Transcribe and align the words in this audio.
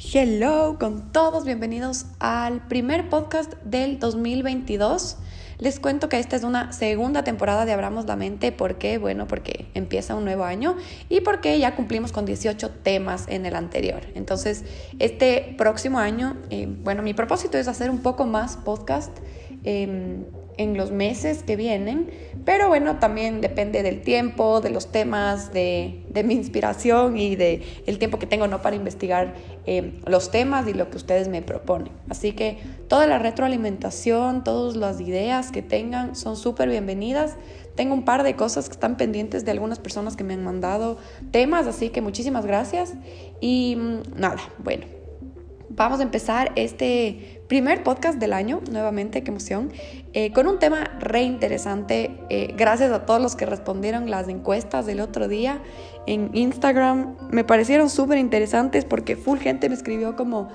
Hello 0.00 0.76
con 0.78 1.10
todos, 1.10 1.44
bienvenidos 1.44 2.06
al 2.20 2.64
primer 2.68 3.08
podcast 3.08 3.54
del 3.64 3.98
2022. 3.98 5.16
Les 5.58 5.80
cuento 5.80 6.08
que 6.08 6.20
esta 6.20 6.36
es 6.36 6.44
una 6.44 6.72
segunda 6.72 7.24
temporada 7.24 7.64
de 7.64 7.72
Abramos 7.72 8.06
la 8.06 8.14
Mente. 8.14 8.52
¿Por 8.52 8.78
qué? 8.78 8.98
Bueno, 8.98 9.26
porque 9.26 9.66
empieza 9.74 10.14
un 10.14 10.24
nuevo 10.24 10.44
año 10.44 10.76
y 11.08 11.20
porque 11.22 11.58
ya 11.58 11.74
cumplimos 11.74 12.12
con 12.12 12.26
18 12.26 12.70
temas 12.84 13.26
en 13.26 13.44
el 13.44 13.56
anterior. 13.56 14.02
Entonces, 14.14 14.64
este 15.00 15.56
próximo 15.58 15.98
año, 15.98 16.36
eh, 16.50 16.68
bueno, 16.84 17.02
mi 17.02 17.12
propósito 17.12 17.58
es 17.58 17.66
hacer 17.66 17.90
un 17.90 17.98
poco 17.98 18.24
más 18.24 18.56
podcast. 18.56 19.18
Em, 19.64 20.26
en 20.58 20.76
los 20.76 20.90
meses 20.90 21.42
que 21.44 21.56
vienen, 21.56 22.10
pero 22.44 22.68
bueno, 22.68 22.98
también 22.98 23.40
depende 23.40 23.82
del 23.82 24.02
tiempo, 24.02 24.60
de 24.60 24.70
los 24.70 24.90
temas, 24.90 25.52
de, 25.52 26.04
mi 26.24 26.34
inspiración 26.34 27.16
y 27.16 27.36
de 27.36 27.62
el 27.86 27.98
tiempo 27.98 28.18
que 28.18 28.26
tengo 28.26 28.48
no 28.48 28.60
para 28.60 28.74
investigar 28.74 29.34
eh, 29.66 30.00
los 30.04 30.30
temas 30.30 30.66
y 30.66 30.74
lo 30.74 30.90
que 30.90 30.96
ustedes 30.96 31.28
me 31.28 31.42
proponen. 31.42 31.92
Así 32.10 32.32
que 32.32 32.58
toda 32.88 33.06
la 33.06 33.18
retroalimentación, 33.18 34.42
todas 34.42 34.76
las 34.76 35.00
ideas 35.00 35.52
que 35.52 35.62
tengan 35.62 36.16
son 36.16 36.36
súper 36.36 36.68
bienvenidas. 36.68 37.36
Tengo 37.76 37.94
un 37.94 38.04
par 38.04 38.24
de 38.24 38.34
cosas 38.34 38.68
que 38.68 38.72
están 38.72 38.96
pendientes 38.96 39.44
de 39.44 39.52
algunas 39.52 39.78
personas 39.78 40.16
que 40.16 40.24
me 40.24 40.34
han 40.34 40.42
mandado 40.42 40.98
temas, 41.30 41.68
así 41.68 41.90
que 41.90 42.00
muchísimas 42.00 42.44
gracias. 42.44 42.94
Y 43.40 43.76
mm, 43.76 44.18
nada, 44.20 44.38
bueno, 44.58 44.86
vamos 45.70 46.00
a 46.00 46.02
empezar 46.02 46.50
este 46.56 47.37
primer 47.48 47.82
podcast 47.82 48.18
del 48.18 48.34
año, 48.34 48.60
nuevamente, 48.70 49.24
qué 49.24 49.30
emoción, 49.30 49.72
eh, 50.12 50.32
con 50.32 50.46
un 50.46 50.58
tema 50.58 50.84
re 51.00 51.22
interesante. 51.22 52.20
Eh, 52.28 52.54
gracias 52.56 52.92
a 52.92 53.06
todos 53.06 53.20
los 53.20 53.36
que 53.36 53.46
respondieron 53.46 54.10
las 54.10 54.28
encuestas 54.28 54.84
del 54.86 55.00
otro 55.00 55.28
día 55.28 55.60
en 56.06 56.30
Instagram. 56.34 57.16
Me 57.30 57.44
parecieron 57.44 57.88
súper 57.88 58.18
interesantes 58.18 58.84
porque 58.84 59.16
full 59.16 59.38
gente 59.38 59.68
me 59.68 59.74
escribió 59.74 60.14
como, 60.14 60.48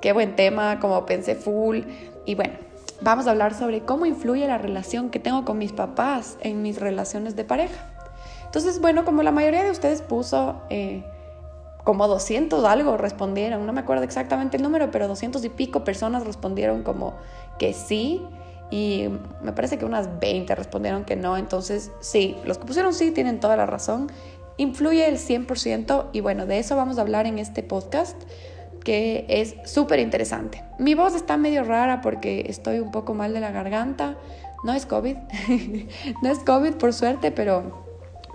qué 0.00 0.12
buen 0.12 0.34
tema, 0.34 0.80
como 0.80 1.06
pensé 1.06 1.36
full. 1.36 1.82
Y 2.26 2.34
bueno, 2.34 2.54
vamos 3.00 3.28
a 3.28 3.30
hablar 3.30 3.54
sobre 3.54 3.82
cómo 3.82 4.04
influye 4.04 4.46
la 4.48 4.58
relación 4.58 5.10
que 5.10 5.20
tengo 5.20 5.44
con 5.44 5.58
mis 5.58 5.72
papás 5.72 6.38
en 6.40 6.60
mis 6.60 6.80
relaciones 6.80 7.36
de 7.36 7.44
pareja. 7.44 7.88
Entonces, 8.46 8.80
bueno, 8.80 9.04
como 9.04 9.22
la 9.22 9.30
mayoría 9.30 9.62
de 9.62 9.70
ustedes 9.70 10.02
puso... 10.02 10.60
Eh, 10.70 11.04
como 11.84 12.06
200 12.06 12.64
algo 12.64 12.96
respondieron, 12.96 13.66
no 13.66 13.72
me 13.72 13.80
acuerdo 13.80 14.04
exactamente 14.04 14.56
el 14.56 14.62
número, 14.62 14.90
pero 14.90 15.08
200 15.08 15.44
y 15.44 15.48
pico 15.48 15.84
personas 15.84 16.24
respondieron 16.24 16.82
como 16.82 17.14
que 17.58 17.72
sí 17.72 18.22
y 18.70 19.08
me 19.42 19.52
parece 19.52 19.78
que 19.78 19.84
unas 19.84 20.20
20 20.20 20.54
respondieron 20.54 21.04
que 21.04 21.16
no, 21.16 21.36
entonces 21.36 21.90
sí, 22.00 22.36
los 22.44 22.58
que 22.58 22.66
pusieron 22.66 22.94
sí 22.94 23.10
tienen 23.10 23.40
toda 23.40 23.56
la 23.56 23.66
razón, 23.66 24.10
influye 24.56 25.08
el 25.08 25.18
100% 25.18 26.06
y 26.12 26.20
bueno, 26.20 26.46
de 26.46 26.58
eso 26.58 26.76
vamos 26.76 26.98
a 26.98 27.02
hablar 27.02 27.26
en 27.26 27.38
este 27.38 27.62
podcast 27.62 28.16
que 28.84 29.26
es 29.28 29.54
súper 29.64 30.00
interesante. 30.00 30.64
Mi 30.78 30.94
voz 30.94 31.14
está 31.14 31.36
medio 31.36 31.62
rara 31.64 32.00
porque 32.00 32.46
estoy 32.48 32.80
un 32.80 32.90
poco 32.90 33.14
mal 33.14 33.32
de 33.32 33.40
la 33.40 33.52
garganta, 33.52 34.16
no 34.64 34.72
es 34.72 34.86
COVID, 34.86 35.16
no 36.22 36.30
es 36.30 36.38
COVID 36.40 36.74
por 36.74 36.92
suerte, 36.92 37.30
pero, 37.30 37.84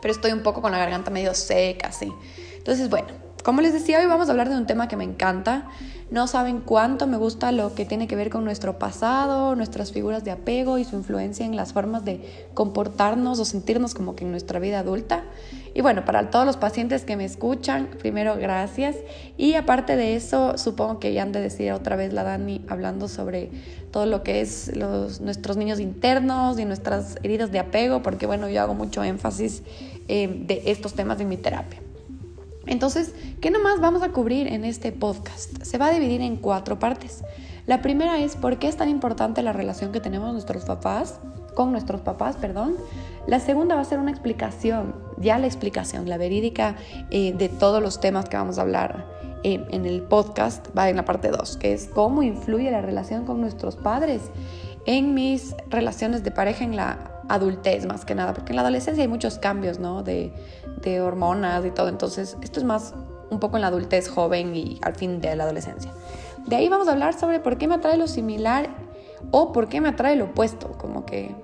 pero 0.01 0.13
estoy 0.13 0.31
un 0.31 0.43
poco 0.43 0.61
con 0.61 0.71
la 0.71 0.77
garganta 0.77 1.11
medio 1.11 1.33
seca, 1.33 1.91
sí. 1.91 2.13
Entonces, 2.57 2.89
bueno, 2.89 3.26
como 3.47 3.61
les 3.61 3.71
decía, 3.71 3.99
hoy 3.99 4.07
vamos 4.07 4.27
a 4.27 4.31
hablar 4.31 4.49
de 4.49 4.57
un 4.57 4.65
tema 4.65 4.89
que 4.89 4.97
me 4.97 5.05
encanta. 5.05 5.69
No 6.11 6.27
saben 6.27 6.59
cuánto 6.59 7.07
me 7.07 7.15
gusta 7.15 7.53
lo 7.53 7.75
que 7.75 7.85
tiene 7.85 8.05
que 8.05 8.17
ver 8.17 8.29
con 8.29 8.43
nuestro 8.43 8.77
pasado, 8.77 9.55
nuestras 9.55 9.93
figuras 9.93 10.25
de 10.25 10.31
apego 10.31 10.77
y 10.79 10.83
su 10.83 10.97
influencia 10.97 11.45
en 11.45 11.55
las 11.55 11.71
formas 11.71 12.03
de 12.03 12.49
comportarnos 12.53 13.39
o 13.39 13.45
sentirnos 13.45 13.93
como 13.93 14.17
que 14.17 14.25
en 14.25 14.31
nuestra 14.31 14.59
vida 14.59 14.79
adulta. 14.79 15.23
Y 15.73 15.79
bueno, 15.79 16.03
para 16.03 16.29
todos 16.29 16.45
los 16.45 16.57
pacientes 16.57 17.05
que 17.05 17.15
me 17.15 17.23
escuchan, 17.23 17.87
primero 17.99 18.35
gracias. 18.35 18.97
Y 19.37 19.53
aparte 19.53 19.95
de 19.95 20.17
eso, 20.17 20.57
supongo 20.57 20.99
que 20.99 21.13
ya 21.13 21.21
han 21.23 21.31
de 21.31 21.39
decir 21.39 21.71
otra 21.71 21.95
vez 21.95 22.11
la 22.11 22.23
Dani 22.23 22.65
hablando 22.67 23.07
sobre 23.07 23.49
todo 23.91 24.07
lo 24.07 24.23
que 24.23 24.41
es 24.41 24.73
nuestros 25.21 25.55
niños 25.55 25.79
internos 25.79 26.59
y 26.59 26.65
nuestras 26.65 27.15
heridas 27.23 27.53
de 27.53 27.59
apego, 27.59 28.03
porque 28.03 28.25
bueno, 28.25 28.49
yo 28.49 28.61
hago 28.61 28.73
mucho 28.73 29.05
énfasis 29.05 29.63
eh, 30.09 30.43
de 30.45 30.63
estos 30.65 30.95
temas 30.95 31.21
en 31.21 31.29
mi 31.29 31.37
terapia. 31.37 31.86
Entonces, 32.67 33.13
¿qué 33.41 33.49
nomás 33.49 33.79
vamos 33.79 34.03
a 34.03 34.09
cubrir 34.09 34.47
en 34.47 34.65
este 34.65 34.91
podcast? 34.91 35.63
Se 35.63 35.77
va 35.77 35.87
a 35.87 35.91
dividir 35.91 36.21
en 36.21 36.35
cuatro 36.35 36.79
partes. 36.79 37.23
La 37.65 37.81
primera 37.81 38.19
es 38.19 38.35
por 38.35 38.59
qué 38.59 38.67
es 38.67 38.77
tan 38.77 38.89
importante 38.89 39.41
la 39.41 39.53
relación 39.53 39.91
que 39.91 39.99
tenemos 39.99 40.31
nuestros 40.31 40.65
papás, 40.65 41.19
con 41.55 41.71
nuestros 41.71 42.01
papás, 42.01 42.35
perdón. 42.35 42.75
La 43.25 43.39
segunda 43.39 43.75
va 43.75 43.81
a 43.81 43.85
ser 43.85 43.99
una 43.99 44.11
explicación, 44.11 44.95
ya 45.17 45.39
la 45.39 45.47
explicación, 45.47 46.07
la 46.07 46.17
verídica 46.17 46.75
eh, 47.09 47.33
de 47.33 47.49
todos 47.49 47.81
los 47.81 47.99
temas 47.99 48.29
que 48.29 48.37
vamos 48.37 48.57
a 48.57 48.61
hablar 48.61 49.05
eh, 49.43 49.65
en 49.71 49.85
el 49.85 50.01
podcast, 50.03 50.67
va 50.77 50.89
en 50.89 50.97
la 50.97 51.05
parte 51.05 51.29
2, 51.29 51.57
que 51.57 51.73
es 51.73 51.87
cómo 51.87 52.21
influye 52.21 52.69
la 52.69 52.81
relación 52.81 53.25
con 53.25 53.41
nuestros 53.41 53.75
padres 53.75 54.21
en 54.85 55.13
mis 55.13 55.55
relaciones 55.69 56.23
de 56.23 56.31
pareja 56.31 56.63
en 56.63 56.75
la 56.75 57.16
adultez 57.29 57.85
más 57.85 58.05
que 58.05 58.15
nada, 58.15 58.33
porque 58.33 58.51
en 58.51 58.57
la 58.57 58.61
adolescencia 58.61 59.03
hay 59.03 59.07
muchos 59.07 59.39
cambios, 59.39 59.79
¿no? 59.79 60.03
De, 60.03 60.33
de 60.81 61.01
hormonas 61.01 61.65
y 61.65 61.71
todo, 61.71 61.89
entonces 61.89 62.37
esto 62.41 62.59
es 62.59 62.65
más 62.65 62.93
un 63.29 63.39
poco 63.39 63.57
en 63.57 63.61
la 63.61 63.67
adultez 63.67 64.09
joven 64.09 64.55
y 64.55 64.79
al 64.81 64.95
fin 64.95 65.19
de 65.21 65.35
la 65.35 65.43
adolescencia. 65.43 65.91
De 66.45 66.55
ahí 66.55 66.69
vamos 66.69 66.87
a 66.87 66.91
hablar 66.91 67.13
sobre 67.13 67.39
por 67.39 67.57
qué 67.57 67.67
me 67.67 67.75
atrae 67.75 67.97
lo 67.97 68.07
similar 68.07 68.69
o 69.31 69.51
por 69.51 69.67
qué 69.67 69.81
me 69.81 69.89
atrae 69.89 70.15
lo 70.15 70.25
opuesto, 70.25 70.71
como 70.77 71.05
que 71.05 71.35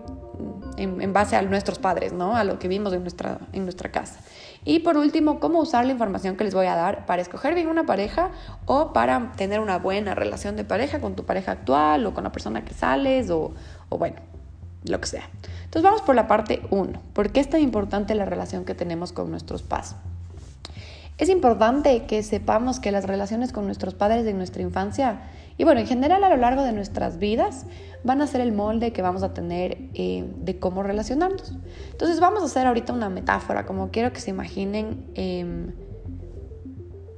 en, 0.78 1.02
en, 1.02 1.14
base 1.14 1.36
a 1.36 1.42
nuestros 1.42 1.80
padres, 1.80 2.14
¿no? 2.14 2.36
A 2.36 2.44
lo 2.44 2.60
que 2.60 2.68
vimos 2.68 2.94
en 2.94 3.02
nuestra, 3.02 3.40
en 3.52 3.64
nuestra 3.64 3.92
casa. 3.92 4.20
Y 4.66 4.80
por 4.80 4.98
último, 4.98 5.40
cómo 5.40 5.60
usar 5.60 5.86
la 5.86 5.92
información 5.92 6.38
que 6.38 6.46
les 6.46 6.54
voy 6.54 6.68
a 6.68 6.76
dar 6.76 7.06
para 7.06 7.22
escoger 7.22 7.54
bien 7.54 7.68
una 7.68 7.86
pareja 7.86 8.32
o 8.66 8.94
para 8.94 9.34
tener 9.36 9.60
una 9.60 9.78
buena 9.78 10.16
relación 10.16 10.56
de 10.56 10.64
pareja 10.64 11.00
con 11.00 11.16
tu 11.16 11.26
pareja 11.26 11.52
actual 11.52 12.06
o 12.06 12.14
con 12.14 12.24
la 12.24 12.32
persona 12.32 12.64
que 12.64 12.74
sales 12.74 13.30
o, 13.30 13.54
o 13.90 13.98
bueno, 13.98 14.18
lo 14.86 15.00
que 15.00 15.08
sea. 15.08 15.30
Entonces 15.66 15.84
vamos 15.84 16.02
por 16.02 16.16
la 16.16 16.28
parte 16.28 16.62
1. 16.70 17.02
¿Por 17.14 17.32
qué 17.32 17.40
es 17.40 17.50
tan 17.50 17.62
importante 17.62 18.16
la 18.16 18.26
relación 18.26 18.66
que 18.66 18.76
tenemos 18.76 19.12
con 19.12 19.30
nuestros 19.32 19.64
padres? 19.64 19.96
Es 21.18 21.30
importante 21.30 22.06
que 22.06 22.24
sepamos 22.24 22.80
que 22.80 22.92
las 22.92 23.06
relaciones 23.06 23.52
con 23.52 23.66
nuestros 23.66 23.94
padres 23.94 24.26
en 24.26 24.38
nuestra 24.38 24.62
infancia 24.62 25.22
y 25.58 25.64
bueno, 25.64 25.82
en 25.82 25.88
general 25.88 26.24
a 26.24 26.30
lo 26.30 26.38
largo 26.38 26.64
de 26.64 26.72
nuestras 26.72 27.20
vidas 27.20 27.66
van 28.04 28.22
a 28.22 28.28
ser 28.28 28.42
el 28.42 28.52
molde 28.52 28.92
que 28.92 29.02
vamos 29.02 29.24
a 29.24 29.34
tener 29.34 29.78
eh, 29.94 30.26
de 30.38 30.60
cómo 30.60 30.84
relacionarnos. 30.84 31.54
Entonces 31.92 32.20
vamos 32.20 32.42
a 32.42 32.46
hacer 32.46 32.66
ahorita 32.66 32.92
una 32.94 33.10
metáfora, 33.10 33.66
como 33.66 33.92
quiero 33.92 34.12
que 34.12 34.20
se 34.20 34.32
imaginen 34.32 35.06
em, 35.14 35.72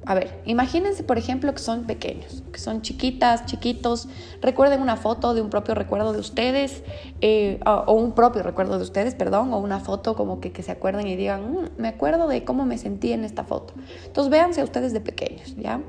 a 0.07 0.13
ver, 0.13 0.41
imagínense 0.45 1.03
por 1.03 1.17
ejemplo 1.17 1.51
que 1.53 1.59
son 1.59 1.85
pequeños, 1.85 2.43
que 2.51 2.59
son 2.59 2.81
chiquitas, 2.81 3.45
chiquitos. 3.45 4.07
Recuerden 4.41 4.81
una 4.81 4.97
foto 4.97 5.33
de 5.33 5.41
un 5.41 5.49
propio 5.49 5.73
recuerdo 5.73 6.13
de 6.13 6.19
ustedes, 6.19 6.83
eh, 7.21 7.59
o 7.65 7.93
un 7.93 8.13
propio 8.13 8.43
recuerdo 8.43 8.77
de 8.77 8.83
ustedes, 8.83 9.15
perdón, 9.15 9.51
o 9.53 9.57
una 9.57 9.79
foto 9.79 10.15
como 10.15 10.39
que, 10.39 10.51
que 10.51 10.61
se 10.61 10.71
acuerden 10.71 11.07
y 11.07 11.15
digan, 11.15 11.51
mm, 11.51 11.69
me 11.77 11.87
acuerdo 11.87 12.27
de 12.27 12.43
cómo 12.43 12.65
me 12.65 12.77
sentí 12.77 13.13
en 13.13 13.23
esta 13.23 13.43
foto. 13.43 13.73
Entonces 14.05 14.29
véanse 14.29 14.61
a 14.61 14.63
ustedes 14.63 14.93
de 14.93 15.01
pequeños, 15.01 15.55
¿ya? 15.55 15.81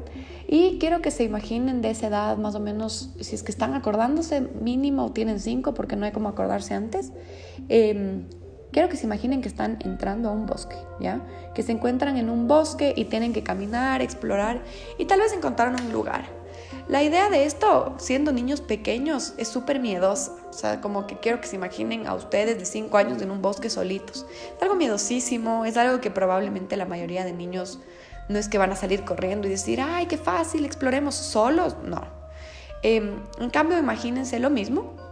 Y 0.49 0.79
quiero 0.79 1.03
que 1.03 1.11
se 1.11 1.25
imaginen 1.25 1.83
de 1.83 1.91
esa 1.91 2.07
edad 2.07 2.39
más 2.39 2.55
o 2.55 2.61
menos, 2.61 3.11
si 3.21 3.35
es 3.35 3.43
que 3.43 3.51
están 3.51 3.75
acordándose, 3.75 4.41
mínimo 4.41 5.13
tienen 5.13 5.41
cinco 5.41 5.75
porque 5.75 5.97
no 5.97 6.07
hay 6.07 6.13
como 6.13 6.29
acordarse 6.29 6.73
antes. 6.73 7.13
Eh, 7.69 8.25
Quiero 8.77 8.91
que 8.91 8.99
se 8.99 9.07
imaginen 9.07 9.41
que 9.41 9.49
están 9.49 9.79
entrando 9.87 10.29
a 10.29 10.33
un 10.33 10.45
bosque, 10.45 10.77
¿ya? 11.01 11.23
Que 11.55 11.63
se 11.63 11.73
encuentran 11.73 12.19
en 12.19 12.29
un 12.29 12.47
bosque 12.47 12.93
y 12.95 13.07
tienen 13.07 13.33
que 13.33 13.43
caminar, 13.43 14.03
explorar 14.03 14.61
y 14.99 15.07
tal 15.07 15.21
vez 15.21 15.33
encontraron 15.33 15.81
un 15.81 15.95
lugar. 15.95 16.27
La 16.87 17.03
idea 17.03 17.31
de 17.31 17.47
esto, 17.47 17.95
siendo 17.97 18.33
niños 18.33 18.61
pequeños, 18.61 19.33
es 19.39 19.49
súper 19.49 19.81
miedosa. 19.81 20.33
O 20.51 20.53
sea, 20.53 20.83
como 20.83 21.07
que 21.07 21.17
quiero 21.17 21.41
que 21.41 21.47
se 21.47 21.57
imaginen 21.57 22.07
a 22.07 22.13
ustedes 22.13 22.59
de 22.59 22.67
5 22.67 22.95
años 22.99 23.23
en 23.23 23.31
un 23.31 23.41
bosque 23.41 23.71
solitos. 23.71 24.27
Es 24.55 24.63
algo 24.63 24.75
miedosísimo, 24.75 25.65
es 25.65 25.79
algo 25.79 26.03
que 26.03 26.11
probablemente 26.11 26.77
la 26.77 26.85
mayoría 26.85 27.25
de 27.25 27.33
niños 27.33 27.81
no 28.29 28.39
es 28.39 28.47
que 28.47 28.59
van 28.59 28.73
a 28.73 28.77
salir 28.77 29.07
corriendo 29.07 29.47
y 29.47 29.53
decir, 29.53 29.81
ay, 29.81 30.05
qué 30.05 30.19
fácil, 30.19 30.67
exploremos 30.67 31.15
solos. 31.15 31.77
No. 31.83 32.05
Em, 32.83 33.23
en 33.39 33.49
cambio, 33.49 33.79
imagínense 33.79 34.39
lo 34.39 34.51
mismo, 34.51 35.06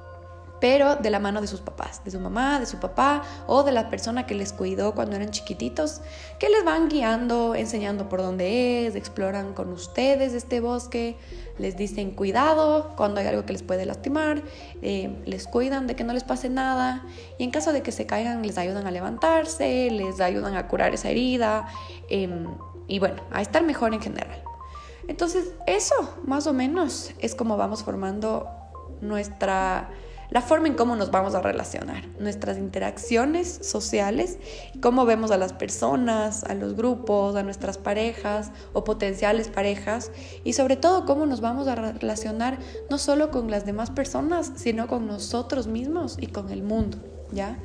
pero 0.64 0.96
de 0.96 1.11
la 1.11 1.19
mano 1.19 1.43
de 1.43 1.46
sus 1.46 1.61
papás, 1.61 2.02
de 2.06 2.11
su 2.11 2.19
mamá, 2.19 2.58
de 2.58 2.64
su 2.64 2.78
papá 2.78 3.22
o 3.46 3.64
de 3.64 3.70
la 3.70 3.90
persona 3.90 4.25
que 4.25 4.34
les 4.34 4.55
cuidó 4.55 4.94
cuando 4.94 5.14
eran 5.14 5.28
chiquititos, 5.28 6.00
que 6.38 6.49
les 6.49 6.64
van 6.64 6.88
guiando, 6.88 7.55
enseñando 7.55 8.08
por 8.08 8.22
dónde 8.22 8.87
es, 8.87 8.96
exploran 8.96 9.52
con 9.52 9.70
ustedes 9.75 10.32
este 10.32 10.61
bosque, 10.61 11.19
les 11.58 11.76
dicen 11.76 12.12
cuidado 12.12 12.94
cuando 12.96 13.20
hay 13.20 13.26
algo 13.26 13.44
que 13.44 13.52
les 13.52 13.62
puede 13.62 13.84
lastimar, 13.84 14.43
eh, 14.81 15.14
les 15.26 15.46
cuidan 15.46 15.87
de 15.87 15.96
que 15.96 16.05
no 16.05 16.14
les 16.14 16.25
pase 16.25 16.49
nada 16.49 17.05
y 17.37 17.44
en 17.44 17.50
caso 17.50 17.75
de 17.75 17.82
que 17.82 17.93
se 17.93 18.06
caigan 18.06 18.40
les 18.40 18.56
ayudan 18.56 18.87
a 18.87 18.90
levantarse, 18.90 19.90
les 19.90 20.19
ayudan 20.19 20.56
a 20.56 20.67
curar 20.67 20.94
esa 20.94 21.10
herida 21.10 21.69
em, 22.08 22.46
y 22.88 23.00
bueno, 23.00 23.22
a 23.32 23.43
estar 23.43 23.62
mejor 23.64 23.93
en 23.93 24.00
general. 24.00 24.43
Entonces 25.08 25.52
eso 25.67 26.14
más 26.25 26.46
o 26.46 26.55
menos 26.55 27.10
es 27.19 27.34
como 27.34 27.58
vamos 27.58 27.82
formando 27.82 28.49
nuestra 29.02 29.90
la 30.34 30.42
forma 30.42 30.66
en 30.66 30.75
cómo 30.75 30.96
nos 30.96 31.12
vamos 31.12 31.36
a 31.36 31.40
relacionar, 31.40 32.08
nuestras 32.19 32.58
interacciones 32.58 33.60
sociales, 33.62 34.38
cómo 34.82 35.06
vemos 35.06 35.31
a 35.31 35.36
las 35.36 35.52
personas, 35.52 36.42
a 36.42 36.54
los 36.54 36.75
grupos, 36.75 37.36
a 37.36 37.44
nuestras 37.44 37.78
parejas 37.78 38.50
o 38.72 38.82
potenciales 38.82 39.46
parejas 39.46 40.10
y 40.42 40.54
sobre 40.54 40.75
todo 40.75 41.04
cómo 41.06 41.25
nos 41.25 41.40
vamos 41.40 41.69
a 41.69 41.76
relacionar 41.76 42.58
no 42.90 42.98
solo 42.98 43.31
con 43.31 43.48
las 43.48 43.64
demás 43.64 43.92
personas, 43.92 44.50
sino 44.56 44.88
con 44.88 45.06
nosotros 45.06 45.69
mismos 45.69 46.16
y 46.19 46.26
con 46.26 46.50
el 46.50 46.64
mundo, 46.64 46.98
¿ya? 47.31 47.56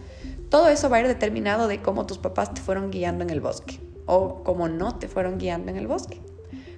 Todo 0.50 0.68
eso 0.68 0.92
va 0.92 0.98
a 0.98 1.00
ir 1.02 1.08
determinado 1.08 1.68
de 1.68 1.82
cómo 1.82 2.06
tus 2.06 2.20
papás 2.20 2.54
te 2.54 2.62
fueron 2.62 2.92
guiando 2.92 3.24
en 3.24 3.32
el 3.32 3.42
bosque 3.42 3.80
o 4.06 4.44
cómo 4.44 4.70
no 4.70 5.00
te 5.00 5.08
fueron 5.08 5.40
guiando 5.40 5.72
en 5.72 5.78
el 5.78 5.88
bosque. 5.88 6.22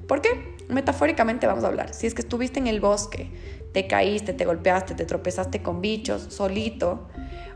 ¿Por 0.08 0.22
qué? 0.22 0.58
Metafóricamente 0.68 1.48
vamos 1.48 1.64
a 1.64 1.68
hablar. 1.68 1.94
Si 1.94 2.08
es 2.08 2.14
que 2.14 2.22
estuviste 2.22 2.60
en 2.60 2.68
el 2.68 2.80
bosque, 2.82 3.32
te 3.72 3.88
caíste, 3.88 4.34
te 4.34 4.46
golpeaste, 4.46 4.96
te 4.96 5.06
tropezaste 5.06 5.62
con 5.62 5.82
bichos, 5.82 6.28
solito, 6.30 7.08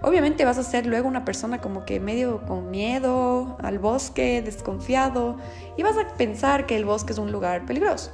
obviamente 0.01 0.45
vas 0.45 0.57
a 0.57 0.63
ser 0.63 0.85
luego 0.85 1.07
una 1.07 1.25
persona 1.25 1.59
como 1.59 1.85
que 1.85 2.00
medio 2.00 2.45
con 2.45 2.71
miedo 2.71 3.57
al 3.62 3.79
bosque, 3.79 4.41
desconfiado, 4.41 5.38
y 5.77 5.83
vas 5.83 5.97
a 5.97 6.15
pensar 6.15 6.65
que 6.65 6.75
el 6.75 6.85
bosque 6.85 7.13
es 7.13 7.19
un 7.19 7.31
lugar 7.31 7.65
peligroso. 7.65 8.12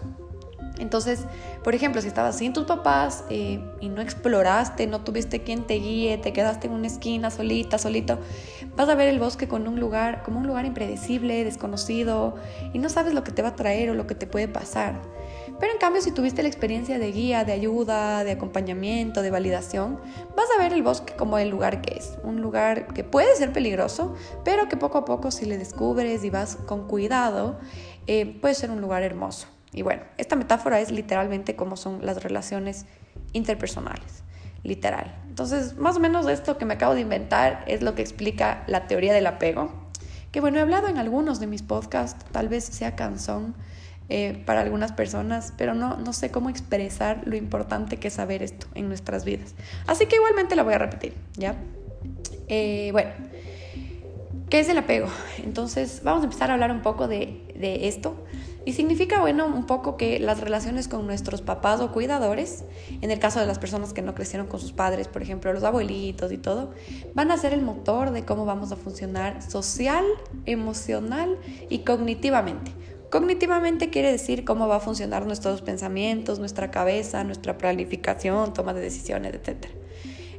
Entonces, 0.79 1.25
por 1.63 1.75
ejemplo, 1.75 2.01
si 2.01 2.07
estabas 2.07 2.39
sin 2.39 2.53
tus 2.53 2.65
papás 2.65 3.23
eh, 3.29 3.63
y 3.81 3.89
no 3.89 4.01
exploraste, 4.01 4.87
no 4.87 5.01
tuviste 5.01 5.43
quien 5.43 5.67
te 5.67 5.75
guíe, 5.75 6.17
te 6.17 6.33
quedaste 6.33 6.67
en 6.67 6.73
una 6.73 6.87
esquina 6.87 7.29
solita, 7.29 7.77
solito, 7.77 8.17
vas 8.75 8.89
a 8.89 8.95
ver 8.95 9.07
el 9.07 9.19
bosque 9.19 9.47
con 9.47 9.67
un 9.67 9.79
lugar, 9.79 10.23
como 10.23 10.39
un 10.39 10.47
lugar 10.47 10.65
impredecible, 10.65 11.43
desconocido, 11.43 12.35
y 12.73 12.79
no 12.79 12.89
sabes 12.89 13.13
lo 13.13 13.23
que 13.23 13.31
te 13.31 13.43
va 13.43 13.49
a 13.49 13.55
traer 13.55 13.91
o 13.91 13.93
lo 13.93 14.07
que 14.07 14.15
te 14.15 14.25
puede 14.25 14.47
pasar. 14.47 14.99
Pero 15.61 15.73
en 15.73 15.79
cambio, 15.79 16.01
si 16.01 16.11
tuviste 16.11 16.41
la 16.41 16.49
experiencia 16.49 16.97
de 16.97 17.11
guía, 17.11 17.45
de 17.45 17.51
ayuda, 17.51 18.23
de 18.23 18.31
acompañamiento, 18.31 19.21
de 19.21 19.29
validación, 19.29 19.99
vas 20.35 20.47
a 20.57 20.59
ver 20.59 20.73
el 20.73 20.81
bosque 20.81 21.13
como 21.15 21.37
el 21.37 21.49
lugar 21.49 21.81
que 21.81 21.99
es. 21.99 22.17
Un 22.23 22.41
lugar 22.41 22.87
que 22.95 23.03
puede 23.03 23.35
ser 23.35 23.53
peligroso, 23.53 24.15
pero 24.43 24.67
que 24.67 24.75
poco 24.75 24.97
a 24.97 25.05
poco 25.05 25.29
si 25.29 25.45
le 25.45 25.59
descubres 25.59 26.23
y 26.23 26.31
vas 26.31 26.55
con 26.55 26.87
cuidado, 26.87 27.59
eh, 28.07 28.39
puede 28.41 28.55
ser 28.55 28.71
un 28.71 28.81
lugar 28.81 29.03
hermoso. 29.03 29.47
Y 29.71 29.83
bueno, 29.83 30.01
esta 30.17 30.35
metáfora 30.35 30.79
es 30.79 30.89
literalmente 30.89 31.55
cómo 31.55 31.77
son 31.77 32.03
las 32.03 32.23
relaciones 32.23 32.87
interpersonales, 33.33 34.23
literal. 34.63 35.15
Entonces, 35.27 35.77
más 35.77 35.95
o 35.95 35.99
menos 35.99 36.27
esto 36.27 36.57
que 36.57 36.65
me 36.65 36.73
acabo 36.73 36.95
de 36.95 37.01
inventar 37.01 37.63
es 37.67 37.83
lo 37.83 37.93
que 37.93 38.01
explica 38.01 38.63
la 38.65 38.87
teoría 38.87 39.13
del 39.13 39.27
apego, 39.27 39.71
que 40.31 40.41
bueno, 40.41 40.57
he 40.57 40.61
hablado 40.61 40.87
en 40.87 40.97
algunos 40.97 41.39
de 41.39 41.45
mis 41.45 41.61
podcasts, 41.61 42.25
tal 42.31 42.49
vez 42.49 42.63
sea 42.63 42.95
canción 42.95 43.53
eh, 44.13 44.43
para 44.45 44.59
algunas 44.59 44.91
personas, 44.91 45.53
pero 45.57 45.73
no, 45.73 45.95
no 45.95 46.11
sé 46.11 46.31
cómo 46.31 46.49
expresar 46.49 47.21
lo 47.23 47.37
importante 47.37 47.95
que 47.95 48.09
es 48.09 48.15
saber 48.15 48.43
esto 48.43 48.67
en 48.75 48.89
nuestras 48.89 49.23
vidas. 49.23 49.55
Así 49.87 50.05
que 50.05 50.17
igualmente 50.17 50.57
la 50.57 50.63
voy 50.63 50.73
a 50.73 50.79
repetir, 50.79 51.13
¿ya? 51.37 51.55
Eh, 52.49 52.89
bueno, 52.91 53.11
¿qué 54.49 54.59
es 54.59 54.67
el 54.67 54.77
apego? 54.77 55.07
Entonces, 55.45 56.01
vamos 56.03 56.23
a 56.23 56.25
empezar 56.25 56.49
a 56.51 56.55
hablar 56.55 56.71
un 56.71 56.81
poco 56.81 57.07
de, 57.07 57.41
de 57.55 57.87
esto. 57.87 58.25
Y 58.65 58.73
significa, 58.73 59.21
bueno, 59.21 59.47
un 59.47 59.65
poco 59.65 59.95
que 59.95 60.19
las 60.19 60.41
relaciones 60.41 60.89
con 60.89 61.07
nuestros 61.07 61.41
papás 61.41 61.79
o 61.79 61.93
cuidadores, 61.93 62.65
en 62.99 63.11
el 63.11 63.17
caso 63.17 63.39
de 63.39 63.45
las 63.45 63.59
personas 63.59 63.93
que 63.93 64.01
no 64.01 64.13
crecieron 64.13 64.47
con 64.47 64.59
sus 64.59 64.73
padres, 64.73 65.07
por 65.07 65.21
ejemplo, 65.21 65.53
los 65.53 65.63
abuelitos 65.63 66.33
y 66.33 66.37
todo, 66.37 66.71
van 67.13 67.31
a 67.31 67.37
ser 67.37 67.53
el 67.53 67.61
motor 67.61 68.11
de 68.11 68.25
cómo 68.25 68.43
vamos 68.43 68.73
a 68.73 68.75
funcionar 68.75 69.41
social, 69.41 70.03
emocional 70.45 71.37
y 71.69 71.79
cognitivamente. 71.85 72.73
Cognitivamente 73.11 73.89
quiere 73.89 74.09
decir 74.09 74.45
cómo 74.45 74.69
va 74.69 74.77
a 74.77 74.79
funcionar 74.79 75.25
nuestros 75.25 75.61
pensamientos, 75.61 76.39
nuestra 76.39 76.71
cabeza, 76.71 77.25
nuestra 77.25 77.57
planificación, 77.57 78.53
toma 78.53 78.73
de 78.73 78.79
decisiones, 78.79 79.33
etc. 79.33 79.65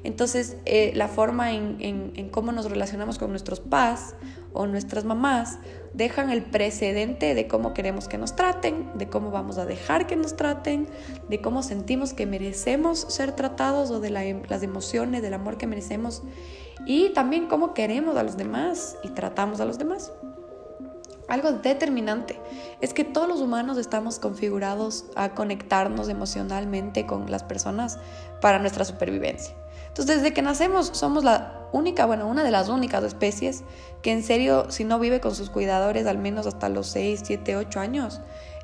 Entonces, 0.05 0.57
eh, 0.65 0.91
la 0.95 1.09
forma 1.09 1.53
en, 1.53 2.31
cómo 2.31 2.51
nos 2.51 2.71
relacionamos 2.71 3.19
con 3.19 3.29
nuestros 3.29 3.61
papás 3.61 4.15
o 4.55 4.67
nuestras 4.67 5.05
mamás 5.05 5.59
dejan 5.93 6.31
el 6.31 6.43
precedente 6.45 7.35
de 7.35 7.47
cómo 7.47 7.75
queremos 7.75 8.09
que 8.09 8.17
nos 8.17 8.37
traten, 8.37 8.87
de 8.97 9.07
cómo 9.07 9.31
vamos 9.31 9.59
a 9.59 9.67
dejar 9.67 10.07
que 10.07 10.17
nos 10.17 10.35
traten, 10.35 10.89
de 11.29 11.43
cómo 11.43 11.63
sentimos 11.63 12.15
que 12.15 12.25
merecemos 12.25 13.01
ser 13.01 13.33
tratados 13.33 13.91
o 13.91 14.01
de 14.01 14.09
las 14.09 14.63
emociones, 14.63 15.21
del 15.21 15.35
amor 15.35 15.59
que 15.59 15.67
merecemos 15.67 16.23
y 16.87 17.11
también 17.11 17.49
cómo 17.49 17.75
queremos 17.75 18.17
a 18.17 18.23
los 18.23 18.39
demás 18.39 18.97
y 19.05 19.11
tratamos 19.11 19.61
a 19.61 19.67
los 19.67 19.77
demás. 19.77 20.11
Algo 21.33 21.51
determinante 21.51 22.39
es 22.83 22.93
que 22.93 23.05
todos 23.05 23.27
los 23.27 23.41
humanos 23.41 23.79
estamos 23.79 24.19
configurados 24.19 25.07
a 25.15 25.31
conectarnos 25.31 26.11
emocionalmente 26.11 27.07
con 27.07 27.31
las 27.31 27.43
personas 27.43 27.99
para 28.43 28.59
nuestra 28.59 28.85
supervivencia. 28.85 29.55
Entonces, 29.89 30.17
desde 30.17 30.35
que 30.35 30.43
nacemos 30.43 30.91
somos 30.93 31.25
la 31.25 31.69
única, 31.73 32.05
bueno, 32.05 32.29
una 32.29 32.45
de 32.45 32.51
las 32.51 32.69
únicas 32.69 33.03
especies 33.03 33.65
que 34.03 34.13
en 34.13 34.23
serio, 34.23 34.71
si 34.71 34.85
no 34.85 34.99
vive 34.99 35.21
con 35.21 35.35
sus 35.35 35.49
cuidadores 35.49 36.07
al 36.07 36.19
menos 36.19 36.47
hasta 36.47 36.69
los 36.69 36.89
6, 36.89 37.23
7, 37.25 37.57
8 37.57 37.81
años, 37.81 38.21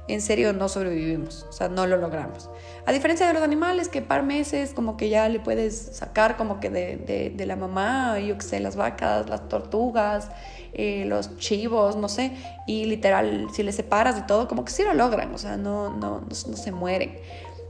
en 0.07 0.21
serio 0.21 0.53
no 0.53 0.69
sobrevivimos, 0.69 1.47
o 1.49 1.53
sea, 1.53 1.71
no 1.71 1.87
lo 1.87 1.97
logramos. 1.97 2.51
A 2.89 2.93
diferencia 2.93 3.27
de 3.27 3.35
los 3.35 3.43
animales 3.43 3.91
que 3.91 4.01
par 4.01 4.23
meses 4.23 4.73
como 4.73 4.97
que 4.97 5.11
ya 5.11 5.29
le 5.29 5.41
puedes 5.41 5.77
sacar 5.93 6.39
como 6.39 6.59
que 6.59 6.71
de, 6.71 7.35
de, 7.37 7.45
la 7.45 7.55
mamá, 7.55 8.19
yo 8.19 8.39
que 8.39 8.43
sé, 8.43 8.61
las 8.61 8.77
vacas, 8.77 9.29
las 9.29 9.47
tortugas, 9.47 10.31
eh, 10.73 11.05
los 11.05 11.37
chivos, 11.37 11.97
no 11.97 12.09
sé, 12.09 12.33
y 12.67 12.87
literal, 12.87 13.49
si 13.53 13.63
les 13.63 13.75
separas 13.75 14.17
de 14.17 14.23
todo, 14.23 14.49
como 14.49 14.65
que 14.65 14.73
sí 14.73 14.85
lo 14.85 14.95
logran, 14.95 15.35
o 15.35 15.37
sea, 15.37 15.59
no, 15.59 15.91
no, 15.91 16.23
no, 16.23 16.29
no 16.29 16.57
se 16.57 16.73
mueren. 16.73 17.19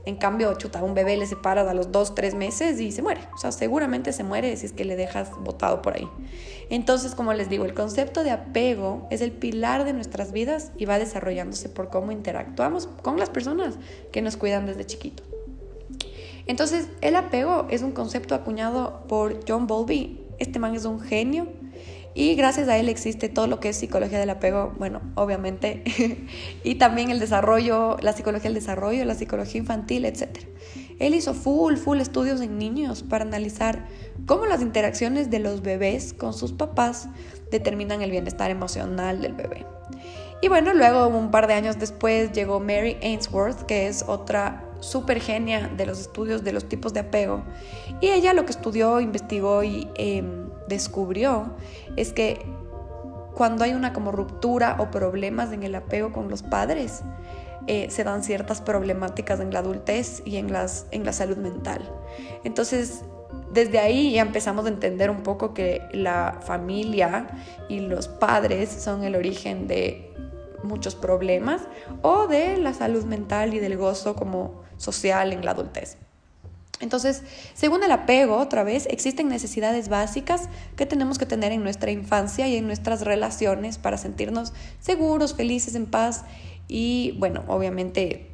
En 0.09 0.15
cambio, 0.15 0.51
chuta, 0.55 0.83
un 0.83 0.95
bebé 0.95 1.17
le 1.17 1.27
separas 1.27 1.67
a 1.67 1.75
los 1.75 1.91
dos, 1.91 2.15
tres 2.15 2.33
meses 2.33 2.81
y 2.81 2.91
se 2.91 3.03
muere. 3.03 3.21
O 3.35 3.37
sea, 3.37 3.51
seguramente 3.51 4.11
se 4.11 4.23
muere 4.23 4.57
si 4.57 4.65
es 4.65 4.71
que 4.73 4.83
le 4.83 4.95
dejas 4.95 5.29
botado 5.41 5.83
por 5.83 5.93
ahí. 5.93 6.09
Entonces, 6.71 7.13
como 7.13 7.31
les 7.33 7.47
digo, 7.47 7.63
el 7.63 7.75
concepto 7.75 8.23
de 8.23 8.31
apego 8.31 9.05
es 9.11 9.21
el 9.21 9.31
pilar 9.31 9.85
de 9.85 9.93
nuestras 9.93 10.31
vidas 10.31 10.71
y 10.77 10.85
va 10.85 10.97
desarrollándose 10.97 11.69
por 11.69 11.91
cómo 11.91 12.11
interactuamos 12.11 12.87
con 13.03 13.19
las 13.19 13.29
personas 13.29 13.75
que 14.11 14.23
nos 14.23 14.35
cuidan 14.35 14.65
desde 14.65 14.83
chiquito. 14.83 15.21
Entonces, 16.47 16.87
el 17.01 17.15
apego 17.15 17.67
es 17.69 17.83
un 17.83 17.91
concepto 17.91 18.33
acuñado 18.33 19.03
por 19.07 19.41
John 19.47 19.67
Bowlby. 19.67 20.25
Este 20.39 20.57
man 20.57 20.73
es 20.73 20.85
un 20.85 21.01
genio 21.01 21.45
y 22.15 22.35
gracias 22.35 22.67
a 22.67 22.77
él 22.77 22.89
existe 22.89 23.29
todo 23.29 23.47
lo 23.47 23.59
que 23.59 23.69
es 23.69 23.77
psicología 23.77 24.19
del 24.19 24.29
apego, 24.29 24.73
bueno, 24.77 25.01
obviamente, 25.15 25.83
y 26.63 26.75
también 26.75 27.11
el 27.11 27.19
desarrollo, 27.19 27.97
la 28.01 28.13
psicología 28.13 28.49
del 28.49 28.55
desarrollo, 28.55 29.05
la 29.05 29.15
psicología 29.15 29.59
infantil, 29.59 30.05
etc. 30.05 30.39
Él 30.99 31.13
hizo 31.13 31.33
full, 31.33 31.75
full 31.75 31.99
estudios 31.99 32.41
en 32.41 32.57
niños 32.57 33.03
para 33.03 33.23
analizar 33.23 33.87
cómo 34.25 34.45
las 34.45 34.61
interacciones 34.61 35.29
de 35.29 35.39
los 35.39 35.61
bebés 35.61 36.13
con 36.13 36.33
sus 36.33 36.51
papás 36.51 37.07
determinan 37.51 38.01
el 38.01 38.11
bienestar 38.11 38.51
emocional 38.51 39.21
del 39.21 39.33
bebé. 39.33 39.65
Y 40.41 40.47
bueno, 40.47 40.73
luego 40.73 41.07
un 41.07 41.31
par 41.31 41.47
de 41.47 41.53
años 41.53 41.79
después 41.79 42.31
llegó 42.31 42.59
Mary 42.59 42.97
Ainsworth, 43.01 43.63
que 43.63 43.87
es 43.87 44.03
otra 44.07 44.68
súper 44.79 45.19
genia 45.19 45.69
de 45.75 45.85
los 45.85 45.99
estudios 45.99 46.43
de 46.43 46.53
los 46.53 46.65
tipos 46.65 46.93
de 46.93 47.01
apego. 47.01 47.43
Y 48.01 48.09
ella 48.09 48.33
lo 48.33 48.45
que 48.45 48.51
estudió, 48.51 48.99
investigó 48.99 49.63
y 49.63 49.89
em, 49.95 50.49
descubrió 50.67 51.53
es 51.95 52.13
que 52.13 52.45
cuando 53.33 53.63
hay 53.63 53.73
una 53.73 53.93
como 53.93 54.11
ruptura 54.11 54.77
o 54.79 54.91
problemas 54.91 55.51
en 55.51 55.63
el 55.63 55.75
apego 55.75 56.11
con 56.11 56.29
los 56.29 56.43
padres, 56.43 57.01
eh, 57.67 57.89
se 57.89 58.03
dan 58.03 58.23
ciertas 58.23 58.61
problemáticas 58.61 59.39
en 59.39 59.53
la 59.53 59.59
adultez 59.59 60.21
y 60.25 60.37
en, 60.37 60.53
en 60.91 61.05
la 61.05 61.13
salud 61.13 61.37
mental. 61.37 61.81
Entonces, 62.43 63.03
desde 63.53 63.79
ahí 63.79 64.13
ya 64.13 64.21
empezamos 64.21 64.65
a 64.65 64.69
entender 64.69 65.09
un 65.09 65.23
poco 65.23 65.53
que 65.53 65.81
la 65.91 66.39
familia 66.41 67.27
y 67.67 67.79
los 67.79 68.07
padres 68.07 68.69
son 68.69 69.03
el 69.03 69.15
origen 69.15 69.67
de 69.67 70.13
muchos 70.63 70.95
problemas 70.95 71.61
o 72.01 72.27
de 72.27 72.57
la 72.57 72.73
salud 72.73 73.05
mental 73.05 73.53
y 73.53 73.59
del 73.59 73.77
gozo 73.77 74.15
como 74.15 74.63
social 74.79 75.31
en 75.31 75.45
la 75.45 75.51
adultez. 75.51 75.97
Entonces, 76.79 77.23
según 77.53 77.83
el 77.83 77.91
apego, 77.91 78.37
otra 78.37 78.63
vez, 78.63 78.87
existen 78.89 79.27
necesidades 79.27 79.89
básicas 79.89 80.47
que 80.77 80.85
tenemos 80.85 81.17
que 81.17 81.25
tener 81.25 81.51
en 81.51 81.61
nuestra 81.61 81.91
infancia 81.91 82.47
y 82.47 82.55
en 82.55 82.67
nuestras 82.67 83.01
relaciones 83.01 83.77
para 83.77 83.97
sentirnos 83.97 84.53
seguros, 84.79 85.35
felices, 85.35 85.75
en 85.75 85.85
paz 85.85 86.23
y, 86.67 87.15
bueno, 87.19 87.43
obviamente 87.47 88.31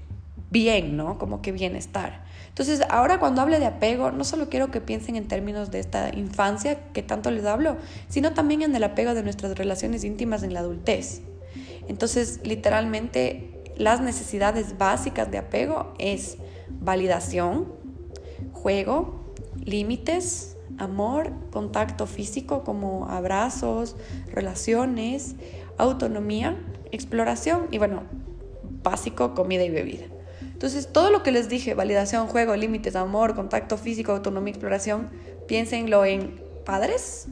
bien, 0.51 0.95
¿no? 0.95 1.17
Como 1.17 1.41
que 1.41 1.51
bienestar. 1.51 2.23
Entonces, 2.49 2.81
ahora 2.89 3.19
cuando 3.19 3.41
hable 3.41 3.59
de 3.59 3.65
apego, 3.65 4.11
no 4.11 4.23
solo 4.23 4.47
quiero 4.47 4.71
que 4.71 4.79
piensen 4.79 5.15
en 5.15 5.27
términos 5.27 5.71
de 5.71 5.79
esta 5.79 6.15
infancia 6.15 6.79
que 6.93 7.01
tanto 7.01 7.31
les 7.31 7.45
hablo, 7.45 7.77
sino 8.07 8.33
también 8.33 8.61
en 8.61 8.73
el 8.75 8.83
apego 8.83 9.13
de 9.13 9.23
nuestras 9.23 9.57
relaciones 9.57 10.03
íntimas 10.03 10.43
en 10.43 10.53
la 10.53 10.61
adultez. 10.61 11.21
Entonces, 11.87 12.39
literalmente, 12.43 13.64
las 13.77 14.01
necesidades 14.01 14.77
básicas 14.77 15.29
de 15.31 15.37
apego 15.37 15.93
es 15.99 16.37
validación, 16.69 17.73
juego, 18.53 19.25
límites, 19.63 20.55
amor, 20.77 21.31
contacto 21.51 22.07
físico 22.07 22.63
como 22.63 23.07
abrazos, 23.09 23.95
relaciones, 24.31 25.35
autonomía, 25.77 26.57
exploración 26.91 27.67
y 27.71 27.77
bueno, 27.77 28.03
básico, 28.83 29.33
comida 29.33 29.63
y 29.63 29.69
bebida. 29.69 30.05
Entonces, 30.41 30.91
todo 30.91 31.11
lo 31.11 31.21
que 31.21 31.31
les 31.31 31.49
dije, 31.49 31.73
validación, 31.73 32.27
juego, 32.27 32.55
límites, 32.55 32.95
amor, 32.95 33.35
contacto 33.35 33.77
físico, 33.77 34.13
autonomía, 34.13 34.51
exploración, 34.51 35.09
piénsenlo 35.47 36.05
en 36.05 36.41
padres, 36.65 37.27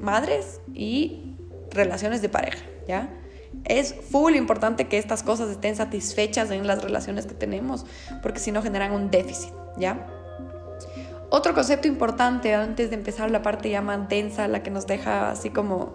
madres 0.00 0.60
y 0.72 1.34
relaciones 1.70 2.22
de 2.22 2.28
pareja, 2.28 2.64
¿ya? 2.88 3.10
Es 3.64 3.94
full 3.94 4.34
importante 4.34 4.88
que 4.88 4.98
estas 4.98 5.22
cosas 5.22 5.50
estén 5.50 5.76
satisfechas 5.76 6.50
en 6.50 6.66
las 6.66 6.82
relaciones 6.82 7.26
que 7.26 7.34
tenemos, 7.34 7.86
porque 8.22 8.40
si 8.40 8.52
no 8.52 8.62
generan 8.62 8.92
un 8.92 9.10
déficit, 9.10 9.52
¿ya? 9.76 10.06
Otro 11.30 11.54
concepto 11.54 11.88
importante 11.88 12.54
antes 12.54 12.90
de 12.90 12.96
empezar 12.96 13.30
la 13.30 13.42
parte 13.42 13.70
ya 13.70 13.82
más 13.82 14.08
densa, 14.08 14.46
la 14.46 14.62
que 14.62 14.70
nos 14.70 14.86
deja 14.86 15.30
así 15.30 15.50
como 15.50 15.94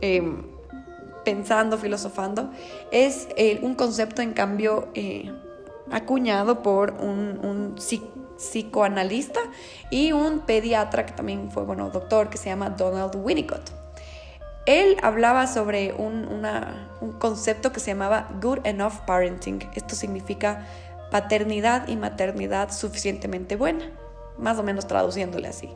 em, 0.00 0.42
pensando, 1.24 1.78
filosofando, 1.78 2.50
es 2.90 3.28
eh, 3.36 3.60
un 3.62 3.74
concepto 3.74 4.22
en 4.22 4.32
cambio 4.32 4.88
eh, 4.94 5.30
acuñado 5.90 6.62
por 6.62 6.92
un, 6.92 7.76
psicoanalista 8.36 9.38
y 9.90 10.10
un 10.10 10.40
pediatra 10.40 11.06
que 11.06 11.12
también 11.12 11.50
fue, 11.50 11.62
bueno, 11.62 11.90
doctor, 11.90 12.28
que 12.28 12.38
se 12.38 12.48
llama 12.48 12.70
Donald 12.70 13.14
Winnicott. 13.14 13.81
Él 14.66 14.96
hablaba 15.02 15.46
sobre 15.46 15.92
un, 15.92 16.28
un 17.00 17.12
concepto 17.12 17.72
que 17.72 17.80
se 17.80 17.92
llamaba 17.92 18.28
Good 18.40 18.60
Enough 18.64 19.04
Parenting. 19.06 19.68
Esto 19.74 19.96
significa 19.96 20.66
paternidad 21.10 21.88
y 21.88 21.96
maternidad 21.96 22.72
suficientemente 22.72 23.56
buena, 23.56 23.90
más 24.38 24.58
o 24.58 24.62
menos 24.62 24.86
traduciéndole 24.86 25.48
así. 25.48 25.68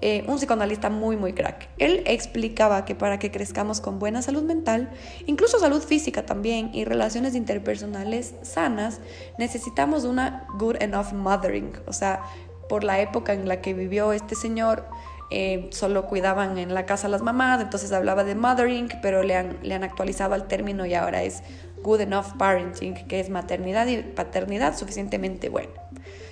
Eh, 0.00 0.24
un 0.26 0.36
psicoanalista 0.36 0.90
muy, 0.90 1.16
muy 1.16 1.32
crack. 1.32 1.68
Él 1.78 2.02
explicaba 2.06 2.84
que 2.84 2.94
para 2.94 3.18
que 3.18 3.30
crezcamos 3.30 3.80
con 3.80 3.98
buena 3.98 4.20
salud 4.20 4.42
mental, 4.42 4.90
incluso 5.26 5.58
salud 5.58 5.80
física 5.80 6.26
también 6.26 6.70
y 6.74 6.84
relaciones 6.84 7.34
interpersonales 7.34 8.34
sanas, 8.42 9.00
necesitamos 9.38 10.04
una 10.04 10.46
good 10.58 10.76
enough 10.80 11.12
mothering. 11.12 11.72
O 11.86 11.92
sea, 11.92 12.22
por 12.68 12.84
la 12.84 13.00
época 13.00 13.32
en 13.32 13.48
la 13.48 13.60
que 13.60 13.72
vivió 13.72 14.12
este 14.12 14.34
señor, 14.34 14.84
eh, 15.30 15.68
solo 15.70 16.06
cuidaban 16.06 16.58
en 16.58 16.74
la 16.74 16.86
casa 16.86 17.08
las 17.08 17.22
mamás, 17.22 17.60
entonces 17.60 17.92
hablaba 17.92 18.24
de 18.24 18.34
mothering, 18.34 18.88
pero 19.02 19.22
le 19.22 19.34
han, 19.34 19.84
actualizado 19.84 20.34
al 20.34 20.46
término 20.46 20.86
y 20.86 20.94
ahora 20.94 21.22
es 21.22 21.42
good 21.82 22.00
enough 22.00 22.36
parenting, 22.38 22.94
que 23.06 23.20
es 23.20 23.30
maternidad 23.30 23.86
y 23.86 24.02
paternidad 24.02 24.76
suficientemente 24.76 25.48
buena. 25.48 25.72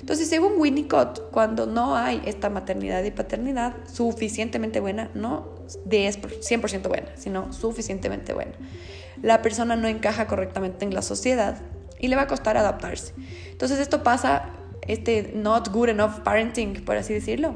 Entonces, 0.01 0.29
según 0.29 0.55
Winnicott, 0.59 1.31
cuando 1.31 1.67
no 1.67 1.97
hay 1.97 2.23
esta 2.27 2.51
maternidad 2.51 3.05
y 3.05 3.11
paternidad 3.11 3.75
suficientemente 3.91 4.81
buena, 4.81 5.11
no 5.15 5.49
de 5.85 6.09
100% 6.09 6.89
buena, 6.89 7.09
sino 7.17 7.53
suficientemente 7.53 8.35
buena, 8.35 8.53
la 9.23 9.43
persona 9.43 9.77
no 9.77 9.89
encaja 9.89 10.27
correctamente 10.27 10.85
en 10.85 10.95
la 10.95 11.03
sociedad 11.03 11.61
y 11.99 12.09
le 12.09 12.17
va 12.17 12.23
a 12.23 12.27
costar 12.27 12.57
adaptarse. 12.57 13.15
Entonces, 13.51 13.79
esto 13.79 14.03
pasa, 14.03 14.51
este 14.87 15.33
not 15.35 15.71
good 15.71 15.91
enough 15.91 16.21
parenting, 16.25 16.85
por 16.85 16.97
así 16.97 17.15
decirlo, 17.15 17.55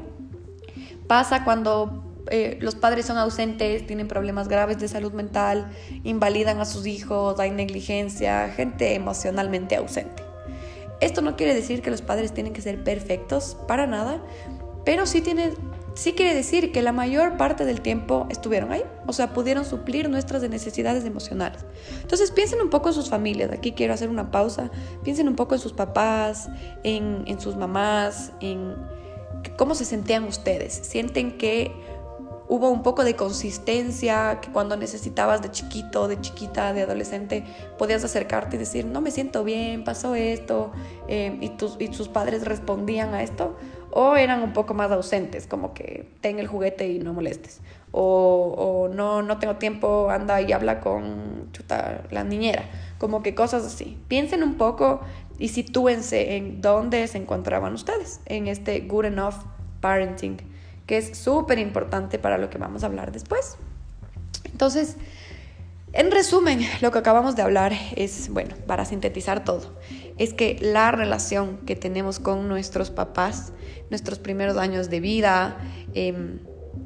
pasa 1.07 1.43
cuando 1.43 2.03
eh, 2.29 2.57
los 2.61 2.75
padres 2.75 3.05
son 3.05 3.17
ausentes, 3.17 3.85
tienen 3.87 4.07
problemas 4.07 4.47
graves 4.47 4.79
de 4.79 4.87
salud 4.87 5.13
mental, 5.13 5.71
invalidan 6.03 6.59
a 6.59 6.65
sus 6.65 6.85
hijos, 6.85 7.39
hay 7.39 7.51
negligencia, 7.51 8.49
gente 8.49 8.95
emocionalmente 8.95 9.75
ausente. 9.75 10.23
Esto 10.99 11.21
no 11.21 11.35
quiere 11.35 11.53
decir 11.53 11.81
que 11.81 11.91
los 11.91 12.01
padres 12.01 12.33
tienen 12.33 12.53
que 12.53 12.61
ser 12.61 12.83
perfectos, 12.83 13.55
para 13.67 13.87
nada, 13.87 14.19
pero 14.83 15.05
sí, 15.05 15.21
tiene, 15.21 15.53
sí 15.93 16.13
quiere 16.13 16.33
decir 16.33 16.71
que 16.71 16.81
la 16.81 16.91
mayor 16.91 17.37
parte 17.37 17.65
del 17.65 17.81
tiempo 17.81 18.25
estuvieron 18.29 18.71
ahí, 18.71 18.83
o 19.05 19.13
sea, 19.13 19.33
pudieron 19.33 19.63
suplir 19.63 20.09
nuestras 20.09 20.41
necesidades 20.49 21.05
emocionales. 21.05 21.65
Entonces 22.01 22.31
piensen 22.31 22.61
un 22.61 22.69
poco 22.69 22.89
en 22.89 22.95
sus 22.95 23.09
familias, 23.09 23.51
aquí 23.51 23.73
quiero 23.73 23.93
hacer 23.93 24.09
una 24.09 24.31
pausa, 24.31 24.71
piensen 25.03 25.27
un 25.27 25.35
poco 25.35 25.55
en 25.55 25.61
sus 25.61 25.73
papás, 25.73 26.49
en, 26.83 27.23
en 27.27 27.39
sus 27.39 27.55
mamás, 27.55 28.31
en 28.41 28.75
cómo 29.57 29.75
se 29.75 29.85
sentían 29.85 30.23
ustedes. 30.25 30.73
Sienten 30.73 31.37
que 31.37 31.71
hubo 32.47 32.69
un 32.69 32.81
poco 32.81 33.03
de 33.03 33.15
consistencia, 33.15 34.39
que 34.41 34.49
cuando 34.51 34.77
necesitabas 34.77 35.41
de 35.41 35.51
chiquito, 35.51 36.07
de 36.07 36.19
chiquita, 36.21 36.73
de 36.73 36.83
adolescente, 36.83 37.43
podías 37.77 38.03
acercarte 38.03 38.55
y 38.55 38.59
decir, 38.59 38.85
no 38.85 39.01
me 39.01 39.11
siento 39.11 39.43
bien, 39.43 39.83
pasó 39.83 40.15
esto, 40.15 40.71
eh, 41.07 41.37
y, 41.41 41.49
tus, 41.49 41.75
y 41.79 41.93
sus 41.93 42.07
padres 42.07 42.45
respondían 42.45 43.13
a 43.13 43.21
esto, 43.21 43.57
o 43.91 44.15
eran 44.15 44.43
un 44.43 44.53
poco 44.53 44.73
más 44.73 44.91
ausentes, 44.91 45.47
como 45.47 45.73
que 45.73 46.09
ten 46.21 46.39
el 46.39 46.47
juguete 46.47 46.87
y 46.87 46.99
no 46.99 47.13
molestes, 47.13 47.61
o, 47.91 48.53
o 48.57 48.93
no, 48.93 49.21
no 49.21 49.39
tengo 49.39 49.55
tiempo, 49.55 50.09
anda 50.09 50.39
y 50.41 50.51
habla 50.53 50.79
con 50.79 51.49
chuta, 51.51 52.03
la 52.11 52.23
niñera, 52.23 52.63
como 52.97 53.23
que 53.23 53.35
cosas 53.35 53.65
así. 53.65 53.97
Piensen 54.07 54.43
un 54.43 54.55
poco 54.55 55.01
y 55.39 55.49
sitúense 55.49 56.35
en 56.35 56.61
dónde 56.61 57.07
se 57.07 57.17
encontraban 57.17 57.73
ustedes, 57.73 58.21
en 58.25 58.47
este 58.47 58.81
good 58.81 59.05
enough 59.05 59.35
parenting 59.81 60.37
que 60.87 60.97
es 60.97 61.17
súper 61.17 61.59
importante 61.59 62.17
para 62.17 62.37
lo 62.37 62.49
que 62.49 62.57
vamos 62.57 62.81
a 62.83 62.87
hablar 62.87 63.11
después. 63.11 63.57
Entonces, 64.45 64.95
en 65.93 66.11
resumen, 66.11 66.61
lo 66.81 66.91
que 66.91 66.97
acabamos 66.97 67.35
de 67.35 67.41
hablar 67.43 67.73
es, 67.95 68.29
bueno, 68.29 68.55
para 68.65 68.85
sintetizar 68.85 69.43
todo, 69.43 69.77
es 70.17 70.33
que 70.33 70.57
la 70.59 70.91
relación 70.91 71.57
que 71.65 71.75
tenemos 71.75 72.19
con 72.19 72.47
nuestros 72.47 72.89
papás, 72.89 73.51
nuestros 73.89 74.17
primeros 74.17 74.57
años 74.57 74.89
de 74.89 74.99
vida, 75.01 75.57
em, 75.93 76.39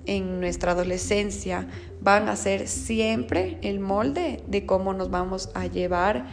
en 0.05 0.39
nuestra 0.39 0.72
adolescencia, 0.72 1.67
van 2.01 2.27
a 2.27 2.36
ser 2.36 2.67
siempre 2.67 3.60
el 3.62 3.79
molde 3.79 4.41
de 4.48 4.65
cómo 4.65 4.93
nos 4.93 5.12
vamos 5.12 5.50
a 5.53 5.67
llevar 5.67 6.25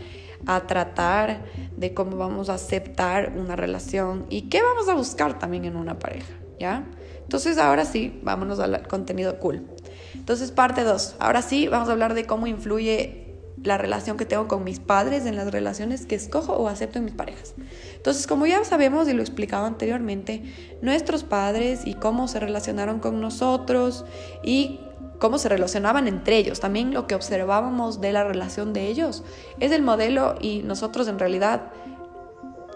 a 0.47 0.67
tratar, 0.67 1.45
de 1.77 1.95
cómo 1.95 2.17
vamos 2.17 2.49
a 2.49 2.55
aceptar 2.55 3.33
una 3.37 3.57
relación 3.57 4.27
y 4.31 4.43
qué 4.43 4.63
vamos 4.63 4.89
a 4.89 4.95
buscar 4.95 5.39
también 5.39 5.65
en 5.65 5.77
una 5.77 5.99
pareja, 5.99 6.33
¿ya? 6.59 6.85
Entonces 7.23 7.59
ahora 7.59 7.85
sí, 7.85 8.21
vámonos 8.23 8.59
al 8.59 8.87
contenido 8.89 9.39
cool. 9.39 9.67
Entonces 10.15 10.51
parte 10.51 10.83
2. 10.83 11.17
Ahora 11.19 11.43
sí, 11.43 11.69
vamos 11.69 11.89
a 11.89 11.93
hablar 11.93 12.15
de 12.15 12.25
cómo 12.27 12.47
influye 12.47 13.29
la 13.63 13.79
relación 13.79 14.17
que 14.17 14.25
tengo 14.25 14.49
con 14.49 14.65
mis 14.65 14.81
padres 14.81 15.27
en 15.27 15.37
las 15.37 15.51
relaciones 15.51 16.07
que 16.07 16.15
escojo 16.15 16.55
o 16.55 16.69
acepto 16.69 16.99
en 16.99 17.05
mis 17.05 17.15
parejas. 17.15 17.55
Entonces, 17.97 18.27
como 18.27 18.47
ya 18.47 18.65
sabemos 18.65 19.09
y 19.09 19.13
lo 19.13 19.21
he 19.21 19.23
explicado 19.23 19.67
anteriormente, 19.67 20.43
nuestros 20.81 21.25
padres 21.25 21.83
y 21.85 21.95
cómo 21.95 22.29
se 22.29 22.41
relacionaron 22.41 23.01
con 23.01 23.21
nosotros 23.21 24.05
y 24.43 24.81
cómo 25.19 25.39
se 25.39 25.49
relacionaban 25.49 26.09
entre 26.09 26.37
ellos, 26.37 26.61
también 26.61 26.95
lo 26.95 27.07
que 27.07 27.15
observábamos 27.15 28.01
de 28.01 28.13
la 28.13 28.25
relación 28.25 28.73
de 28.73 28.87
ellos, 28.87 29.25
es 29.61 29.73
el 29.73 29.83
modelo 29.83 30.37
y 30.41 30.63
nosotros 30.63 31.09
en 31.09 31.19
realidad 31.19 31.71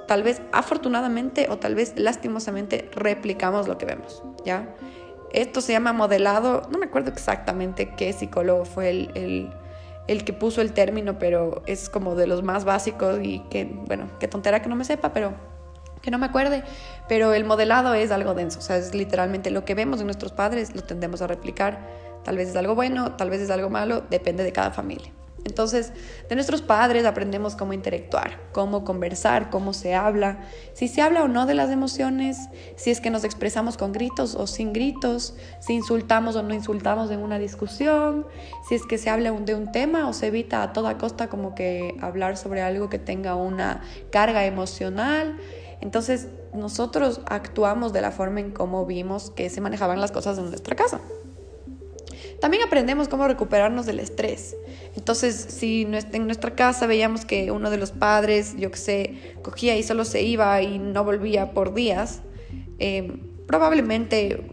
tal 0.07 0.23
vez 0.23 0.43
afortunadamente 0.53 1.47
o 1.49 1.59
tal 1.59 1.75
vez 1.75 1.95
lastimosamente 1.97 2.91
replicamos 2.95 3.69
lo 3.69 3.79
que 3.79 3.87
vemos, 3.87 4.23
¿ya? 4.45 4.75
Esto 5.33 5.63
se 5.63 5.73
llama 5.73 5.93
modelado, 5.93 6.69
no 6.71 6.79
me 6.79 6.87
acuerdo 6.87 7.11
exactamente 7.11 7.95
qué 7.97 8.13
psicólogo 8.13 8.67
fue 8.67 8.91
el, 8.91 9.51
el, 10.07 10.25
que 10.25 10.35
puso 10.35 10.61
el 10.61 10.73
término, 10.75 11.19
pero 11.19 11.63
es 11.67 11.89
como 11.89 12.15
de 12.15 12.27
los 12.27 12.43
más 12.43 12.67
básicos 12.67 13.21
y 13.23 13.39
que, 13.49 13.65
bueno, 13.87 14.11
qué 14.21 14.29
tontera 14.29 14.61
que 14.61 14.69
no 14.69 14.77
me 14.77 14.85
sepa, 14.85 15.15
pero 15.15 15.33
que 16.03 16.11
no 16.11 16.19
me 16.19 16.27
acuerde, 16.27 16.65
pero 17.09 17.33
el 17.33 17.45
modelado 17.45 17.95
es 17.95 18.11
algo 18.11 18.35
denso, 18.35 18.59
o 18.59 18.63
sea, 18.63 18.77
es 18.77 18.95
literalmente 18.95 19.51
lo 19.51 19.65
que 19.65 19.75
vemos 19.75 20.01
en 20.01 20.07
nuestros 20.07 20.33
padres, 20.33 20.75
lo 20.75 20.83
tendemos 20.83 21.23
a 21.23 21.29
replicar, 21.29 21.89
tal 22.25 22.37
vez 22.37 22.49
es 22.49 22.57
algo 22.57 22.75
bueno, 22.75 23.13
tal 23.17 23.31
vez 23.31 23.41
es 23.41 23.51
algo 23.51 23.71
malo, 23.71 24.03
depende 24.11 24.45
de 24.45 24.53
cada 24.53 24.71
familia. 24.71 25.13
Entonces, 25.45 25.93
de 26.29 26.35
nuestros 26.37 26.63
padres 26.63 27.05
aprendemos 27.05 27.57
cómo 27.57 27.73
interactuar, 27.73 28.39
cómo 28.53 28.85
conversar, 28.85 29.51
cómo 29.51 29.73
se 29.73 29.95
habla, 29.95 30.39
si 30.73 30.87
se 30.87 31.03
habla 31.03 31.25
o 31.25 31.29
no 31.29 31.47
de 31.47 31.55
las 31.55 31.71
emociones, 31.71 32.39
si 32.77 32.91
es 32.91 33.01
que 33.01 33.11
nos 33.11 33.25
expresamos 33.25 33.77
con 33.77 33.93
gritos 33.93 34.37
o 34.37 34.47
sin 34.47 34.73
gritos, 34.73 35.35
si 35.59 35.73
insultamos 35.73 36.37
o 36.37 36.43
no 36.43 36.55
insultamos 36.55 37.11
en 37.11 37.21
una 37.21 37.39
discusión, 37.39 38.27
si 38.69 38.77
es 38.77 38.87
que 38.87 38.99
se 38.99 39.11
habla 39.11 39.33
de 39.33 39.55
un 39.55 39.73
tema 39.73 40.09
o 40.09 40.13
se 40.13 40.29
evita 40.29 40.63
a 40.63 40.73
toda 40.73 40.97
costa 40.97 41.29
como 41.29 41.57
que 41.57 41.97
hablar 42.01 42.37
sobre 42.37 42.63
algo 42.63 42.89
que 42.89 43.01
tenga 43.01 43.35
una 43.35 43.83
carga 44.11 44.45
emocional. 44.45 45.39
Entonces, 45.81 46.29
nosotros 46.55 47.21
actuamos 47.27 47.93
de 47.93 48.01
la 48.01 48.13
forma 48.13 48.39
en 48.39 48.53
cómo 48.53 48.87
vimos 48.87 49.31
que 49.31 49.51
se 49.51 49.61
manejaban 49.61 50.01
las 50.01 50.13
cosas 50.13 50.39
en 50.39 50.49
nuestra 50.51 50.77
casa. 50.77 51.01
También 52.43 52.65
aprendemos 52.65 53.07
cómo 53.07 53.29
recuperarnos 53.29 53.87
del 53.87 54.01
estrés. 54.01 54.57
Entonces, 54.97 55.37
si 55.37 55.83
en 55.83 56.27
nuestra 56.27 56.57
casa 56.57 56.89
veíamos 56.89 57.25
que 57.25 57.53
uno 57.53 57.71
de 57.71 57.77
los 57.77 57.93
padres, 57.93 58.57
yo 58.59 58.73
que 58.73 58.79
sé, 58.79 59.37
cogía 59.43 59.77
y 59.77 59.85
solo 59.85 60.05
se 60.05 60.23
iba 60.23 60.61
y 60.61 60.81
no 60.81 61.05
volvía 61.05 61.53
por 61.53 61.73
días, 61.73 62.21
eh, 62.81 63.17
probablemente 63.47 64.45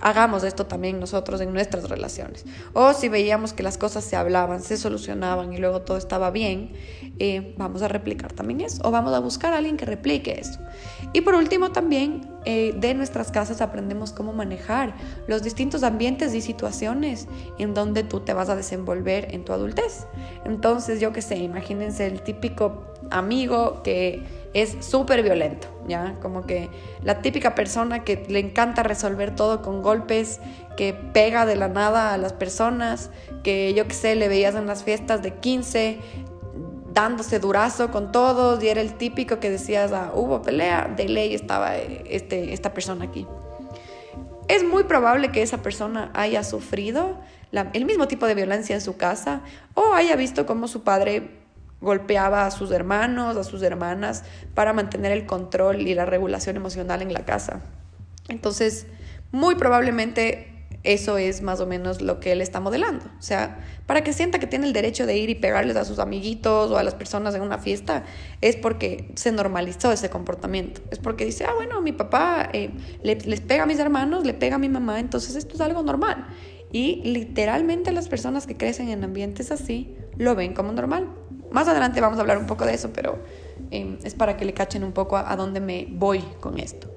hagamos 0.00 0.44
esto 0.44 0.64
también 0.64 0.98
nosotros 0.98 1.42
en 1.42 1.52
nuestras 1.52 1.90
relaciones. 1.90 2.46
O 2.72 2.94
si 2.94 3.10
veíamos 3.10 3.52
que 3.52 3.62
las 3.62 3.76
cosas 3.76 4.02
se 4.02 4.16
hablaban, 4.16 4.62
se 4.62 4.78
solucionaban 4.78 5.52
y 5.52 5.58
luego 5.58 5.82
todo 5.82 5.98
estaba 5.98 6.30
bien, 6.30 6.72
eh, 7.18 7.54
vamos 7.58 7.82
a 7.82 7.88
replicar 7.88 8.32
también 8.32 8.62
eso. 8.62 8.80
O 8.82 8.90
vamos 8.90 9.12
a 9.12 9.18
buscar 9.18 9.52
a 9.52 9.58
alguien 9.58 9.76
que 9.76 9.84
replique 9.84 10.40
eso. 10.40 10.58
Y 11.12 11.22
por 11.22 11.34
último 11.34 11.72
también 11.72 12.28
eh, 12.44 12.72
de 12.76 12.94
nuestras 12.94 13.30
casas 13.30 13.60
aprendemos 13.60 14.12
cómo 14.12 14.32
manejar 14.32 14.94
los 15.26 15.42
distintos 15.42 15.82
ambientes 15.82 16.34
y 16.34 16.40
situaciones 16.40 17.26
en 17.58 17.74
donde 17.74 18.04
tú 18.04 18.20
te 18.20 18.32
vas 18.32 18.48
a 18.48 18.56
desenvolver 18.56 19.34
en 19.34 19.44
tu 19.44 19.52
adultez. 19.52 20.06
Entonces, 20.44 21.00
yo 21.00 21.12
qué 21.12 21.20
sé, 21.20 21.36
imagínense 21.36 22.06
el 22.06 22.22
típico 22.22 22.84
amigo 23.10 23.82
que 23.82 24.22
es 24.54 24.76
súper 24.80 25.22
violento, 25.22 25.68
¿ya? 25.86 26.16
Como 26.20 26.46
que 26.46 26.68
la 27.02 27.22
típica 27.22 27.54
persona 27.54 28.04
que 28.04 28.24
le 28.28 28.40
encanta 28.40 28.82
resolver 28.82 29.34
todo 29.34 29.62
con 29.62 29.82
golpes, 29.82 30.40
que 30.76 30.94
pega 30.94 31.46
de 31.46 31.56
la 31.56 31.68
nada 31.68 32.14
a 32.14 32.18
las 32.18 32.32
personas, 32.32 33.10
que 33.42 33.74
yo 33.74 33.86
qué 33.86 33.94
sé, 33.94 34.14
le 34.16 34.28
veías 34.28 34.54
en 34.54 34.66
las 34.66 34.82
fiestas 34.82 35.22
de 35.22 35.34
15, 35.34 35.98
dándose 37.02 37.38
durazo 37.38 37.90
con 37.90 38.12
todos 38.12 38.62
y 38.62 38.68
era 38.68 38.80
el 38.80 38.94
típico 38.94 39.40
que 39.40 39.50
decías, 39.50 39.92
ah, 39.92 40.12
hubo 40.14 40.42
pelea, 40.42 40.92
de 40.96 41.08
ley 41.08 41.34
estaba 41.34 41.76
eh, 41.76 42.04
este, 42.06 42.52
esta 42.52 42.74
persona 42.74 43.06
aquí. 43.06 43.26
Es 44.48 44.64
muy 44.64 44.84
probable 44.84 45.30
que 45.30 45.42
esa 45.42 45.58
persona 45.58 46.10
haya 46.14 46.42
sufrido 46.44 47.18
el 47.52 47.84
mismo 47.84 48.06
tipo 48.06 48.26
de 48.26 48.34
violencia 48.34 48.74
en 48.74 48.80
su 48.80 48.96
casa 48.96 49.40
o 49.74 49.94
haya 49.94 50.16
visto 50.16 50.46
cómo 50.46 50.68
su 50.68 50.82
padre 50.82 51.38
golpeaba 51.80 52.46
a 52.46 52.50
sus 52.50 52.70
hermanos, 52.70 53.36
a 53.36 53.44
sus 53.44 53.62
hermanas, 53.62 54.24
para 54.54 54.72
mantener 54.72 55.12
el 55.12 55.24
control 55.24 55.80
y 55.80 55.94
la 55.94 56.04
regulación 56.04 56.56
emocional 56.56 57.00
en 57.00 57.12
la 57.12 57.24
casa. 57.24 57.60
Entonces, 58.28 58.86
muy 59.32 59.54
probablemente 59.54 60.49
eso 60.82 61.18
es 61.18 61.42
más 61.42 61.60
o 61.60 61.66
menos 61.66 62.00
lo 62.00 62.20
que 62.20 62.32
él 62.32 62.40
está 62.40 62.58
modelando. 62.58 63.04
O 63.18 63.22
sea, 63.22 63.60
para 63.86 64.02
que 64.02 64.12
sienta 64.12 64.38
que 64.38 64.46
tiene 64.46 64.66
el 64.66 64.72
derecho 64.72 65.04
de 65.04 65.16
ir 65.16 65.28
y 65.28 65.34
pegarles 65.34 65.76
a 65.76 65.84
sus 65.84 65.98
amiguitos 65.98 66.70
o 66.70 66.78
a 66.78 66.82
las 66.82 66.94
personas 66.94 67.34
en 67.34 67.42
una 67.42 67.58
fiesta, 67.58 68.04
es 68.40 68.56
porque 68.56 69.12
se 69.14 69.30
normalizó 69.30 69.92
ese 69.92 70.08
comportamiento. 70.08 70.80
Es 70.90 70.98
porque 70.98 71.26
dice, 71.26 71.44
ah, 71.44 71.52
bueno, 71.54 71.82
mi 71.82 71.92
papá 71.92 72.48
eh, 72.52 72.70
les 73.02 73.40
pega 73.42 73.64
a 73.64 73.66
mis 73.66 73.78
hermanos, 73.78 74.24
le 74.24 74.32
pega 74.32 74.56
a 74.56 74.58
mi 74.58 74.70
mamá, 74.70 75.00
entonces 75.00 75.36
esto 75.36 75.54
es 75.54 75.60
algo 75.60 75.82
normal. 75.82 76.26
Y 76.72 77.02
literalmente 77.04 77.92
las 77.92 78.08
personas 78.08 78.46
que 78.46 78.56
crecen 78.56 78.88
en 78.88 79.04
ambientes 79.04 79.50
así 79.50 79.94
lo 80.16 80.34
ven 80.34 80.54
como 80.54 80.72
normal. 80.72 81.08
Más 81.50 81.68
adelante 81.68 82.00
vamos 82.00 82.18
a 82.18 82.22
hablar 82.22 82.38
un 82.38 82.46
poco 82.46 82.64
de 82.64 82.74
eso, 82.74 82.90
pero 82.92 83.18
eh, 83.70 83.98
es 84.02 84.14
para 84.14 84.36
que 84.36 84.44
le 84.46 84.54
cachen 84.54 84.84
un 84.84 84.92
poco 84.92 85.16
a, 85.16 85.30
a 85.30 85.36
dónde 85.36 85.60
me 85.60 85.88
voy 85.90 86.20
con 86.40 86.58
esto. 86.58 86.88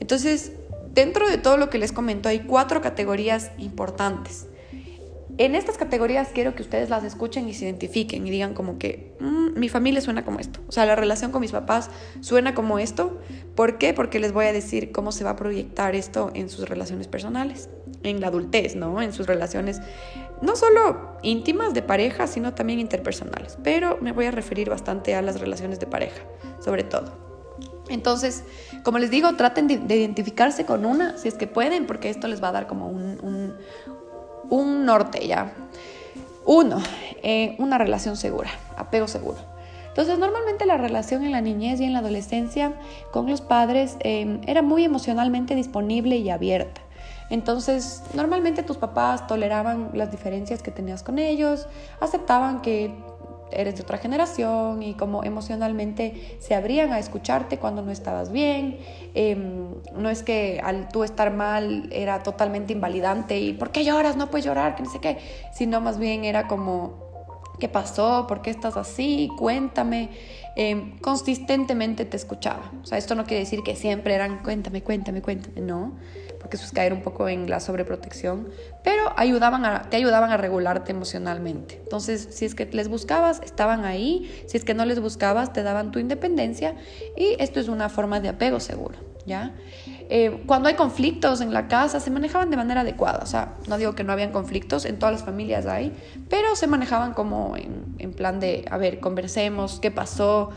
Entonces, 0.00 0.52
Dentro 0.96 1.28
de 1.28 1.36
todo 1.36 1.58
lo 1.58 1.68
que 1.68 1.76
les 1.76 1.92
comento 1.92 2.30
hay 2.30 2.40
cuatro 2.40 2.80
categorías 2.80 3.50
importantes. 3.58 4.46
En 5.36 5.54
estas 5.54 5.76
categorías 5.76 6.30
quiero 6.32 6.54
que 6.54 6.62
ustedes 6.62 6.88
las 6.88 7.04
escuchen 7.04 7.46
y 7.50 7.52
se 7.52 7.66
identifiquen 7.66 8.26
y 8.26 8.30
digan 8.30 8.54
como 8.54 8.78
que 8.78 9.14
mm, 9.20 9.58
mi 9.60 9.68
familia 9.68 10.00
suena 10.00 10.24
como 10.24 10.40
esto. 10.40 10.60
O 10.68 10.72
sea, 10.72 10.86
la 10.86 10.96
relación 10.96 11.32
con 11.32 11.42
mis 11.42 11.52
papás 11.52 11.90
suena 12.22 12.54
como 12.54 12.78
esto. 12.78 13.20
¿Por 13.54 13.76
qué? 13.76 13.92
Porque 13.92 14.20
les 14.20 14.32
voy 14.32 14.46
a 14.46 14.54
decir 14.54 14.90
cómo 14.90 15.12
se 15.12 15.22
va 15.22 15.32
a 15.32 15.36
proyectar 15.36 15.94
esto 15.94 16.30
en 16.32 16.48
sus 16.48 16.66
relaciones 16.66 17.08
personales, 17.08 17.68
en 18.02 18.22
la 18.22 18.28
adultez, 18.28 18.74
¿no? 18.74 19.02
En 19.02 19.12
sus 19.12 19.26
relaciones 19.26 19.82
no 20.40 20.56
solo 20.56 21.18
íntimas 21.22 21.74
de 21.74 21.82
pareja, 21.82 22.26
sino 22.26 22.54
también 22.54 22.80
interpersonales. 22.80 23.58
Pero 23.62 23.98
me 24.00 24.12
voy 24.12 24.24
a 24.24 24.30
referir 24.30 24.70
bastante 24.70 25.14
a 25.14 25.20
las 25.20 25.40
relaciones 25.40 25.78
de 25.78 25.86
pareja, 25.86 26.22
sobre 26.58 26.84
todo. 26.84 27.25
Entonces, 27.88 28.44
como 28.82 28.98
les 28.98 29.10
digo, 29.10 29.34
traten 29.36 29.68
de, 29.68 29.74
identificarse 29.96 30.64
con 30.64 30.84
una 30.84 31.16
si 31.18 31.28
es 31.28 31.34
que 31.34 31.46
pueden, 31.46 31.86
porque 31.86 32.10
esto 32.10 32.28
les 32.28 32.42
va 32.42 32.48
a 32.48 32.52
dar 32.52 32.66
como 32.66 32.88
un, 32.88 33.54
norte 34.84 35.26
ya. 35.26 35.52
Uno, 36.44 36.80
eh, 37.22 37.56
una 37.58 37.78
relación 37.78 38.16
segura, 38.16 38.50
apego 38.76 39.08
seguro. 39.08 39.38
Entonces, 39.88 40.18
normalmente 40.18 40.66
la 40.66 40.76
relación 40.76 41.24
en 41.24 41.32
la 41.32 41.40
niñez 41.40 41.80
y 41.80 41.84
en 41.84 41.92
la 41.92 42.00
adolescencia 42.00 42.74
con 43.12 43.28
los 43.28 43.40
padres 43.40 43.96
eh, 44.00 44.40
era 44.46 44.62
muy 44.62 44.84
emocionalmente 44.84 45.54
disponible 45.54 46.16
y 46.16 46.30
abierta. 46.30 46.82
Entonces, 47.28 48.02
normalmente 48.14 48.62
tus 48.62 48.76
papás 48.76 49.26
toleraban 49.26 49.90
las 49.94 50.10
diferencias 50.10 50.62
que 50.62 50.70
tenías 50.70 51.02
con 51.02 51.18
ellos, 51.18 51.66
aceptaban 52.00 52.62
que 52.62 52.94
eres 53.50 53.76
de 53.76 53.82
otra 53.82 53.98
generación 53.98 54.82
y 54.82 54.94
como 54.94 55.24
emocionalmente 55.24 56.36
se 56.40 56.54
abrían 56.54 56.92
a 56.92 56.98
escucharte 56.98 57.58
cuando 57.58 57.82
no 57.82 57.90
estabas 57.90 58.32
bien. 58.32 58.78
Em, 59.14 59.74
no 59.94 60.10
es 60.10 60.22
que 60.22 60.60
al 60.62 60.88
tú 60.88 61.04
estar 61.04 61.32
mal 61.32 61.88
era 61.92 62.22
totalmente 62.22 62.72
invalidante 62.72 63.38
y 63.38 63.52
¿por 63.52 63.70
qué 63.70 63.84
lloras? 63.84 64.16
No 64.16 64.30
puedes 64.30 64.44
llorar, 64.44 64.76
que 64.76 64.82
no 64.82 64.90
sé 64.90 65.00
qué, 65.00 65.18
sino 65.52 65.80
más 65.80 65.98
bien 65.98 66.24
era 66.24 66.46
como 66.48 67.06
¿qué 67.58 67.68
pasó? 67.68 68.26
¿Por 68.26 68.42
qué 68.42 68.50
estás 68.50 68.76
así? 68.76 69.30
Cuéntame. 69.38 70.10
Em, 70.56 70.98
consistentemente 70.98 72.04
te 72.04 72.16
escuchaba. 72.16 72.72
O 72.82 72.86
sea, 72.86 72.98
esto 72.98 73.14
no 73.14 73.24
quiere 73.24 73.40
decir 73.40 73.62
que 73.62 73.76
siempre 73.76 74.14
eran 74.14 74.42
cuéntame, 74.42 74.82
cuéntame, 74.82 75.22
cuéntame, 75.22 75.60
no 75.60 75.94
porque 76.46 76.58
eso 76.58 76.66
es 76.66 76.70
caer 76.70 76.92
un 76.92 77.02
poco 77.02 77.28
en 77.28 77.50
la 77.50 77.58
sobreprotección, 77.58 78.46
pero 78.84 79.12
ayudaban 79.16 79.64
a, 79.64 79.90
te 79.90 79.96
ayudaban 79.96 80.30
a 80.30 80.36
regularte 80.36 80.92
emocionalmente. 80.92 81.80
Entonces, 81.82 82.28
si 82.30 82.44
es 82.44 82.54
que 82.54 82.66
les 82.66 82.86
buscabas, 82.86 83.40
estaban 83.42 83.84
ahí, 83.84 84.44
si 84.46 84.56
es 84.56 84.64
que 84.64 84.72
no 84.72 84.84
les 84.84 85.00
buscabas, 85.00 85.52
te 85.52 85.64
daban 85.64 85.90
tu 85.90 85.98
independencia 85.98 86.76
y 87.16 87.34
esto 87.40 87.58
es 87.58 87.66
una 87.66 87.88
forma 87.88 88.20
de 88.20 88.28
apego 88.28 88.60
seguro, 88.60 88.94
¿ya? 89.26 89.56
Eh, 90.08 90.44
cuando 90.46 90.68
hay 90.68 90.76
conflictos 90.76 91.40
en 91.40 91.52
la 91.52 91.66
casa, 91.66 91.98
se 91.98 92.12
manejaban 92.12 92.48
de 92.48 92.56
manera 92.56 92.82
adecuada, 92.82 93.18
o 93.24 93.26
sea, 93.26 93.56
no 93.66 93.76
digo 93.76 93.96
que 93.96 94.04
no 94.04 94.12
habían 94.12 94.30
conflictos, 94.30 94.84
en 94.84 95.00
todas 95.00 95.16
las 95.16 95.24
familias 95.24 95.66
hay, 95.66 95.92
pero 96.28 96.54
se 96.54 96.68
manejaban 96.68 97.12
como 97.12 97.56
en, 97.56 97.96
en 97.98 98.12
plan 98.12 98.38
de, 98.38 98.64
a 98.70 98.76
ver, 98.76 99.00
conversemos, 99.00 99.80
qué 99.80 99.90
pasó, 99.90 100.50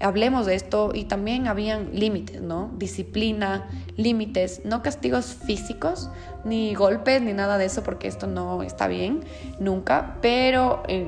hablemos 0.00 0.46
de 0.46 0.54
esto 0.54 0.90
y 0.94 1.04
también 1.04 1.48
habían 1.48 1.90
límites, 1.92 2.40
¿no? 2.40 2.70
Disciplina, 2.76 3.68
límites, 3.96 4.62
no 4.64 4.82
castigos 4.82 5.36
físicos, 5.46 6.10
ni 6.44 6.74
golpes, 6.74 7.22
ni 7.22 7.32
nada 7.32 7.58
de 7.58 7.66
eso, 7.66 7.82
porque 7.82 8.08
esto 8.08 8.26
no 8.26 8.62
está 8.62 8.88
bien 8.88 9.24
nunca, 9.58 10.18
pero 10.20 10.82
eh, 10.88 11.06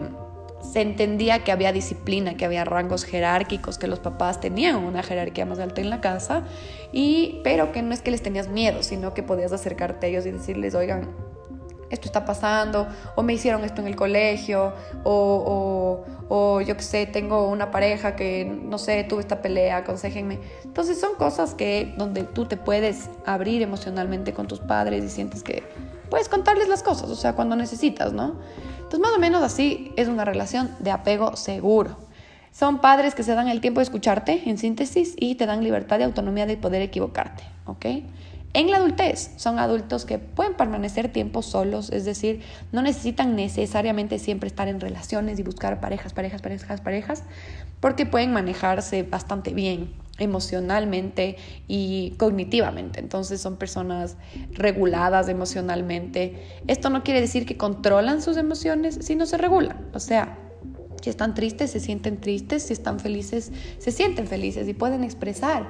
se 0.63 0.81
entendía 0.81 1.45
que 1.45 1.53
había 1.53 1.73
disciplina, 1.73 2.37
que 2.37 2.45
había 2.45 2.65
rangos 2.65 3.05
jerárquicos, 3.05 3.79
que 3.79 3.87
los 3.87 4.01
papás 4.01 4.41
tenían 4.41 4.77
una 4.77 5.03
jerarquía 5.03 5.47
más 5.47 5.59
alta 5.59 5.81
en 5.81 5.91
la 5.91 6.01
casa, 6.01 6.45
y, 6.93 7.41
pero 7.45 7.73
que 7.73 7.83
no 7.83 7.95
es 7.95 8.03
que 8.03 8.11
les 8.11 8.23
tenías 8.23 8.49
miedo, 8.49 8.83
sino 8.83 9.15
que 9.15 9.23
podías 9.23 9.53
acercarte 9.53 10.07
a 10.07 10.09
ellos 10.09 10.27
y 10.27 10.31
decirles, 10.31 10.75
oigan, 10.75 11.09
esto 11.91 12.07
está 12.07 12.25
pasando, 12.25 12.87
o 13.17 13.23
me 13.23 13.33
hicieron 13.35 13.65
esto 13.65 13.81
en 13.81 13.89
el 13.89 13.97
colegio, 13.97 14.73
o, 15.05 16.05
o, 16.29 16.61
yo 16.61 16.77
qué 16.77 16.83
sé, 16.83 17.07
tengo 17.07 17.49
una 17.49 17.71
pareja 17.71 18.17
que, 18.17 18.45
no 18.45 18.79
sé, 18.79 19.05
tuve 19.05 19.21
esta 19.21 19.41
pelea, 19.43 19.79
aconsejenme. 19.79 20.39
Entonces 20.65 21.01
son 21.01 21.15
cosas 21.17 21.55
que 21.55 21.95
donde 21.97 22.25
tú 22.25 22.47
te 22.47 22.57
puedes 22.57 23.09
abrir 23.25 23.63
emocionalmente 23.63 24.33
con 24.33 24.47
tus 24.47 24.61
padres 24.61 25.05
y 25.05 25.09
sientes 25.09 25.43
que 25.43 25.63
puedes 26.11 26.29
contarles 26.29 26.69
las 26.69 26.83
cosas, 26.83 27.11
o 27.11 27.17
sea, 27.17 27.35
cuando 27.35 27.57
necesitas, 27.57 28.13
¿no? 28.13 28.37
Entonces 28.77 29.01
más 29.01 29.13
o 29.13 29.19
menos 29.19 29.43
así 29.43 29.93
es 29.97 30.09
una 30.09 30.25
relación 30.25 30.71
de 30.79 30.91
apego 30.91 31.37
seguro. 31.37 31.97
Son 32.53 32.81
padres 32.81 33.15
que 33.15 33.23
se 33.23 33.35
dan 33.35 33.49
el 33.49 33.61
tiempo 33.61 33.81
de 33.81 33.85
escucharte, 33.85 34.43
en 34.47 34.59
síntesis, 34.59 35.15
y 35.17 35.37
te 35.37 35.47
dan 35.47 35.63
libertad 35.63 36.01
y 36.01 36.03
autonomía 36.03 36.47
de 36.47 36.57
poder 36.57 36.83
equivocarte, 36.83 37.45
¿ok? 37.67 37.87
En 38.55 38.71
la 38.71 38.79
adultez 38.79 39.33
son 39.37 39.59
adultos 39.59 40.07
que 40.07 40.19
pueden 40.19 40.55
permanecer 40.55 41.13
tiempo 41.13 41.43
solos, 41.43 41.91
es 41.91 42.05
decir, 42.05 42.43
no 42.73 42.81
necesitan 42.81 43.37
necesariamente 43.37 44.19
siempre 44.19 44.47
estar 44.47 44.69
en 44.69 44.81
relaciones 44.81 45.39
y 45.39 45.43
buscar 45.43 45.81
parejas, 45.81 46.15
parejas, 46.15 46.41
parejas, 46.41 46.81
parejas, 46.81 47.25
porque 47.81 48.07
pueden 48.07 48.33
manejarse 48.33 49.03
bastante 49.03 49.53
bien 49.53 49.93
emocionalmente 50.19 51.37
y 51.69 52.15
cognitivamente. 52.19 53.01
Entonces 53.01 53.41
son 53.41 53.57
personas 53.57 54.17
reguladas 54.53 55.29
emocionalmente. 55.29 56.43
Esto 56.67 56.91
no 56.91 57.05
quiere 57.05 57.21
decir 57.21 57.47
que 57.47 57.57
controlan 57.57 58.23
sus 58.23 58.37
emociones, 58.37 58.99
sino 59.03 59.27
se 59.27 59.37
regulan. 59.37 59.87
O 59.95 60.01
sea, 60.01 60.39
si 61.03 61.11
están 61.11 61.35
tristes, 61.35 61.71
se 61.71 61.81
sienten 61.81 62.21
tristes, 62.21 62.65
si 62.65 62.73
están 62.73 63.01
felices, 63.01 63.53
se 63.79 63.93
sienten 63.93 64.27
felices 64.27 64.69
y 64.69 64.75
pueden 64.75 65.05
expresar 65.05 65.69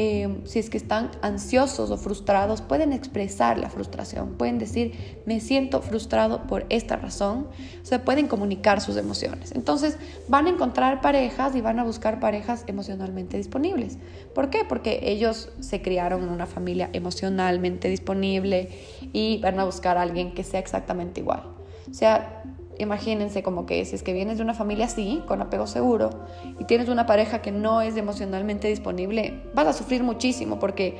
eh, 0.00 0.42
si 0.44 0.60
es 0.60 0.70
que 0.70 0.76
están 0.76 1.10
ansiosos 1.22 1.90
o 1.90 1.96
frustrados, 1.96 2.62
pueden 2.62 2.92
expresar 2.92 3.58
la 3.58 3.68
frustración, 3.68 4.34
pueden 4.34 4.60
decir, 4.60 4.92
me 5.26 5.40
siento 5.40 5.82
frustrado 5.82 6.46
por 6.46 6.66
esta 6.68 6.94
razón, 6.94 7.48
o 7.82 7.84
sea, 7.84 8.04
pueden 8.04 8.28
comunicar 8.28 8.80
sus 8.80 8.96
emociones. 8.96 9.50
Entonces, 9.56 9.96
van 10.28 10.46
a 10.46 10.50
encontrar 10.50 11.00
parejas 11.00 11.56
y 11.56 11.62
van 11.62 11.80
a 11.80 11.82
buscar 11.82 12.20
parejas 12.20 12.62
emocionalmente 12.68 13.38
disponibles. 13.38 13.98
¿Por 14.36 14.50
qué? 14.50 14.60
Porque 14.68 15.00
ellos 15.02 15.50
se 15.58 15.82
criaron 15.82 16.22
en 16.22 16.28
una 16.28 16.46
familia 16.46 16.90
emocionalmente 16.92 17.88
disponible 17.88 18.68
y 19.12 19.40
van 19.40 19.58
a 19.58 19.64
buscar 19.64 19.98
a 19.98 20.02
alguien 20.02 20.32
que 20.32 20.44
sea 20.44 20.60
exactamente 20.60 21.22
igual. 21.22 21.42
O 21.90 21.94
sea, 21.94 22.44
imagínense 22.78 23.42
como 23.42 23.66
que 23.66 23.84
si 23.84 23.96
es 23.96 24.02
que 24.02 24.12
vienes 24.12 24.38
de 24.38 24.44
una 24.44 24.54
familia 24.54 24.86
así, 24.86 25.22
con 25.26 25.42
apego 25.42 25.66
seguro, 25.66 26.10
y 26.58 26.64
tienes 26.64 26.88
una 26.88 27.06
pareja 27.06 27.42
que 27.42 27.52
no 27.52 27.82
es 27.82 27.96
emocionalmente 27.96 28.68
disponible, 28.68 29.42
vas 29.54 29.66
a 29.66 29.72
sufrir 29.72 30.02
muchísimo 30.02 30.58
porque 30.58 30.98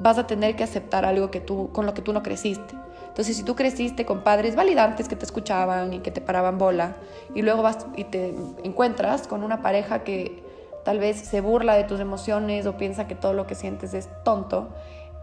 vas 0.00 0.18
a 0.18 0.26
tener 0.26 0.56
que 0.56 0.64
aceptar 0.64 1.04
algo 1.04 1.30
que 1.30 1.40
tú, 1.40 1.70
con 1.72 1.86
lo 1.86 1.94
que 1.94 2.02
tú 2.02 2.12
no 2.12 2.22
creciste. 2.22 2.74
Entonces, 3.08 3.36
si 3.36 3.44
tú 3.44 3.56
creciste 3.56 4.04
con 4.04 4.20
padres 4.20 4.56
validantes 4.56 5.08
que 5.08 5.16
te 5.16 5.24
escuchaban 5.24 5.94
y 5.94 6.00
que 6.00 6.10
te 6.10 6.20
paraban 6.20 6.58
bola, 6.58 6.96
y 7.34 7.42
luego 7.42 7.62
vas 7.62 7.86
y 7.96 8.04
te 8.04 8.34
encuentras 8.62 9.26
con 9.26 9.42
una 9.42 9.62
pareja 9.62 10.04
que 10.04 10.44
tal 10.84 10.98
vez 10.98 11.16
se 11.16 11.40
burla 11.40 11.74
de 11.74 11.84
tus 11.84 11.98
emociones 11.98 12.66
o 12.66 12.76
piensa 12.76 13.06
que 13.06 13.14
todo 13.14 13.32
lo 13.32 13.46
que 13.46 13.54
sientes 13.54 13.94
es 13.94 14.10
tonto, 14.22 14.68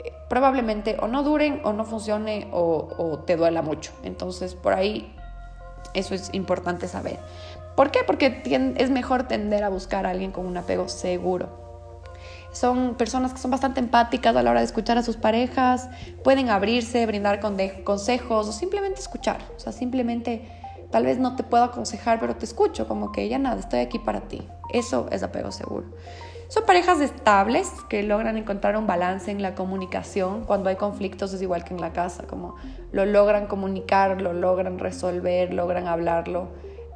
eh, 0.04 0.12
probablemente 0.28 0.98
o 1.00 1.08
no 1.08 1.24
duren 1.24 1.62
o 1.64 1.72
no 1.72 1.86
funcione 1.86 2.48
o, 2.52 2.90
o 2.98 3.20
te 3.20 3.38
duela 3.38 3.62
mucho. 3.62 3.92
Entonces, 4.04 4.56
por 4.56 4.74
ahí 4.74 5.16
eso 5.94 6.16
es 6.16 6.30
importante 6.34 6.88
saber. 6.88 7.20
¿Por 7.76 7.92
qué? 7.92 8.00
Porque 8.06 8.44
es 8.78 8.90
mejor 8.90 9.28
tender 9.28 9.64
a 9.64 9.70
buscar 9.70 10.06
a 10.06 10.12
alguien 10.12 10.32
con 10.32 10.46
un 10.46 10.58
apego 10.58 10.90
seguro 10.90 11.64
son 12.54 12.94
personas 12.96 13.34
que 13.34 13.40
son 13.40 13.52
bastante 13.52 13.80
empáticas 13.80 14.36
a 14.36 14.44
la 14.44 14.52
hora 14.52 14.60
de 14.62 14.68
escuchar 14.68 14.98
a 14.98 15.04
sus 15.04 15.18
parejas, 15.18 15.90
pueden 16.24 16.50
abrirse, 16.50 17.06
brindar 17.06 17.40
consejos 17.84 18.48
o 18.48 18.52
simplemente 18.52 19.02
escuchar. 19.02 19.42
O 19.58 19.60
sea, 19.60 19.74
simplemente 19.74 20.48
tal 20.92 21.06
vez 21.06 21.18
no 21.18 21.36
te 21.36 21.44
puedo 21.44 21.64
aconsejar, 21.64 22.20
pero 22.20 22.36
te 22.36 22.46
escucho, 22.46 22.88
como 22.88 23.12
que 23.12 23.28
ya 23.28 23.40
nada, 23.40 23.60
estoy 23.60 23.80
aquí 23.80 23.98
para 23.98 24.22
ti. 24.22 24.48
Eso 24.72 25.08
es 25.12 25.24
apego 25.24 25.52
seguro. 25.52 25.88
Son 26.54 26.66
parejas 26.66 27.02
estables 27.02 27.72
que 27.90 28.04
logran 28.04 28.38
encontrar 28.38 28.78
un 28.78 28.86
balance 28.86 29.32
en 29.32 29.42
la 29.42 29.56
comunicación. 29.56 30.44
Cuando 30.44 30.70
hay 30.70 30.76
conflictos 30.76 31.34
es 31.34 31.42
igual 31.42 31.64
que 31.64 31.74
en 31.74 31.82
la 31.82 31.94
casa, 31.94 32.28
como 32.28 32.58
lo 32.92 33.06
logran 33.06 33.48
comunicar, 33.48 34.22
lo 34.22 34.34
logran 34.34 34.78
resolver, 34.78 35.52
logran 35.52 35.88
hablarlo 35.88 36.50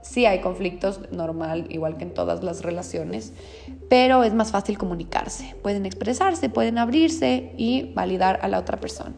Sí 0.10 0.26
hay 0.26 0.40
conflictos, 0.40 1.02
normal, 1.12 1.66
igual 1.70 1.98
que 1.98 2.04
en 2.04 2.14
todas 2.14 2.44
las 2.44 2.64
relaciones, 2.64 3.34
pero 3.90 4.24
es 4.24 4.34
más 4.34 4.52
fácil 4.52 4.78
comunicarse. 4.78 5.56
Pueden 5.62 5.86
expresarse, 5.86 6.50
pueden 6.50 6.78
abrirse 6.78 7.52
y 7.58 7.92
validar 7.94 8.40
a 8.42 8.48
la 8.48 8.60
otra 8.60 8.80
persona. 8.80 9.16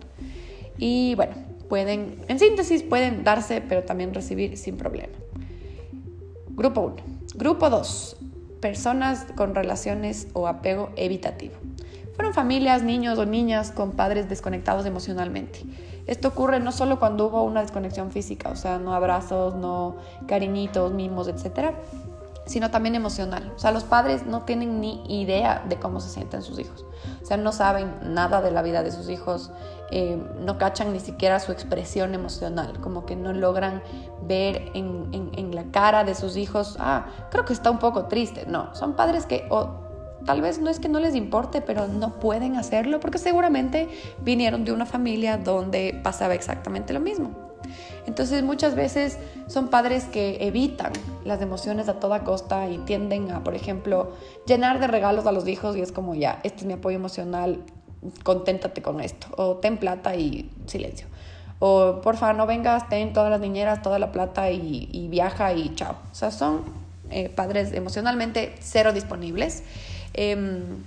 Y 0.78 1.13
bueno, 1.15 1.34
pueden, 1.67 2.17
en 2.28 2.39
síntesis, 2.39 2.82
pueden 2.82 3.23
darse, 3.23 3.62
pero 3.62 3.84
también 3.84 4.13
recibir 4.13 4.58
sin 4.58 4.78
problema. 4.78 5.13
Grupo 6.49 6.82
1. 6.82 6.95
Grupo 7.36 7.69
2. 7.69 8.17
Personas 8.62 9.26
con 9.36 9.56
relaciones 9.56 10.28
o 10.34 10.48
apego 10.48 10.89
evitativo. 10.95 11.56
Fueron 12.15 12.34
familias, 12.34 12.84
niños 12.84 13.17
o 13.17 13.26
niñas 13.26 13.72
con 13.72 13.91
padres 13.91 14.28
desconectados 14.28 14.86
emocionalmente 14.86 15.60
esto 16.10 16.30
ocurre 16.30 16.60
no 16.60 16.72
solo 16.72 16.98
cuando 16.98 17.28
hubo 17.28 17.43
una 17.43 17.62
desconexión 17.62 18.10
física, 18.10 18.50
o 18.50 18.56
sea, 18.56 18.80
no 18.80 18.95
abrazos, 18.95 19.54
no 19.54 19.98
cariñitos, 20.26 20.91
mimos, 20.91 21.28
etcétera, 21.28 21.76
sino 22.49 22.71
también 22.71 22.95
emocional. 22.95 23.53
O 23.55 23.59
sea, 23.59 23.71
los 23.71 23.83
padres 23.83 24.25
no 24.25 24.41
tienen 24.41 24.81
ni 24.81 25.03
idea 25.07 25.63
de 25.69 25.77
cómo 25.77 25.99
se 25.99 26.09
sienten 26.09 26.41
sus 26.41 26.57
hijos. 26.57 26.83
O 27.21 27.25
sea, 27.25 27.38
no 27.38 27.51
saben 27.51 27.93
nada 28.01 28.41
de 28.41 28.49
la 28.49 28.63
vida 28.63 28.81
de 28.81 28.91
sus 28.91 29.07
hijos, 29.07 29.51
eh, 29.91 30.19
no 30.39 30.57
cachan 30.57 30.91
ni 30.91 30.99
siquiera 30.99 31.39
su 31.39 31.51
expresión 31.51 32.15
emocional, 32.15 32.81
como 32.81 33.05
que 33.05 33.15
no 33.15 33.33
logran 33.33 33.83
ver 34.23 34.71
en, 34.73 34.89
la 35.53 35.65
cara 35.71 36.03
de 36.03 36.15
sus 36.15 36.38
hijos, 36.38 36.75
ah, 36.79 37.05
creo 37.29 37.45
que 37.45 37.53
está 37.53 37.69
un 37.69 37.77
poco 37.77 38.05
triste. 38.05 38.45
No, 38.47 38.73
son 38.73 38.95
padres 38.95 39.27
que 39.27 39.47
Tal 40.25 40.41
vez 40.41 40.59
no 40.59 40.69
es 40.69 40.79
que 40.79 40.89
no 40.89 40.99
les 40.99 41.15
importe, 41.15 41.62
pero 41.62 41.88
no 41.88 42.19
pueden 42.19 42.57
hacerlo 42.57 42.99
porque 42.99 43.19
seguramente 43.19 43.88
vinieron 44.19 44.65
de 44.65 44.73
una 44.73 44.85
familia 44.85 45.38
donde 45.38 45.99
pasaba 46.03 46.33
exactamente 46.33 46.93
lo 46.93 46.99
mismo. 46.99 47.48
Entonces 48.05 48.43
muchas 48.43 48.75
veces 48.75 49.17
son 49.47 49.69
padres 49.69 50.05
que 50.05 50.38
evitan 50.47 50.91
las 51.25 51.41
emociones 51.41 51.89
a 51.89 51.99
toda 51.99 52.23
costa 52.23 52.69
y 52.69 52.77
tienden 52.79 53.31
a, 53.31 53.43
por 53.43 53.55
ejemplo, 53.55 54.13
llenar 54.45 54.79
de 54.79 54.88
regalos 54.88 55.25
a 55.25 55.31
los 55.31 55.47
hijos 55.47 55.75
y 55.75 55.81
es 55.81 55.91
como 55.91 56.15
ya, 56.15 56.39
este 56.43 56.59
es 56.59 56.65
mi 56.65 56.73
apoyo 56.73 56.97
emocional, 56.97 57.59
conténtate 58.23 58.81
con 58.81 59.01
esto, 59.01 59.27
o 59.38 59.55
ten 59.57 59.77
plata 59.77 60.15
y 60.15 60.49
silencio. 60.65 61.07
O 61.59 61.99
porfa, 62.01 62.31
no 62.31 62.47
vengas, 62.47 62.88
ten 62.88 63.12
todas 63.12 63.29
las 63.29 63.41
niñeras, 63.41 63.81
toda 63.81 63.99
la 63.99 64.12
plata 64.13 64.49
y, 64.49 65.07
viaja 65.12 65.51
y 65.53 65.75
chao. 65.75 65.95
O 66.12 66.15
sea, 66.15 66.31
son 66.31 66.63
eh, 67.09 67.27
padres 67.27 67.73
emocionalmente 67.73 68.55
cero 68.62 68.93
disponibles 68.93 69.63
Em, 70.13 70.83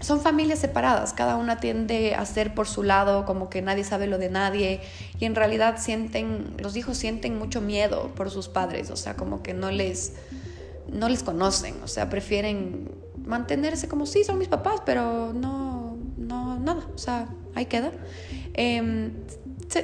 son 0.00 0.20
familias 0.20 0.60
separadas, 0.60 1.12
cada 1.12 1.36
una 1.36 1.58
tiende 1.58 2.14
a 2.14 2.24
ser 2.24 2.54
por 2.54 2.68
su 2.68 2.82
lado, 2.82 3.24
como 3.24 3.50
que 3.50 3.62
nadie 3.62 3.82
sabe 3.82 4.06
lo 4.06 4.18
de 4.18 4.30
nadie, 4.30 4.80
y 5.18 5.24
en 5.24 5.34
realidad 5.34 5.76
sienten, 5.78 6.54
los 6.58 6.76
hijos 6.76 6.96
sienten 6.96 7.36
mucho 7.36 7.60
miedo 7.60 8.12
por 8.14 8.30
sus 8.30 8.48
padres, 8.48 8.90
o 8.90 8.96
sea, 8.96 9.14
como 9.14 9.42
que 9.42 9.54
no 9.54 9.70
les, 9.70 10.14
no 10.92 11.08
les 11.08 11.22
conocen, 11.22 11.74
o 11.82 11.88
sea, 11.88 12.08
prefieren 12.08 12.92
mantenerse 13.24 13.88
como 13.88 14.06
sí, 14.06 14.22
son 14.22 14.38
mis 14.38 14.48
papás, 14.48 14.82
pero 14.86 15.32
no, 15.32 15.96
no, 16.16 16.58
nada, 16.60 16.86
o 16.94 16.98
sea, 16.98 17.28
ahí 17.54 17.66
queda. 17.66 17.90
Em, 18.54 19.12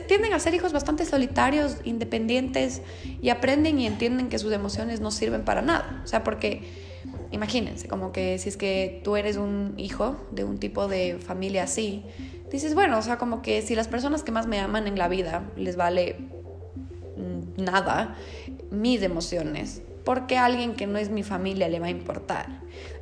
tienden 0.07 0.33
a 0.33 0.39
ser 0.39 0.55
hijos 0.55 0.73
bastante 0.73 1.05
solitarios, 1.05 1.79
independientes, 1.85 2.83
y 3.21 3.31
aprenden 3.31 3.81
y 3.81 3.87
entienden 3.87 4.29
que 4.29 4.39
sus 4.39 4.53
emociones 4.53 5.01
no 5.01 5.11
sirven 5.11 5.45
para 5.45 5.61
nada, 5.61 6.03
o 6.05 6.07
sea, 6.07 6.23
porque 6.23 6.84
Imagínense, 7.35 7.89
como 7.89 8.13
que 8.13 8.39
si 8.39 8.49
es 8.49 8.57
que 8.57 9.01
tú 9.03 9.17
eres 9.17 9.37
un 9.39 9.75
hijo 9.77 10.17
de 10.31 10.45
un 10.45 10.59
tipo 10.59 10.87
de 10.87 11.19
familia 11.19 11.65
así, 11.65 12.05
dices, 12.49 12.77
bueno, 12.77 12.97
o 12.97 13.03
sea, 13.03 13.19
como 13.19 13.43
que 13.43 13.61
si 13.61 13.75
las 13.75 13.89
personas 13.89 14.23
que 14.23 14.31
más 14.31 14.47
me 14.47 14.61
aman 14.61 14.87
en 14.87 14.97
la 14.97 15.09
vida 15.09 15.43
les 15.57 15.75
vale 15.75 16.17
mm, 17.17 17.61
nada 17.61 18.15
mis 18.71 19.03
emociones, 19.03 19.83
¿por 20.05 20.29
qué 20.29 20.39
a 20.39 20.45
alguien 20.45 20.75
que 20.77 20.87
no 20.87 20.97
es 20.97 21.11
mi 21.11 21.25
familia 21.25 21.69
le 21.69 21.81
va 21.81 21.87
a 21.87 21.91
importar? 21.91 22.47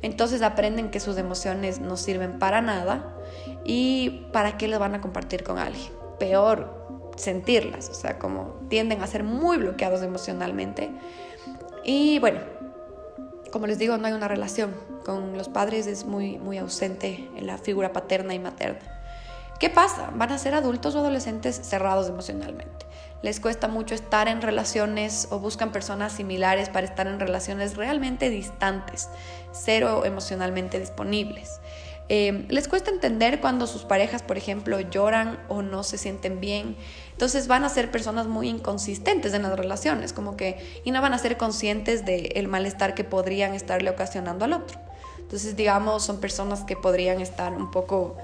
Entonces 0.01 0.41
aprenden 0.41 0.89
que 0.89 0.99
sus 0.99 1.19
emociones 1.19 1.79
no 1.79 1.95
sirven 1.95 2.39
para 2.39 2.59
nada 2.61 3.15
y 3.63 4.25
para 4.33 4.57
qué 4.57 4.67
les 4.67 4.79
van 4.79 4.95
a 4.95 5.01
compartir 5.01 5.43
con 5.43 5.59
alguien. 5.59 5.91
Peor 6.17 7.11
sentirlas, 7.17 7.87
o 7.89 7.93
sea, 7.93 8.17
como 8.17 8.55
tienden 8.67 9.03
a 9.03 9.05
ser 9.05 9.23
muy 9.23 9.57
bloqueados 9.57 10.01
emocionalmente. 10.01 10.89
Y 11.83 12.17
bueno, 12.17 12.39
como 13.53 13.67
les 13.67 13.77
digo, 13.77 13.99
no 13.99 14.07
hay 14.07 14.13
una 14.13 14.27
relación. 14.27 14.73
Con 15.05 15.37
los 15.37 15.47
padres 15.47 15.85
es 15.85 16.05
muy, 16.05 16.39
muy 16.39 16.57
ausente 16.57 17.29
en 17.35 17.45
la 17.45 17.59
figura 17.59 17.93
paterna 17.93 18.33
y 18.33 18.39
materna. 18.39 18.81
¿Qué 19.59 19.69
pasa? 19.69 20.09
Van 20.15 20.31
a 20.31 20.39
ser 20.39 20.55
adultos 20.55 20.95
o 20.95 20.99
adolescentes 20.99 21.61
cerrados 21.63 22.09
emocionalmente. 22.09 22.87
Les 23.21 23.39
cuesta 23.39 23.67
mucho 23.67 23.93
estar 23.93 24.27
en 24.27 24.41
relaciones 24.41 25.27
o 25.29 25.37
buscan 25.37 25.71
personas 25.71 26.13
similares 26.13 26.69
para 26.69 26.87
estar 26.87 27.05
en 27.05 27.19
relaciones 27.19 27.77
realmente 27.77 28.31
distantes, 28.31 29.07
cero 29.51 30.03
emocionalmente 30.03 30.79
disponibles. 30.79 31.61
Eh, 32.09 32.45
les 32.49 32.67
cuesta 32.67 32.89
entender 32.89 33.39
cuando 33.39 33.67
sus 33.67 33.83
parejas, 33.83 34.23
por 34.23 34.37
ejemplo, 34.37 34.79
lloran 34.79 35.39
o 35.47 35.61
no 35.61 35.83
se 35.83 35.99
sienten 35.99 36.39
bien. 36.39 36.75
Entonces 37.23 37.47
van 37.47 37.63
a 37.63 37.69
ser 37.69 37.89
personas 37.89 38.27
muy 38.27 38.49
inconsistentes 38.49 39.33
en 39.33 39.43
las 39.43 39.57
relaciones, 39.57 40.11
como 40.11 40.35
que, 40.35 40.57
y 40.83 40.91
no 40.91 41.01
van 41.01 41.13
a 41.13 41.17
ser 41.17 41.37
conscientes 41.37 42.03
del 42.03 42.49
malestar 42.49 42.95
que 42.95 43.05
podrían 43.05 43.53
estarle 43.53 43.89
ocasionando 43.89 44.43
al 44.43 44.51
otro. 44.51 44.77
Entonces, 45.19 45.55
digamos, 45.55 46.03
son 46.03 46.19
personas 46.19 46.65
que 46.65 46.75
podrían 46.75 47.21
estar 47.21 47.53
un 47.53 47.71
poco 47.71 48.17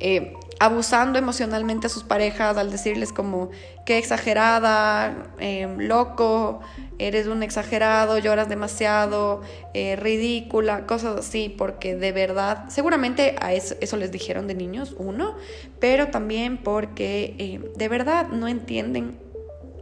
eh, 0.00 0.34
abusando 0.60 1.18
emocionalmente 1.18 1.86
a 1.86 1.90
sus 1.90 2.04
parejas 2.04 2.56
al 2.56 2.70
decirles 2.70 3.12
como 3.12 3.50
qué 3.84 3.98
exagerada, 3.98 5.32
em, 5.38 5.78
loco, 5.78 6.60
eres 6.98 7.26
un 7.26 7.42
exagerado, 7.42 8.18
lloras 8.18 8.48
demasiado, 8.48 9.42
eh, 9.74 9.96
ridícula, 9.96 10.86
cosas 10.86 11.18
así, 11.18 11.48
porque 11.48 11.96
de 11.96 12.12
verdad, 12.12 12.68
seguramente 12.68 13.36
a 13.40 13.52
eso, 13.52 13.74
eso 13.80 13.96
les 13.96 14.12
dijeron 14.12 14.46
de 14.46 14.54
niños, 14.54 14.94
uno, 14.98 15.34
pero 15.80 16.08
también 16.08 16.58
porque 16.58 17.34
em, 17.38 17.72
de 17.74 17.88
verdad 17.88 18.28
no 18.28 18.48
entienden 18.48 19.18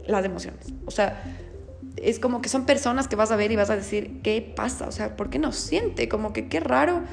las 0.05 0.25
emociones. 0.25 0.73
O 0.85 0.91
sea, 0.91 1.23
es 1.97 2.19
como 2.19 2.41
que 2.41 2.49
son 2.49 2.65
personas 2.65 3.07
que 3.07 3.15
vas 3.15 3.31
a 3.31 3.35
ver 3.35 3.51
y 3.51 3.55
vas 3.55 3.69
a 3.69 3.75
decir, 3.75 4.21
¿qué 4.21 4.41
pasa? 4.55 4.87
O 4.87 4.91
sea, 4.91 5.15
¿por 5.15 5.29
qué 5.29 5.39
no 5.39 5.51
siente? 5.51 6.09
Como 6.09 6.33
que 6.33 6.47
qué 6.47 6.59
raro 6.59 7.03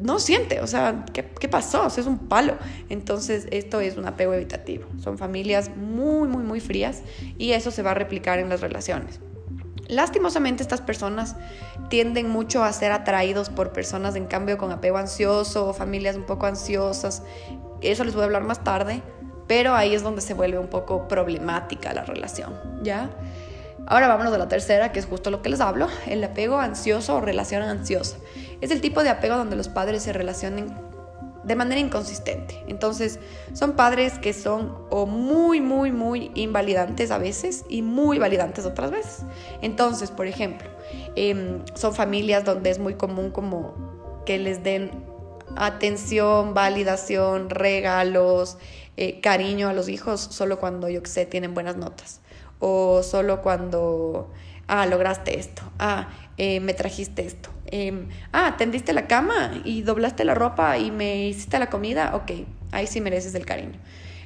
no 0.00 0.18
siente, 0.18 0.60
o 0.60 0.66
sea, 0.66 1.04
¿qué, 1.12 1.48
pasó? 1.48 1.86
O 1.86 1.90
sea, 1.90 2.00
es 2.00 2.06
un 2.06 2.18
palo. 2.18 2.54
Entonces, 2.88 3.48
esto 3.50 3.80
es 3.80 3.96
un 3.96 4.06
apego 4.06 4.34
evitativo. 4.34 4.86
Son 5.02 5.18
familias 5.18 5.70
muy, 5.76 6.28
muy, 6.28 6.42
muy 6.44 6.60
frías 6.60 7.02
y 7.36 7.52
eso 7.52 7.70
se 7.70 7.82
va 7.82 7.92
a 7.92 7.94
replicar 7.94 8.38
en 8.38 8.48
las 8.48 8.60
relaciones. 8.60 9.20
Lastimosamente, 9.88 10.62
estas 10.62 10.82
personas 10.82 11.36
tienden 11.88 12.28
mucho 12.28 12.62
a 12.62 12.72
ser 12.72 12.92
atraídos 12.92 13.48
por 13.48 13.72
personas, 13.72 14.14
en 14.16 14.26
cambio, 14.26 14.58
con 14.58 14.70
apego 14.70 14.98
ansioso 14.98 15.68
o 15.68 15.72
familias 15.72 16.16
un 16.16 16.24
poco 16.24 16.46
ansiosas. 16.46 17.22
Eso 17.80 18.04
les 18.04 18.14
voy 18.14 18.22
a 18.22 18.26
hablar 18.26 18.44
más 18.44 18.62
tarde, 18.62 19.02
pero 19.46 19.74
ahí 19.74 19.94
es 19.94 20.02
donde 20.02 20.20
se 20.20 20.34
vuelve 20.34 20.58
un 20.58 20.68
poco 20.68 21.08
problemática 21.08 21.94
la 21.94 22.04
relación, 22.04 22.54
¿ya? 22.82 23.10
Ahora 23.86 24.06
vámonos 24.06 24.34
a 24.34 24.38
la 24.38 24.48
tercera, 24.48 24.92
que 24.92 24.98
es 24.98 25.06
justo 25.06 25.30
lo 25.30 25.40
que 25.40 25.48
les 25.48 25.62
hablo, 25.62 25.88
el 26.06 26.22
apego 26.22 26.58
ansioso 26.58 27.16
o 27.16 27.20
relación 27.22 27.62
ansiosa. 27.62 28.18
Es 28.60 28.70
el 28.70 28.80
tipo 28.80 29.02
de 29.02 29.10
apego 29.10 29.36
donde 29.36 29.56
los 29.56 29.68
padres 29.68 30.02
se 30.02 30.12
relacionen 30.12 30.74
de 31.44 31.56
manera 31.56 31.80
inconsistente. 31.80 32.62
Entonces, 32.68 33.18
son 33.54 33.72
padres 33.72 34.18
que 34.18 34.32
son 34.32 34.76
o 34.90 35.06
muy, 35.06 35.60
muy, 35.60 35.92
muy 35.92 36.30
invalidantes 36.34 37.10
a 37.10 37.18
veces 37.18 37.64
y 37.68 37.82
muy 37.82 38.18
validantes 38.18 38.66
otras 38.66 38.90
veces. 38.90 39.22
Entonces, 39.62 40.10
por 40.10 40.26
ejemplo, 40.26 40.68
em, 41.16 41.64
son 41.74 41.94
familias 41.94 42.44
donde 42.44 42.70
es 42.70 42.78
muy 42.78 42.94
común 42.94 43.30
como 43.30 44.22
que 44.26 44.38
les 44.38 44.62
den 44.62 44.90
atención, 45.56 46.52
validación, 46.52 47.48
regalos, 47.48 48.58
eh, 48.96 49.20
cariño 49.20 49.68
a 49.68 49.72
los 49.72 49.88
hijos 49.88 50.20
solo 50.20 50.58
cuando, 50.58 50.88
yo 50.88 51.02
que 51.02 51.08
sé, 51.08 51.24
tienen 51.24 51.54
buenas 51.54 51.76
notas 51.76 52.20
o 52.60 53.02
solo 53.02 53.40
cuando 53.42 54.30
ah, 54.68 54.86
lograste 54.86 55.38
esto, 55.38 55.62
ah, 55.78 56.08
eh, 56.36 56.60
me 56.60 56.74
trajiste 56.74 57.26
esto, 57.26 57.50
em, 57.66 58.08
ah, 58.32 58.54
tendiste 58.56 58.92
la 58.92 59.06
cama 59.06 59.60
y 59.64 59.82
doblaste 59.82 60.24
la 60.24 60.34
ropa 60.34 60.78
y 60.78 60.90
me 60.90 61.26
hiciste 61.26 61.58
la 61.58 61.68
comida, 61.68 62.14
ok, 62.14 62.46
ahí 62.70 62.86
sí 62.86 63.00
mereces 63.00 63.34
el 63.34 63.44
cariño. 63.44 63.78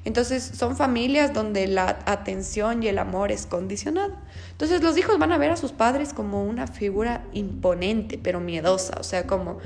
Entonces 0.05 0.43
son 0.43 0.77
familias 0.77 1.33
donde 1.33 1.69
la 1.69 2.01
atención 2.07 2.83
y 2.83 2.89
el 2.89 2.99
amor 2.99 3.31
es 3.31 3.47
condicionado. 3.47 4.17
Entonces 4.51 4.83
los 4.83 4.99
hijos 4.99 5.19
van 5.19 5.31
a 5.31 5.39
ver 5.39 5.53
a 5.53 5.57
sus 5.57 5.71
padres 5.71 6.13
como 6.13 6.45
una 6.45 6.67
figura 6.67 7.25
imponente, 7.33 8.19
pero 8.21 8.41
miedosa, 8.41 8.97
o 8.99 9.05
sea, 9.05 9.29
como 9.29 9.59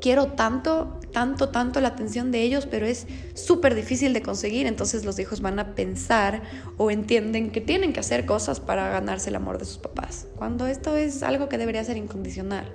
quiero 0.00 0.28
tanto, 0.28 0.98
tanto, 1.12 1.50
tanto 1.50 1.80
la 1.80 1.88
atención 1.88 2.30
de 2.32 2.42
ellos, 2.42 2.66
pero 2.66 2.86
es 2.86 3.06
súper 3.34 3.74
difícil 3.74 4.12
de 4.12 4.22
conseguir, 4.22 4.66
entonces 4.66 5.04
los 5.04 5.18
hijos 5.18 5.40
van 5.40 5.58
a 5.58 5.74
pensar 5.74 6.42
o 6.76 6.90
entienden 6.90 7.50
que 7.50 7.60
tienen 7.60 7.92
que 7.92 8.00
hacer 8.00 8.26
cosas 8.26 8.60
para 8.60 8.88
ganarse 8.88 9.30
el 9.30 9.36
amor 9.36 9.58
de 9.58 9.64
sus 9.64 9.78
papás, 9.78 10.26
cuando 10.36 10.66
esto 10.66 10.96
es 10.96 11.22
algo 11.22 11.48
que 11.48 11.58
debería 11.58 11.84
ser 11.84 11.96
incondicional. 11.96 12.72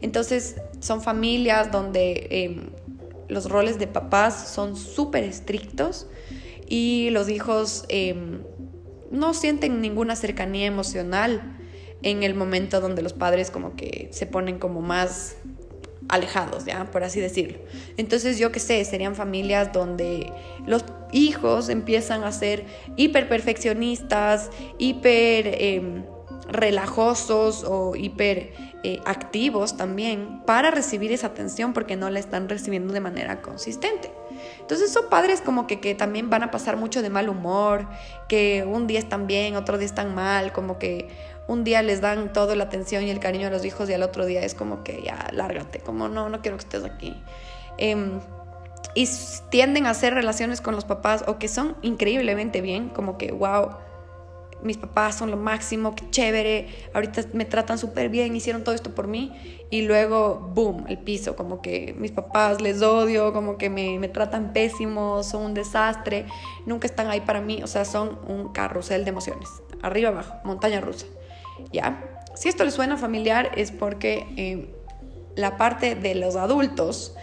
Entonces 0.00 0.56
son 0.80 1.02
familias 1.02 1.70
donde 1.70 2.26
em, 2.30 2.70
los 3.28 3.48
roles 3.48 3.78
de 3.78 3.86
papás 3.86 4.48
son 4.48 4.76
súper 4.76 5.24
estrictos 5.24 6.06
y 6.68 7.08
los 7.10 7.28
hijos 7.28 7.84
em, 7.88 8.42
no 9.10 9.34
sienten 9.34 9.80
ninguna 9.80 10.16
cercanía 10.16 10.66
emocional 10.66 11.56
en 12.02 12.22
el 12.22 12.34
momento 12.34 12.80
donde 12.80 13.00
los 13.00 13.14
padres 13.14 13.50
como 13.50 13.76
que 13.76 14.08
se 14.12 14.26
ponen 14.26 14.58
como 14.58 14.82
más 14.82 15.36
alejados, 16.08 16.64
¿ya? 16.64 16.90
Por 16.90 17.04
así 17.04 17.20
decirlo. 17.20 17.58
Entonces, 17.96 18.38
yo 18.38 18.52
qué 18.52 18.60
sé, 18.60 18.84
serían 18.84 19.14
familias 19.14 19.72
donde 19.72 20.32
los 20.66 20.84
hijos 21.12 21.68
empiezan 21.68 22.24
a 22.24 22.32
ser 22.32 22.64
hiper 22.96 23.28
perfeccionistas, 23.28 24.50
hiper 24.78 25.46
em, 25.60 26.04
relajosos 26.48 27.64
o 27.64 27.96
hiper 27.96 28.52
eh, 28.82 29.00
activos 29.06 29.76
también 29.76 30.42
para 30.44 30.70
recibir 30.70 31.10
esa 31.12 31.28
atención 31.28 31.72
porque 31.72 31.96
no 31.96 32.10
la 32.10 32.18
están 32.18 32.48
recibiendo 32.48 32.92
de 32.92 33.00
manera 33.00 33.40
consistente. 33.40 34.12
Entonces 34.60 34.92
son 34.92 35.08
padres 35.08 35.40
como 35.40 35.66
que, 35.66 35.80
que, 35.80 35.94
también 35.94 36.28
van 36.28 36.42
a 36.42 36.50
pasar 36.50 36.76
mucho 36.76 37.00
de 37.00 37.08
mal 37.08 37.28
humor, 37.28 37.88
que 38.28 38.64
un 38.66 38.86
día 38.86 38.98
están 38.98 39.26
bien, 39.26 39.56
otro 39.56 39.78
día 39.78 39.86
están 39.86 40.14
mal, 40.14 40.52
como 40.52 40.78
que 40.78 41.08
un 41.46 41.64
día 41.64 41.82
les 41.82 42.00
dan 42.00 42.32
toda 42.32 42.56
la 42.56 42.64
atención 42.64 43.04
y 43.04 43.10
el 43.10 43.20
cariño 43.20 43.48
a 43.48 43.50
los 43.50 43.64
hijos 43.64 43.88
y 43.90 43.92
al 43.92 44.02
otro 44.02 44.26
día 44.26 44.42
es 44.42 44.54
como 44.54 44.82
que 44.82 45.02
ya, 45.02 45.28
lárgate, 45.32 45.80
como 45.80 46.08
no, 46.08 46.28
no 46.28 46.40
quiero 46.40 46.56
que 46.56 46.64
estés 46.64 46.84
aquí. 46.84 47.14
Em, 47.76 48.20
y 48.94 49.08
tienden 49.50 49.86
a 49.86 49.90
hacer 49.90 50.14
relaciones 50.14 50.60
con 50.60 50.74
los 50.74 50.84
papás 50.84 51.24
o 51.26 51.38
que 51.38 51.48
son 51.48 51.76
increíblemente 51.82 52.60
bien, 52.60 52.88
como 52.88 53.18
que, 53.18 53.32
wow, 53.32 53.70
mis 54.62 54.78
papás 54.78 55.16
son 55.16 55.30
lo 55.30 55.36
máximo, 55.36 55.94
qué 55.94 56.08
chévere, 56.10 56.68
ahorita 56.94 57.22
me 57.34 57.44
tratan 57.44 57.76
súper 57.76 58.08
bien, 58.08 58.34
hicieron 58.34 58.64
todo 58.64 58.74
esto 58.74 58.94
por 58.94 59.08
mí 59.08 59.32
y 59.68 59.82
luego, 59.82 60.50
boom, 60.54 60.86
el 60.88 60.98
piso, 60.98 61.36
como 61.36 61.60
que 61.60 61.94
mis 61.98 62.12
papás 62.12 62.62
les 62.62 62.80
odio, 62.80 63.32
como 63.32 63.58
que 63.58 63.68
me, 63.68 63.98
me 63.98 64.08
tratan 64.08 64.52
pésimo, 64.54 65.22
son 65.22 65.42
un 65.42 65.54
desastre, 65.54 66.24
nunca 66.64 66.86
están 66.86 67.08
ahí 67.08 67.20
para 67.20 67.40
mí, 67.40 67.62
o 67.62 67.66
sea, 67.66 67.84
son 67.84 68.18
un 68.26 68.52
carrusel 68.52 69.04
de 69.04 69.10
emociones, 69.10 69.48
arriba 69.82 70.08
abajo, 70.08 70.34
montaña 70.44 70.80
rusa. 70.80 71.06
¿Ya? 71.72 72.02
Si 72.34 72.48
esto 72.48 72.64
les 72.64 72.74
suena 72.74 72.96
familiar 72.96 73.52
es 73.56 73.70
porque 73.70 74.26
em, 74.36 74.66
la 75.36 75.56
parte 75.56 75.94
de 75.94 76.14
los 76.14 76.36
adultos, 76.36 77.14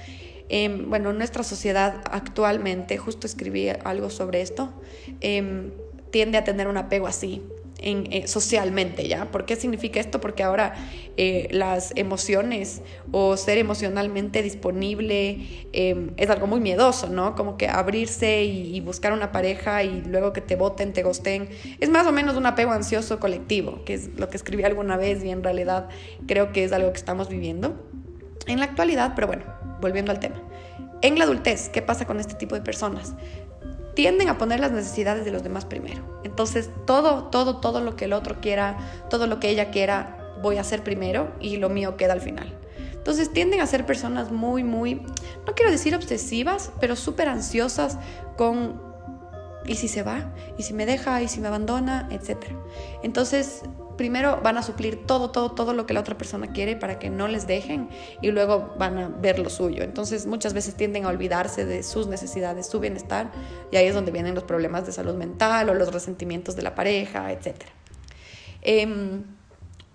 eh, 0.49 0.69
bueno, 0.87 1.13
nuestra 1.13 1.43
sociedad 1.43 2.01
actualmente, 2.11 2.97
justo 2.97 3.27
escribí 3.27 3.69
algo 3.69 4.09
sobre 4.09 4.41
esto, 4.41 4.73
em, 5.21 5.71
tiende 6.11 6.37
a 6.37 6.43
tener 6.43 6.67
un 6.67 6.77
apego 6.77 7.07
así, 7.07 7.41
eh, 7.83 8.27
socialmente, 8.27 9.07
¿ya? 9.07 9.31
¿Por 9.31 9.45
qué 9.45 9.55
significa 9.55 9.99
esto? 9.99 10.21
Porque 10.21 10.43
ahora 10.43 10.75
eh, 11.17 11.47
las 11.49 11.93
emociones 11.95 12.83
o 13.11 13.35
ser 13.37 13.57
emocionalmente 13.57 14.43
disponible 14.43 15.65
em, 15.73 16.11
es 16.15 16.29
algo 16.29 16.45
muy 16.45 16.59
miedoso, 16.59 17.07
¿no? 17.09 17.35
Como 17.35 17.57
que 17.57 17.67
abrirse 17.67 18.43
y, 18.43 18.79
buscar 18.81 19.13
una 19.13 19.31
pareja 19.31 19.83
y 19.83 20.01
luego 20.01 20.31
que 20.31 20.41
te 20.41 20.55
voten, 20.55 20.93
te 20.93 21.01
gosten, 21.01 21.49
es 21.79 21.89
más 21.89 22.05
o 22.05 22.11
menos 22.11 22.35
un 22.37 22.45
apego 22.45 22.71
ansioso 22.71 23.19
colectivo, 23.19 23.83
que 23.83 23.95
es 23.95 24.09
lo 24.15 24.29
que 24.29 24.37
escribí 24.37 24.63
alguna 24.63 24.95
vez 24.95 25.23
y 25.23 25.31
en 25.31 25.43
realidad 25.43 25.89
creo 26.27 26.51
que 26.51 26.63
es 26.63 26.71
algo 26.73 26.91
que 26.91 26.99
estamos 26.99 27.29
viviendo 27.29 27.89
en 28.45 28.59
la 28.59 28.65
actualidad, 28.65 29.13
pero 29.15 29.25
bueno, 29.25 29.43
volviendo 29.79 30.11
al 30.11 30.19
tema. 30.19 30.41
En 31.01 31.17
la 31.17 31.23
adultez, 31.23 31.69
¿qué 31.69 31.81
pasa 31.81 32.05
con 32.05 32.19
este 32.19 32.35
tipo 32.35 32.53
de 32.53 32.61
personas? 32.61 33.15
Tienden 33.95 34.29
a 34.29 34.37
poner 34.37 34.59
las 34.59 34.71
necesidades 34.71 35.25
de 35.25 35.31
los 35.31 35.43
demás 35.43 35.65
primero. 35.65 36.21
Entonces, 36.23 36.69
todo, 36.85 37.25
todo, 37.25 37.57
todo 37.57 37.81
lo 37.81 37.95
que 37.95 38.05
el 38.05 38.13
otro 38.13 38.41
quiera, 38.41 38.77
todo 39.09 39.27
lo 39.27 39.39
que 39.39 39.49
ella 39.49 39.71
quiera, 39.71 40.35
voy 40.41 40.57
a 40.57 40.61
hacer 40.61 40.83
primero 40.83 41.31
y 41.39 41.57
lo 41.57 41.69
mío 41.69 41.97
queda 41.97 42.13
al 42.13 42.21
final. 42.21 42.57
Entonces 42.93 43.33
tienden 43.33 43.61
a 43.61 43.67
ser 43.67 43.85
personas 43.85 44.31
muy, 44.31 44.63
muy, 44.63 44.95
no 44.95 45.55
quiero 45.55 45.71
decir 45.71 45.95
obsesivas, 45.95 46.71
pero 46.79 46.95
súper 46.95 47.29
ansiosas 47.29 47.97
con, 48.37 48.79
¿y 49.65 49.75
si 49.75 49.87
se 49.87 50.03
va? 50.03 50.31
¿Y 50.57 50.63
si 50.63 50.73
me 50.73 50.85
deja? 50.85 51.21
¿Y 51.21 51.27
si 51.27 51.39
me 51.39 51.47
abandona? 51.47 52.07
Etcétera. 52.11 52.55
Entonces 53.01 53.63
primero 53.97 54.39
van 54.41 54.57
a 54.57 54.63
suplir 54.63 55.05
todo, 55.05 55.31
todo, 55.31 55.51
todo 55.51 55.73
lo 55.73 55.85
que 55.85 55.93
la 55.93 55.99
otra 55.99 56.17
persona 56.17 56.51
quiere 56.51 56.75
para 56.75 56.99
que 56.99 57.09
no 57.09 57.27
les 57.27 57.47
dejen 57.47 57.89
y 58.21 58.31
luego 58.31 58.73
van 58.77 58.97
a 58.97 59.07
ver 59.09 59.39
lo 59.39 59.49
suyo. 59.49 59.83
Entonces 59.83 60.25
muchas 60.25 60.53
veces 60.53 60.75
tienden 60.75 61.05
a 61.05 61.09
olvidarse 61.09 61.65
de 61.65 61.83
sus 61.83 62.07
necesidades, 62.07 62.67
su 62.67 62.79
bienestar 62.79 63.31
y 63.71 63.77
ahí 63.77 63.87
es 63.87 63.93
donde 63.93 64.11
vienen 64.11 64.35
los 64.35 64.43
problemas 64.43 64.85
de 64.85 64.91
salud 64.91 65.15
mental 65.15 65.69
o 65.69 65.73
los 65.73 65.93
resentimientos 65.93 66.55
de 66.55 66.61
la 66.61 66.75
pareja, 66.75 67.31
etc. 67.31 67.55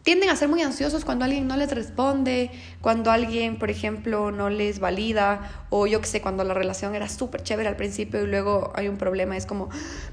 tienden 0.07 0.31
a 0.31 0.37
ser 0.37 0.49
muy 0.49 0.63
ansiosos 0.63 1.05
cuando 1.05 1.25
alguien 1.25 1.49
no 1.49 1.57
les 1.57 1.73
responde, 1.73 2.53
cuando 2.81 3.11
alguien, 3.11 3.59
por 3.59 3.71
ejemplo, 3.71 4.31
no 4.31 4.51
les 4.51 4.79
valida, 4.79 5.67
o 5.69 5.89
yo 5.89 6.01
que 6.01 6.07
sé, 6.07 6.21
cuando 6.21 6.45
la 6.45 6.55
relación 6.55 6.95
era 6.95 7.09
súper 7.09 7.43
chévere 7.43 7.69
al 7.69 7.75
principio 7.75 8.23
y 8.23 8.29
luego 8.29 8.73
hay 8.77 8.87
un 8.87 8.99
problema, 8.99 9.37
es 9.37 9.47
como, 9.47 9.69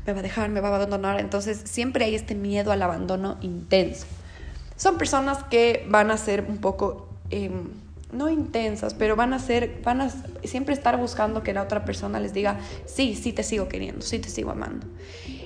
me 0.07 0.13
va 0.13 0.21
a 0.21 0.23
dejar, 0.23 0.49
me 0.49 0.61
va 0.61 0.69
a 0.69 0.75
abandonar. 0.77 1.19
Entonces 1.19 1.61
siempre 1.65 2.05
hay 2.05 2.15
este 2.15 2.33
miedo 2.33 2.71
al 2.71 2.81
abandono 2.81 3.37
intenso. 3.41 4.07
Son 4.77 4.97
personas 4.97 5.43
que 5.43 5.85
van 5.87 6.09
a 6.09 6.17
ser 6.17 6.43
un 6.49 6.57
poco, 6.57 7.07
em, 7.29 7.69
no 8.11 8.31
intensas, 8.31 8.95
pero 8.95 9.15
van 9.15 9.31
a 9.31 9.37
ser, 9.37 9.79
van 9.83 10.01
a 10.01 10.09
siempre 10.43 10.73
estar 10.73 10.97
buscando 10.97 11.43
que 11.43 11.53
la 11.53 11.61
otra 11.61 11.85
persona 11.85 12.19
les 12.19 12.33
diga, 12.33 12.59
sí, 12.87 13.13
sí 13.13 13.31
te 13.31 13.43
sigo 13.43 13.67
queriendo, 13.67 14.01
sí 14.01 14.17
te 14.17 14.29
sigo 14.29 14.49
amando. 14.49 14.87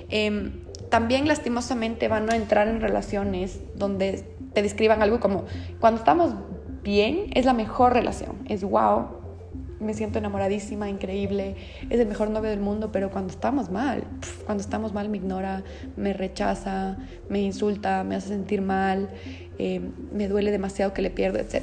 Em, 0.08 0.52
también 0.88 1.28
lastimosamente 1.28 2.08
van 2.08 2.30
a 2.30 2.36
entrar 2.36 2.66
en 2.68 2.80
relaciones 2.80 3.60
donde 3.74 4.37
te 4.58 4.62
describan 4.62 5.02
algo 5.02 5.20
como, 5.20 5.44
cuando 5.78 6.00
estamos 6.00 6.34
bien, 6.82 7.26
es 7.34 7.44
la 7.44 7.52
mejor 7.52 7.92
relación, 7.92 8.38
es 8.48 8.64
wow, 8.64 9.06
me 9.78 9.94
siento 9.94 10.18
enamoradísima, 10.18 10.90
increíble, 10.90 11.54
es 11.88 12.00
el 12.00 12.08
mejor 12.08 12.30
novio 12.30 12.50
del 12.50 12.58
mundo, 12.58 12.90
pero 12.90 13.08
cuando 13.08 13.32
estamos 13.32 13.70
mal, 13.70 14.02
cuando 14.46 14.64
estamos 14.64 14.92
mal 14.92 15.08
me 15.10 15.18
ignora, 15.18 15.62
me 15.96 16.12
rechaza, 16.12 16.96
me 17.28 17.40
insulta, 17.40 18.02
me 18.02 18.16
hace 18.16 18.30
sentir 18.30 18.60
mal, 18.60 19.10
eh, 19.60 19.80
me 20.12 20.26
duele 20.26 20.50
demasiado 20.50 20.92
que 20.92 21.02
le 21.02 21.10
pierdo, 21.10 21.38
etc. 21.38 21.62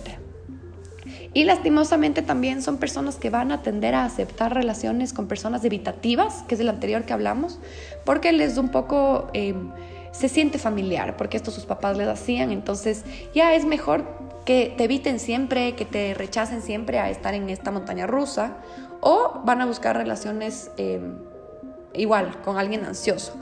Y 1.33 1.43
lastimosamente 1.43 2.21
también 2.21 2.61
son 2.61 2.77
personas 2.77 3.17
que 3.17 3.29
van 3.29 3.51
a 3.51 3.61
tender 3.61 3.93
a 3.93 4.05
aceptar 4.05 4.53
relaciones 4.53 5.11
con 5.11 5.27
personas 5.27 5.65
evitativas, 5.65 6.43
que 6.47 6.55
es 6.55 6.61
el 6.61 6.69
anterior 6.69 7.03
que 7.03 7.11
hablamos, 7.11 7.59
porque 8.05 8.31
les 8.31 8.55
da 8.55 8.61
un 8.61 8.69
poco... 8.69 9.27
Eh, 9.33 9.53
se 10.17 10.29
siente 10.29 10.59
familiar, 10.59 11.17
porque 11.17 11.37
esto 11.37 11.51
sus 11.51 11.65
papás 11.65 11.97
les 11.97 12.07
hacían, 12.07 12.51
entonces 12.51 13.03
ya 13.33 13.53
es 13.53 13.65
mejor 13.65 14.05
que 14.45 14.73
te 14.77 14.85
eviten 14.85 15.19
siempre, 15.19 15.75
que 15.75 15.85
te 15.85 16.13
rechacen 16.13 16.61
siempre 16.61 16.99
a 16.99 17.09
estar 17.09 17.33
en 17.33 17.49
esta 17.49 17.71
montaña 17.71 18.07
rusa, 18.07 18.57
o 19.01 19.41
van 19.43 19.61
a 19.61 19.65
buscar 19.65 19.97
relaciones 19.97 20.71
eh, 20.77 21.01
igual, 21.93 22.41
con 22.43 22.57
alguien 22.57 22.85
ansioso. 22.85 23.33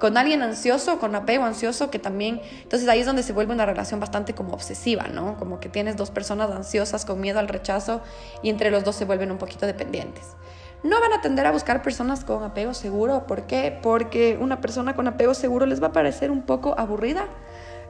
Con 0.00 0.16
alguien 0.16 0.42
ansioso, 0.42 0.98
con 0.98 1.14
apego 1.14 1.44
ansioso, 1.44 1.90
que 1.90 1.98
también, 1.98 2.40
entonces 2.62 2.88
ahí 2.88 3.00
es 3.00 3.06
donde 3.06 3.22
se 3.22 3.32
vuelve 3.32 3.52
una 3.52 3.66
relación 3.66 4.00
bastante 4.00 4.34
como 4.34 4.54
obsesiva, 4.54 5.08
¿no? 5.08 5.36
Como 5.36 5.60
que 5.60 5.68
tienes 5.68 5.96
dos 5.96 6.10
personas 6.10 6.50
ansiosas 6.50 7.04
con 7.04 7.20
miedo 7.20 7.38
al 7.38 7.46
rechazo 7.46 8.00
y 8.42 8.48
entre 8.48 8.70
los 8.70 8.82
dos 8.84 8.96
se 8.96 9.04
vuelven 9.04 9.30
un 9.30 9.38
poquito 9.38 9.66
dependientes 9.66 10.34
no 10.82 11.00
van 11.00 11.12
a 11.12 11.20
tender 11.20 11.46
a 11.46 11.52
buscar 11.52 11.82
personas 11.82 12.24
con 12.24 12.42
apego 12.42 12.74
seguro. 12.74 13.26
¿Por 13.26 13.46
qué? 13.46 13.78
Porque 13.82 14.38
una 14.40 14.60
persona 14.60 14.94
con 14.94 15.06
apego 15.06 15.34
seguro 15.34 15.66
les 15.66 15.82
va 15.82 15.88
a 15.88 15.92
parecer 15.92 16.30
un 16.30 16.42
poco 16.42 16.78
aburrida, 16.78 17.26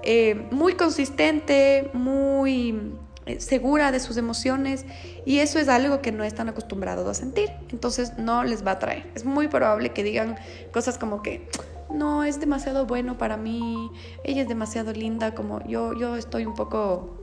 eh, 0.02 0.46
muy 0.50 0.74
consistente, 0.74 1.90
muy 1.92 2.94
eh, 3.24 3.40
segura 3.40 3.92
de 3.92 4.00
sus 4.00 4.16
emociones 4.16 4.84
y 5.24 5.38
eso 5.38 5.58
es 5.58 5.68
algo 5.68 6.02
que 6.02 6.10
no 6.12 6.24
están 6.24 6.48
acostumbrados 6.48 7.08
a 7.08 7.14
sentir. 7.14 7.50
Entonces 7.70 8.18
no 8.18 8.44
les 8.44 8.66
va 8.66 8.72
a 8.72 8.74
atraer. 8.74 9.10
Es 9.14 9.24
muy 9.24 9.48
probable 9.48 9.90
que 9.90 10.02
digan 10.02 10.36
cosas 10.72 10.98
como 10.98 11.22
que 11.22 11.48
no 11.90 12.24
es 12.24 12.40
demasiado 12.40 12.86
bueno 12.86 13.18
para 13.18 13.36
mí, 13.36 13.90
ella 14.24 14.42
es 14.42 14.48
demasiado 14.48 14.92
linda, 14.92 15.34
como 15.34 15.62
yo, 15.66 15.92
yo 15.92 16.16
estoy 16.16 16.46
un 16.46 16.54
poco 16.54 17.21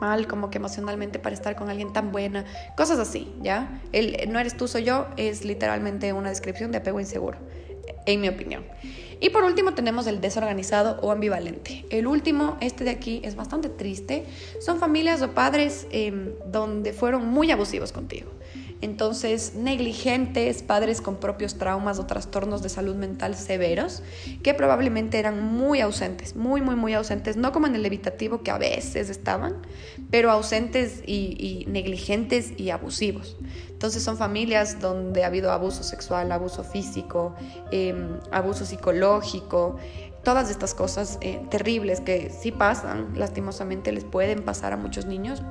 mal 0.00 0.26
como 0.26 0.50
que 0.50 0.58
emocionalmente 0.58 1.18
para 1.18 1.34
estar 1.34 1.56
con 1.56 1.70
alguien 1.70 1.92
tan 1.92 2.12
buena, 2.12 2.44
cosas 2.76 2.98
así, 2.98 3.32
¿ya? 3.42 3.80
El 3.92 4.30
no 4.32 4.38
eres 4.38 4.56
tú, 4.56 4.68
soy 4.68 4.84
yo 4.84 5.06
es 5.16 5.44
literalmente 5.44 6.12
una 6.12 6.30
descripción 6.30 6.72
de 6.72 6.78
apego 6.78 7.00
inseguro, 7.00 7.38
en 8.06 8.20
mi 8.20 8.28
opinión. 8.28 8.64
Y 9.20 9.28
por 9.28 9.44
último 9.44 9.74
tenemos 9.74 10.06
el 10.06 10.22
desorganizado 10.22 10.98
o 11.02 11.12
ambivalente. 11.12 11.84
El 11.90 12.06
último, 12.06 12.56
este 12.62 12.84
de 12.84 12.90
aquí, 12.90 13.20
es 13.22 13.36
bastante 13.36 13.68
triste. 13.68 14.24
Son 14.60 14.78
familias 14.78 15.20
o 15.20 15.32
padres 15.32 15.86
em, 15.90 16.32
donde 16.46 16.94
fueron 16.94 17.26
muy 17.28 17.50
abusivos 17.50 17.92
contigo. 17.92 18.30
Entonces, 18.82 19.54
negligentes, 19.54 20.62
padres 20.62 21.02
con 21.02 21.16
propios 21.16 21.56
traumas 21.56 21.98
o 21.98 22.06
trastornos 22.06 22.62
de 22.62 22.70
salud 22.70 22.94
mental 22.96 23.34
severos, 23.34 24.02
que 24.42 24.54
probablemente 24.54 25.18
eran 25.18 25.44
muy 25.44 25.80
ausentes, 25.80 26.34
muy, 26.34 26.62
muy, 26.62 26.76
muy 26.76 26.94
ausentes, 26.94 27.36
no 27.36 27.52
como 27.52 27.66
en 27.66 27.74
el 27.74 27.84
evitativo 27.84 28.42
que 28.42 28.50
a 28.50 28.56
veces 28.56 29.10
estaban, 29.10 29.56
pero 30.10 30.30
ausentes 30.30 31.02
y, 31.06 31.66
negligentes 31.68 32.52
y 32.56 32.70
abusivos. 32.70 33.36
Entonces 33.68 34.02
son 34.02 34.16
familias 34.16 34.80
donde 34.80 35.24
ha 35.24 35.26
habido 35.26 35.52
abuso 35.52 35.82
sexual, 35.82 36.32
abuso 36.32 36.64
físico, 36.64 37.34
em, 37.70 38.18
abuso 38.32 38.64
psicológico, 38.64 39.76
todas 40.24 40.50
estas 40.50 40.74
cosas 40.74 41.18
eh, 41.20 41.40
terribles 41.50 42.00
que 42.00 42.30
sí 42.30 42.50
pasan, 42.50 43.12
lastimosamente 43.14 43.92
les 43.92 44.04
pueden 44.04 44.42
pasar 44.42 44.72
a 44.72 44.76
muchos 44.76 45.04
niños. 45.04 45.42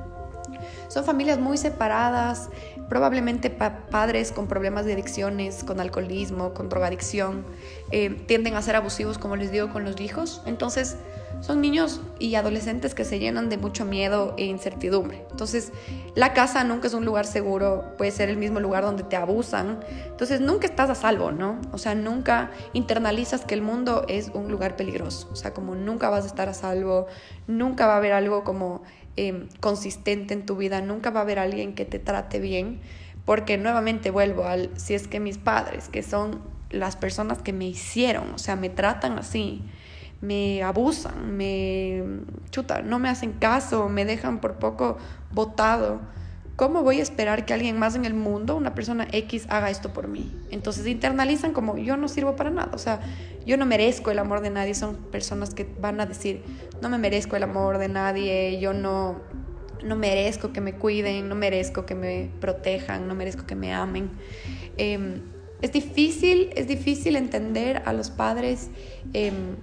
Son 0.90 1.04
familias 1.04 1.38
muy 1.38 1.56
separadas, 1.56 2.50
probablemente 2.88 3.48
padres 3.48 4.32
con 4.32 4.48
problemas 4.48 4.84
de 4.84 4.94
adicciones, 4.94 5.62
con 5.62 5.78
alcoholismo, 5.78 6.52
con 6.52 6.68
drogadicción, 6.68 7.44
eh, 7.92 8.10
tienden 8.26 8.56
a 8.56 8.62
ser 8.62 8.74
abusivos, 8.74 9.16
como 9.16 9.36
les 9.36 9.52
digo, 9.52 9.70
con 9.70 9.84
los 9.84 10.00
hijos. 10.00 10.42
Entonces, 10.46 10.96
son 11.40 11.60
niños 11.60 12.00
y 12.18 12.34
adolescentes 12.34 12.94
que 12.94 13.04
se 13.04 13.20
llenan 13.20 13.48
de 13.48 13.56
mucho 13.56 13.84
miedo 13.84 14.34
e 14.36 14.44
incertidumbre. 14.44 15.24
Entonces, 15.30 15.72
la 16.16 16.34
casa 16.34 16.64
nunca 16.64 16.88
es 16.88 16.94
un 16.94 17.04
lugar 17.04 17.24
seguro, 17.24 17.94
puede 17.96 18.10
ser 18.10 18.28
el 18.28 18.36
mismo 18.36 18.58
lugar 18.58 18.82
donde 18.82 19.04
te 19.04 19.14
abusan. 19.14 19.78
Entonces, 20.06 20.40
nunca 20.40 20.66
estás 20.66 20.90
a 20.90 20.96
salvo, 20.96 21.30
¿no? 21.30 21.60
O 21.70 21.78
sea, 21.78 21.94
nunca 21.94 22.50
internalizas 22.72 23.44
que 23.44 23.54
el 23.54 23.62
mundo 23.62 24.04
es 24.08 24.32
un 24.34 24.50
lugar 24.50 24.74
peligroso. 24.74 25.28
O 25.32 25.36
sea, 25.36 25.54
como 25.54 25.76
nunca 25.76 26.10
vas 26.10 26.24
a 26.24 26.26
estar 26.26 26.48
a 26.48 26.54
salvo, 26.54 27.06
nunca 27.46 27.86
va 27.86 27.94
a 27.94 27.96
haber 27.98 28.12
algo 28.12 28.42
como 28.42 28.82
Em, 29.22 29.48
consistente 29.60 30.32
en 30.32 30.46
tu 30.46 30.56
vida, 30.56 30.80
nunca 30.80 31.10
va 31.10 31.20
a 31.20 31.22
haber 31.24 31.38
alguien 31.38 31.74
que 31.74 31.84
te 31.84 31.98
trate 31.98 32.40
bien, 32.40 32.80
porque 33.26 33.58
nuevamente 33.58 34.10
vuelvo 34.10 34.44
al, 34.44 34.70
si 34.76 34.94
es 34.94 35.08
que 35.08 35.20
mis 35.20 35.36
padres, 35.36 35.90
que 35.90 36.02
son 36.02 36.40
las 36.70 36.96
personas 36.96 37.42
que 37.42 37.52
me 37.52 37.66
hicieron, 37.66 38.32
o 38.32 38.38
sea, 38.38 38.56
me 38.56 38.70
tratan 38.70 39.18
así, 39.18 39.62
me 40.22 40.62
abusan, 40.62 41.36
me 41.36 42.02
chuta, 42.48 42.80
no 42.80 42.98
me 42.98 43.10
hacen 43.10 43.32
caso, 43.32 43.90
me 43.90 44.06
dejan 44.06 44.40
por 44.40 44.54
poco 44.54 44.96
botado 45.32 46.00
¿cómo 46.60 46.82
voy 46.82 47.00
a 47.00 47.02
esperar 47.02 47.46
que 47.46 47.54
alguien 47.54 47.78
más 47.78 47.94
en 47.94 48.04
el 48.04 48.12
mundo, 48.12 48.54
una 48.54 48.74
persona 48.74 49.08
X, 49.12 49.46
haga 49.48 49.70
esto 49.70 49.94
por 49.94 50.08
mí? 50.08 50.30
Entonces 50.50 50.86
internalizan 50.86 51.54
como 51.54 51.78
yo 51.78 51.96
no 51.96 52.06
sirvo 52.06 52.36
para 52.36 52.50
nada, 52.50 52.70
o 52.74 52.76
sea, 52.76 53.00
yo 53.46 53.56
no 53.56 53.64
merezco 53.64 54.10
el 54.10 54.18
amor 54.18 54.42
de 54.42 54.50
nadie, 54.50 54.74
son 54.74 54.96
personas 54.96 55.54
que 55.54 55.66
van 55.80 56.02
a 56.02 56.04
decir, 56.04 56.42
no 56.82 56.90
me 56.90 56.98
merezco 56.98 57.34
el 57.36 57.44
amor 57.44 57.78
de 57.78 57.88
nadie, 57.88 58.60
yo 58.60 58.74
no, 58.74 59.22
no 59.82 59.96
merezco 59.96 60.52
que 60.52 60.60
me 60.60 60.74
cuiden, 60.74 61.30
no 61.30 61.34
merezco 61.34 61.86
que 61.86 61.94
me 61.94 62.30
protejan, 62.42 63.08
no 63.08 63.14
merezco 63.14 63.46
que 63.46 63.54
me 63.54 63.72
amen. 63.72 64.10
Em, 64.76 65.22
es 65.62 65.72
difícil, 65.72 66.50
es 66.56 66.68
difícil 66.68 67.16
entender 67.16 67.80
a 67.86 67.94
los 67.94 68.10
padres. 68.10 68.68
Em, 69.14 69.56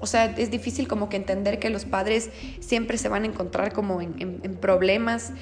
o 0.00 0.06
sea, 0.06 0.26
es 0.26 0.52
difícil 0.52 0.86
como 0.86 1.08
que 1.08 1.16
entender 1.16 1.58
que 1.58 1.70
los 1.70 1.84
padres 1.84 2.30
siempre 2.60 2.98
se 2.98 3.08
van 3.08 3.24
a 3.24 3.26
encontrar 3.26 3.72
como 3.72 4.00
en, 4.00 4.14
en 4.20 4.54
problemas 4.54 5.32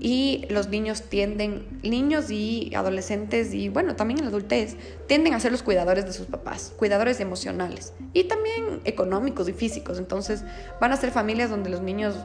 y 0.00 0.46
los 0.48 0.68
niños 0.68 1.02
tienden, 1.02 1.80
niños 1.82 2.30
y 2.30 2.72
adolescentes 2.74 3.54
y 3.54 3.68
bueno, 3.68 3.96
también 3.96 4.18
en 4.18 4.24
la 4.24 4.30
adultez, 4.30 4.76
tienden 5.06 5.34
a 5.34 5.40
ser 5.40 5.52
los 5.52 5.62
cuidadores 5.62 6.04
de 6.06 6.12
sus 6.12 6.26
papás, 6.26 6.72
cuidadores 6.76 7.20
emocionales 7.20 7.92
y 8.12 8.24
también 8.24 8.80
económicos 8.84 9.48
y 9.48 9.52
físicos. 9.52 9.98
Entonces 9.98 10.44
van 10.80 10.92
a 10.92 10.96
ser 10.96 11.10
familias 11.10 11.50
donde 11.50 11.70
los 11.70 11.82
niños 11.82 12.16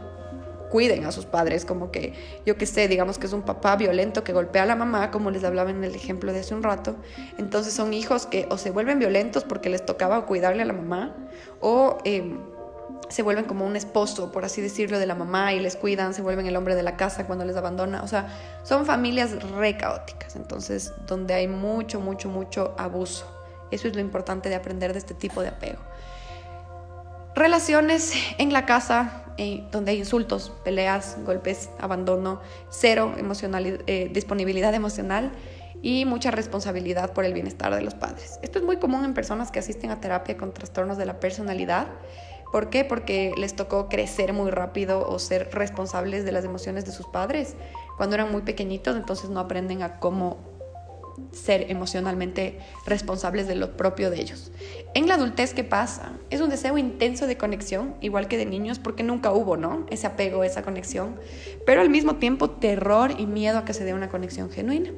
cuiden 0.70 1.06
a 1.06 1.12
sus 1.12 1.26
padres, 1.26 1.66
como 1.66 1.92
que 1.92 2.14
yo 2.46 2.58
que 2.58 2.66
sé, 2.66 2.88
digamos 2.88 3.18
que 3.18 3.28
es 3.28 3.34
un 3.34 3.44
papá 3.44 3.76
violento 3.76 4.24
que 4.24 4.34
golpea 4.34 4.64
a 4.64 4.66
la 4.66 4.76
mamá, 4.76 5.12
como 5.12 5.32
les 5.32 5.44
hablaba 5.44 5.70
en 5.70 5.84
el 5.84 5.96
ejemplo 5.96 6.34
de 6.34 6.40
hace 6.40 6.56
un 6.56 6.64
rato, 6.64 6.96
entonces 7.38 7.74
son 7.74 7.94
hijos 7.94 8.26
que 8.26 8.48
o 8.50 8.58
se 8.58 8.72
vuelven 8.72 9.00
violentos 9.00 9.44
porque 9.44 9.70
les 9.70 9.86
tocaba 9.86 10.26
cuidarle 10.26 10.64
a 10.64 10.66
la 10.66 10.74
mamá 10.74 11.16
o... 11.62 11.98
Eh, 12.04 12.36
se 13.10 13.24
vuelven 13.24 13.46
como 13.46 13.66
un 13.66 13.76
esposo, 13.76 14.32
por 14.32 14.46
así 14.46 14.62
decirlo, 14.62 15.00
de 15.00 15.06
la 15.06 15.16
mamá 15.16 15.54
y 15.54 15.60
les 15.60 15.76
cuidan, 15.76 16.14
se 16.14 16.22
vuelven 16.22 16.46
el 16.46 16.56
hombre 16.56 16.76
de 16.76 16.84
la 16.84 16.98
casa 16.98 17.26
cuando 17.26 17.46
les 17.46 17.56
abandona. 17.56 18.04
O 18.04 18.08
sea, 18.08 18.28
son 18.64 18.86
familias 18.86 19.44
re 19.52 19.78
caóticas, 19.78 20.36
entonces, 20.36 20.94
donde 21.06 21.34
hay 21.34 21.48
mucho, 21.48 22.00
mucho, 22.00 22.30
mucho 22.30 22.76
abuso. 22.78 23.26
Eso 23.72 23.88
es 23.88 23.96
lo 23.96 24.02
importante 24.02 24.50
de 24.50 24.56
aprender 24.56 24.94
de 24.94 25.00
este 25.00 25.14
tipo 25.14 25.42
de 25.42 25.50
apego. 25.50 25.80
Relaciones 27.36 28.14
en 28.40 28.52
la 28.52 28.66
casa, 28.66 29.24
eh, 29.38 29.64
donde 29.72 29.92
hay 29.92 30.00
insultos, 30.00 30.52
peleas, 30.64 31.18
golpes, 31.24 31.70
abandono, 31.80 32.42
cero 32.70 33.14
eh, 33.16 34.10
disponibilidad 34.12 34.74
emocional 34.74 35.32
y 35.84 36.06
mucha 36.06 36.32
responsabilidad 36.32 37.14
por 37.14 37.26
el 37.26 37.34
bienestar 37.34 37.76
de 37.76 37.82
los 37.82 37.94
padres. 37.94 38.40
Esto 38.42 38.58
es 38.58 38.66
muy 38.66 38.78
común 38.78 39.06
en 39.06 39.14
personas 39.14 39.52
que 39.52 39.60
asisten 39.60 39.92
a 39.92 40.02
terapia 40.02 40.36
con 40.36 40.54
trastornos 40.54 40.98
de 40.98 41.06
la 41.06 41.20
personalidad 41.20 41.88
¿Por 42.52 42.70
qué? 42.70 42.86
Porque 42.86 43.34
les 43.38 43.56
tocó 43.56 43.90
crecer 43.90 44.34
muy 44.34 44.52
rápido 44.52 45.08
o 45.08 45.20
ser 45.20 45.50
responsables 45.52 46.26
de 46.26 46.32
las 46.32 46.46
emociones 46.46 46.86
de 46.86 46.92
sus 46.92 47.08
padres 47.08 47.56
cuando 47.98 48.16
eran 48.16 48.32
muy 48.32 48.44
pequeñitos, 48.44 48.96
entonces 48.96 49.30
no 49.30 49.40
aprenden 49.40 49.82
a 49.82 50.00
cómo 50.00 50.38
ser 51.32 51.70
emocionalmente 51.72 52.60
responsables 52.86 53.48
de 53.48 53.56
lo 53.56 53.76
propio 53.76 54.10
de 54.12 54.22
ellos. 54.22 54.52
En 54.94 55.08
la 55.08 55.16
adultez, 55.16 55.54
¿qué 55.54 55.64
pasa? 55.64 56.14
Es 56.30 56.42
un 56.42 56.50
deseo 56.50 56.78
intenso 56.78 57.26
de 57.28 57.38
conexión, 57.38 57.96
igual 58.02 58.28
que 58.28 58.38
de 58.38 58.46
niños, 58.46 58.80
porque 58.80 59.04
nunca 59.04 59.32
hubo, 59.32 59.58
¿no? 59.58 59.86
Ese 59.90 60.08
apego, 60.08 60.44
esa 60.44 60.62
conexión, 60.62 61.20
pero 61.66 61.82
al 61.82 61.90
mismo 61.90 62.18
tiempo 62.18 62.52
terror 62.52 63.12
y 63.18 63.26
miedo 63.26 63.58
a 63.58 63.66
que 63.66 63.74
se 63.74 63.84
dé 63.84 63.94
una 63.94 64.10
conexión 64.10 64.50
genuina. 64.52 64.92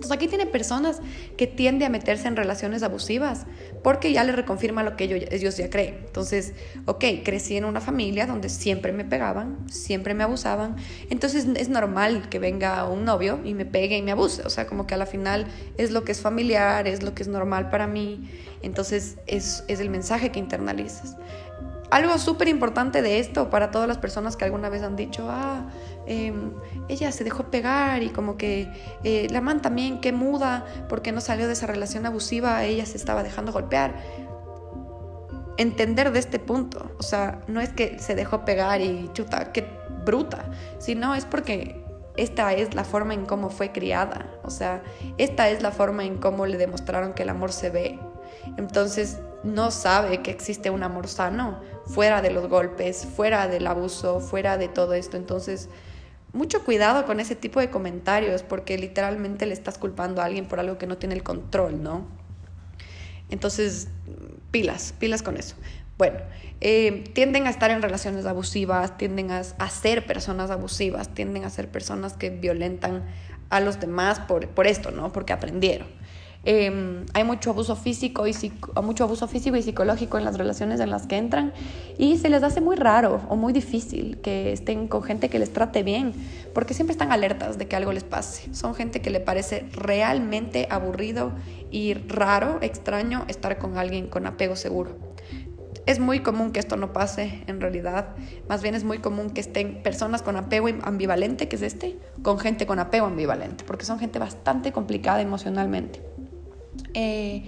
Entonces 0.00 0.16
aquí 0.16 0.28
tiene 0.28 0.46
personas 0.46 1.02
que 1.36 1.46
tienden 1.46 1.88
a 1.88 1.90
meterse 1.90 2.26
en 2.26 2.34
relaciones 2.34 2.82
abusivas 2.82 3.44
porque 3.82 4.14
ya 4.14 4.24
les 4.24 4.34
reconfirma 4.34 4.82
lo 4.82 4.96
que 4.96 5.04
ellos, 5.04 5.58
ya 5.58 5.68
creen. 5.68 6.04
Entonces, 6.06 6.54
ok, 6.86 7.04
crecí 7.22 7.58
en 7.58 7.66
una 7.66 7.82
familia 7.82 8.26
donde 8.26 8.48
siempre 8.48 8.94
me 8.94 9.04
pegaban, 9.04 9.58
siempre 9.68 10.14
me 10.14 10.24
abusaban. 10.24 10.76
Entonces 11.10 11.46
es 11.54 11.68
normal 11.68 12.30
que 12.30 12.38
venga 12.38 12.88
un 12.88 13.04
novio 13.04 13.40
y 13.44 13.52
me 13.52 13.66
pegue 13.66 13.98
y 13.98 14.00
me 14.00 14.12
abuse. 14.12 14.40
O 14.46 14.48
sea, 14.48 14.66
como 14.66 14.86
que 14.86 14.94
a 14.94 14.96
la 14.96 15.04
final 15.04 15.44
es 15.76 15.90
lo 15.90 16.02
que 16.02 16.12
es 16.12 16.22
familiar, 16.22 16.88
es 16.88 17.02
lo 17.02 17.14
que 17.14 17.22
es 17.22 17.28
normal 17.28 17.68
para 17.68 17.86
mí. 17.86 18.30
Entonces 18.62 19.18
es, 19.26 19.64
es 19.68 19.80
el 19.80 19.90
mensaje 19.90 20.32
que 20.32 20.38
internalizas. 20.38 21.18
Algo 21.90 22.16
súper 22.18 22.48
importante 22.48 23.02
de 23.02 23.18
esto 23.18 23.50
para 23.50 23.70
todas 23.70 23.88
las 23.88 23.98
personas 23.98 24.36
que 24.36 24.46
alguna 24.46 24.70
vez 24.70 24.82
han 24.82 24.96
dicho, 24.96 25.26
ah, 25.28 25.68
em, 26.10 26.52
ella 26.88 27.12
se 27.12 27.22
dejó 27.22 27.44
pegar 27.44 28.02
y 28.02 28.10
como 28.10 28.36
que 28.36 28.68
eh, 29.04 29.28
la 29.30 29.40
man 29.40 29.62
también, 29.62 30.00
que 30.00 30.12
muda, 30.12 30.66
porque 30.88 31.12
no 31.12 31.20
salió 31.20 31.46
de 31.46 31.52
esa 31.52 31.66
relación 31.66 32.04
abusiva, 32.04 32.64
ella 32.64 32.84
se 32.84 32.96
estaba 32.96 33.22
dejando 33.22 33.52
golpear. 33.52 33.94
Entender 35.56 36.10
de 36.10 36.18
este 36.18 36.38
punto, 36.38 36.90
o 36.98 37.02
sea, 37.02 37.42
no 37.46 37.60
es 37.60 37.70
que 37.70 37.98
se 38.00 38.14
dejó 38.16 38.44
pegar 38.44 38.80
y 38.80 39.08
chuta, 39.12 39.52
qué 39.52 39.66
bruta, 40.04 40.50
sino 40.78 41.14
es 41.14 41.24
porque 41.24 41.84
esta 42.16 42.52
es 42.54 42.74
la 42.74 42.82
forma 42.82 43.14
en 43.14 43.24
cómo 43.24 43.48
fue 43.48 43.70
criada, 43.70 44.34
o 44.42 44.50
sea, 44.50 44.82
esta 45.16 45.48
es 45.48 45.62
la 45.62 45.70
forma 45.70 46.04
en 46.04 46.18
cómo 46.18 46.44
le 46.44 46.56
demostraron 46.56 47.12
que 47.12 47.22
el 47.22 47.28
amor 47.28 47.52
se 47.52 47.70
ve. 47.70 47.98
Entonces, 48.56 49.18
no 49.42 49.70
sabe 49.70 50.22
que 50.22 50.30
existe 50.30 50.70
un 50.70 50.82
amor 50.82 51.08
sano 51.08 51.60
fuera 51.86 52.20
de 52.20 52.30
los 52.30 52.48
golpes, 52.48 53.06
fuera 53.06 53.48
del 53.48 53.66
abuso, 53.66 54.20
fuera 54.20 54.58
de 54.58 54.68
todo 54.68 54.94
esto. 54.94 55.16
Entonces, 55.16 55.68
mucho 56.32 56.64
cuidado 56.64 57.06
con 57.06 57.20
ese 57.20 57.34
tipo 57.34 57.60
de 57.60 57.70
comentarios 57.70 58.42
porque 58.42 58.78
literalmente 58.78 59.46
le 59.46 59.52
estás 59.52 59.78
culpando 59.78 60.22
a 60.22 60.26
alguien 60.26 60.46
por 60.46 60.60
algo 60.60 60.78
que 60.78 60.86
no 60.86 60.98
tiene 60.98 61.14
el 61.14 61.22
control, 61.22 61.82
¿no? 61.82 62.06
Entonces, 63.30 63.88
pilas, 64.50 64.94
pilas 64.98 65.22
con 65.22 65.36
eso. 65.36 65.56
Bueno, 65.98 66.18
eh, 66.60 67.04
tienden 67.14 67.46
a 67.46 67.50
estar 67.50 67.70
en 67.70 67.82
relaciones 67.82 68.26
abusivas, 68.26 68.96
tienden 68.96 69.30
a, 69.30 69.40
a, 69.40 69.70
ser 69.70 70.06
personas 70.06 70.50
abusivas, 70.50 71.14
tienden 71.14 71.44
a 71.44 71.50
ser 71.50 71.68
personas 71.68 72.14
que 72.14 72.30
violentan 72.30 73.04
a 73.50 73.60
los 73.60 73.80
demás 73.80 74.20
por, 74.20 74.48
por 74.48 74.66
esto, 74.66 74.90
¿no? 74.90 75.12
Porque 75.12 75.32
aprendieron. 75.32 75.88
Em, 76.44 77.04
hay 77.12 77.22
mucho 77.22 77.50
abuso 77.50 77.76
físico 77.76 78.26
y 78.26 78.32
mucho 78.82 79.04
abuso 79.04 79.28
físico 79.28 79.56
y 79.56 79.62
psicológico 79.62 80.16
en 80.16 80.24
las 80.24 80.38
relaciones 80.38 80.80
en 80.80 80.90
las 80.90 81.06
que 81.06 81.18
entran 81.18 81.52
y 81.98 82.16
se 82.16 82.30
les 82.30 82.42
hace 82.42 82.62
muy 82.62 82.76
raro 82.76 83.20
o 83.28 83.36
muy 83.36 83.52
difícil 83.52 84.18
que 84.22 84.52
estén 84.52 84.88
con 84.88 85.02
gente 85.02 85.28
que 85.28 85.38
les 85.38 85.52
trate 85.52 85.82
bien 85.82 86.14
porque 86.54 86.72
siempre 86.72 86.92
están 86.92 87.12
alertas 87.12 87.58
de 87.58 87.68
que 87.68 87.76
algo 87.76 87.92
les 87.92 88.04
pase. 88.04 88.54
Son 88.54 88.74
gente 88.74 89.02
que 89.02 89.10
le 89.10 89.20
parece 89.20 89.66
realmente 89.72 90.66
aburrido 90.70 91.32
y 91.70 91.92
raro, 91.92 92.58
extraño 92.62 93.26
estar 93.28 93.58
con 93.58 93.76
alguien 93.76 94.06
con 94.06 94.26
apego 94.26 94.56
seguro. 94.56 94.96
Es 95.84 95.98
muy 95.98 96.20
común 96.20 96.52
que 96.52 96.60
esto 96.60 96.76
no 96.76 96.92
pase 96.92 97.42
en 97.48 97.60
realidad, 97.60 98.14
más 98.48 98.62
bien 98.62 98.74
es 98.74 98.84
muy 98.84 98.98
común 98.98 99.30
que 99.30 99.40
estén 99.40 99.82
personas 99.82 100.22
con 100.22 100.36
apego 100.36 100.68
ambivalente, 100.82 101.48
que 101.48 101.56
es 101.56 101.62
este, 101.62 101.98
con 102.22 102.38
gente 102.38 102.66
con 102.66 102.78
apego 102.78 103.06
ambivalente, 103.06 103.64
porque 103.64 103.84
son 103.84 103.98
gente 103.98 104.18
bastante 104.18 104.72
complicada 104.72 105.20
emocionalmente. 105.20 106.09
Eh, 106.94 107.44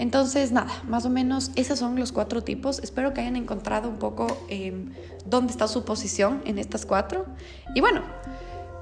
Entonces, 0.00 0.50
nada, 0.50 0.72
más 0.88 1.04
o 1.04 1.10
menos 1.10 1.50
esos 1.56 1.78
son 1.78 2.00
los 2.00 2.10
cuatro 2.10 2.42
tipos. 2.42 2.78
Espero 2.78 3.12
que 3.12 3.20
hayan 3.20 3.36
encontrado 3.36 3.86
un 3.90 3.98
poco 3.98 4.28
em, 4.48 4.92
dónde 5.26 5.52
está 5.52 5.68
su 5.68 5.84
posición 5.84 6.40
en 6.46 6.58
estas 6.58 6.86
cuatro. 6.86 7.26
Y 7.74 7.82
bueno, 7.82 8.00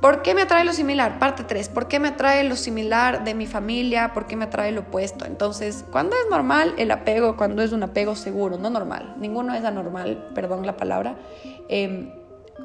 ¿por 0.01 0.22
qué 0.22 0.33
me 0.37 0.43
atrae 0.43 0.64
lo 0.64 0.72
similar? 0.72 1.18
Parte 1.18 1.43
3. 1.43 1.70
¿Por 1.70 1.89
qué 1.89 1.99
me 1.99 2.07
atrae 2.07 2.45
lo 2.45 2.55
similar 2.55 3.24
de 3.24 3.35
mi 3.35 3.49
familia? 3.49 4.12
¿Por 4.14 4.29
qué 4.29 4.37
me 4.37 4.45
atrae 4.45 4.70
lo 4.70 4.83
opuesto? 4.83 5.24
Entonces, 5.24 5.85
cuando 5.91 6.14
es 6.14 6.31
normal 6.31 6.74
el 6.79 6.93
apego, 6.93 7.37
cuando 7.37 7.62
es 7.62 7.72
un 7.72 7.83
apego 7.83 8.14
seguro, 8.14 8.57
no 8.57 8.70
normal, 8.70 9.16
ninguno 9.18 9.55
es 9.55 9.64
anormal, 9.64 10.31
perdón 10.37 10.64
la 10.66 10.76
palabra. 10.76 11.16
Em, 11.68 12.12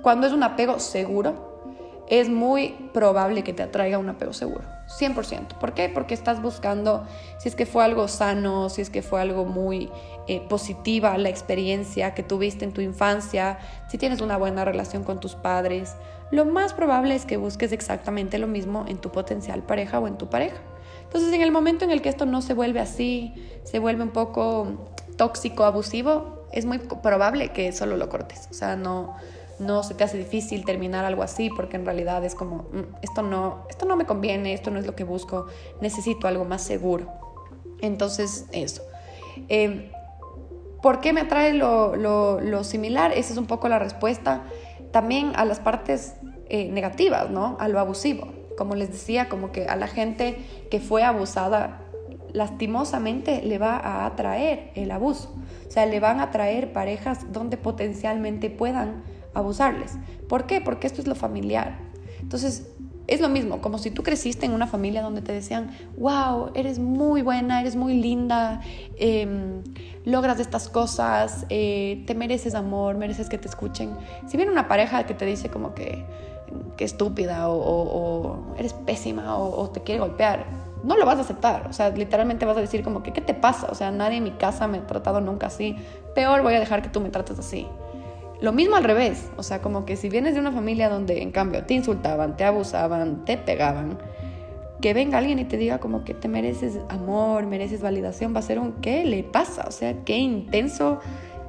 cuando 0.03 0.28
es 0.28 0.34
un 0.34 0.43
apego 0.43 0.78
seguro, 0.78 1.53
es 2.10 2.30
muy 2.30 2.89
probable 2.93 3.43
que 3.43 3.54
te 3.54 3.64
atraiga 3.64 3.97
un 3.97 4.10
apego 4.10 4.34
seguro. 4.34 4.64
100%. 4.99 5.60
¿Por 5.60 5.74
qué? 5.74 5.89
Porque 5.89 6.14
estás 6.14 6.41
buscando 6.41 7.06
si 7.39 7.49
es 7.49 7.56
que 7.56 7.66
fue 7.66 7.84
algo 7.84 8.08
sano, 8.08 8.70
si 8.70 8.82
es 8.82 8.89
que 8.89 9.01
fue 9.01 9.22
algo 9.22 9.45
muy 9.45 9.89
eh, 10.28 10.41
positiva 10.47 11.18
la 11.18 11.30
experiencia 11.30 12.14
que 12.14 12.24
tuviste 12.24 12.66
en 12.66 12.74
tu 12.74 12.82
infancia, 12.82 13.58
si 13.89 13.97
tienes 13.97 14.22
una 14.22 14.38
buena 14.38 14.66
relación 14.66 15.04
con 15.04 15.20
tus 15.20 15.36
padres. 15.36 15.95
Lo 16.32 16.45
más 16.45 16.74
probable 16.74 17.16
es 17.16 17.26
que 17.26 17.38
busques 17.38 17.72
exactamente 17.72 18.38
lo 18.38 18.47
mismo 18.47 18.86
en 18.88 18.97
tu 18.97 19.12
potencial 19.12 19.64
pareja 19.64 19.99
o 19.99 20.08
en 20.08 20.18
tu 20.18 20.30
pareja. 20.30 20.58
Entonces, 21.04 21.32
en 21.34 21.41
el 21.41 21.51
momento 21.51 21.86
en 21.86 21.91
el 21.91 22.01
que 22.01 22.10
esto 22.10 22.26
no 22.26 22.41
se 22.41 22.54
vuelve 22.54 22.80
así, 22.80 23.34
se 23.64 23.80
vuelve 23.80 24.04
un 24.04 24.10
poco 24.10 24.89
tóxico, 25.16 25.64
abusivo, 25.64 26.47
es 26.51 26.66
muy 26.66 26.80
probable 26.80 27.49
que 27.49 27.72
solo 27.72 27.97
lo 27.97 28.10
cortes. 28.10 28.47
O 28.49 28.54
sea, 28.54 28.76
no, 28.76 29.16
no 29.60 29.84
se 29.84 29.93
te 29.93 30.04
hace 30.04 30.18
difícil 30.18 30.66
terminar 30.66 31.06
algo 31.06 31.24
así 31.24 31.49
porque 31.49 31.78
en 31.78 31.86
realidad 31.86 32.24
es 32.26 32.36
como, 32.36 32.64
mm, 32.72 32.95
esto 33.01 33.22
no, 33.22 33.66
esto 33.70 33.86
no 33.86 33.95
me 33.95 34.06
conviene, 34.06 34.54
esto 34.54 34.72
no 34.72 34.80
es 34.80 34.86
lo 34.86 34.95
que 34.95 35.04
busco, 35.04 35.47
necesito 35.82 36.28
algo 36.28 36.45
más 36.45 36.62
seguro. 36.62 37.08
Entonces, 37.82 38.45
eso. 38.51 38.82
Eh, 39.49 39.91
¿Por 40.82 40.99
qué 40.99 41.14
me 41.14 41.22
atrae 41.22 41.54
lo, 41.54 42.64
similar? 42.64 43.14
Esa 43.14 43.34
es 43.34 43.38
un 43.38 43.45
poco 43.45 43.70
la 43.70 43.80
respuesta. 43.80 44.43
También 44.91 45.32
a 45.36 45.45
las 45.45 45.60
partes 45.60 46.16
eh, 46.49 46.70
negativas, 46.70 47.30
¿no? 47.30 47.56
A 47.60 47.70
lo 47.70 47.80
abusivo. 47.80 48.28
Como 48.58 48.76
les 48.76 48.91
decía, 48.91 49.30
como 49.30 49.51
que 49.51 49.66
a 49.66 49.78
la 49.78 49.88
gente 49.88 50.38
que 50.70 50.80
fue 50.82 51.04
abusada, 51.04 51.80
lastimosamente 52.34 53.41
le 53.43 53.58
va 53.60 53.78
a 53.78 54.06
atraer 54.06 54.72
el 54.76 54.91
abuso. 54.91 55.34
O 55.68 55.72
sea, 55.72 55.86
le 55.86 55.99
van 55.99 56.20
a 56.20 56.24
atraer 56.24 56.74
parejas 56.74 57.32
donde 57.32 57.56
potencialmente 57.56 58.49
puedan 58.49 59.04
abusarles. 59.34 59.97
¿Por 60.27 60.45
qué? 60.45 60.61
Porque 60.61 60.88
esto 60.88 61.01
es 61.01 61.07
lo 61.07 61.15
familiar. 61.15 61.77
Entonces, 62.21 62.73
es 63.07 63.19
lo 63.19 63.27
mismo, 63.27 63.59
como 63.59 63.77
si 63.79 63.91
tú 63.91 64.01
creciste 64.01 64.45
en 64.45 64.53
una 64.53 64.65
familia 64.65 65.01
donde 65.01 65.21
te 65.21 65.34
decían, 65.34 65.71
wow, 65.97 66.51
eres 66.55 66.79
muy 66.79 67.21
buena, 67.21 67.59
eres 67.59 67.75
muy 67.75 67.95
linda, 67.95 68.61
em, 68.97 69.61
logras 70.05 70.39
estas 70.39 70.69
cosas, 70.69 71.45
eh, 71.49 72.03
te 72.07 72.15
mereces 72.15 72.55
amor, 72.55 72.95
mereces 72.95 73.27
que 73.27 73.38
te 73.38 73.49
escuchen. 73.49 73.91
Si 74.27 74.38
viene 74.38 74.51
una 74.51 74.69
pareja 74.69 75.05
que 75.05 75.13
te 75.13 75.25
dice 75.25 75.49
como 75.49 75.73
que, 75.73 76.05
que 76.77 76.86
estúpida 76.86 77.49
o, 77.49 78.55
eres 78.57 78.73
pésima 78.73 79.38
o, 79.38 79.61
o, 79.61 79.69
te 79.69 79.81
quiere 79.81 79.99
golpear, 79.99 80.45
no 80.84 80.95
lo 80.95 81.05
vas 81.05 81.17
a 81.17 81.21
aceptar. 81.21 81.67
O 81.69 81.73
sea, 81.73 81.89
literalmente 81.89 82.45
vas 82.45 82.57
a 82.57 82.61
decir 82.61 82.84
como 82.84 83.03
que, 83.03 83.11
¿qué 83.11 83.21
te 83.21 83.34
pasa? 83.34 83.67
O 83.69 83.75
sea, 83.75 83.91
nadie 83.91 84.17
en 84.17 84.23
mi 84.23 84.31
casa 84.31 84.67
me 84.67 84.77
ha 84.77 84.88
tratado 84.88 85.19
nunca 85.19 85.47
así. 85.47 85.75
Peor 86.15 86.41
voy 86.41 86.53
a 86.53 86.59
dejar 86.59 86.81
que 86.81 86.89
tú 86.89 87.01
me 87.01 87.09
trates 87.09 87.38
así. 87.38 87.67
Lo 88.44 88.52
mismo 88.52 88.76
al 88.76 88.84
revés, 88.84 89.30
o 89.38 89.41
sea, 89.41 89.62
como 89.62 89.86
que 89.86 89.96
si 89.96 90.10
vienes 90.10 90.34
de 90.34 90.41
una 90.41 90.52
familia 90.52 90.89
donde 90.89 91.22
en 91.22 91.32
cambio 91.32 91.64
te 91.64 91.76
insultaban, 91.76 92.36
te 92.36 92.44
abusaban, 92.44 93.24
te 93.24 93.38
pegaban, 93.38 93.98
que 94.82 94.94
venga 94.94 95.20
alguien 95.20 95.39
y 95.39 95.46
te 95.46 95.56
diga 95.56 95.80
como 95.80 96.04
que 96.04 96.14
te 96.14 96.28
mereces 96.28 96.78
amor, 96.89 97.46
mereces 97.46 97.82
validación, 97.82 98.36
va 98.36 98.39
a 98.39 98.41
ser 98.41 98.60
un 98.60 98.74
¿qué 98.82 99.06
le 99.06 99.24
pasa? 99.24 99.64
O 99.66 99.72
sea, 99.72 100.04
qué 100.04 100.18
intenso, 100.18 101.00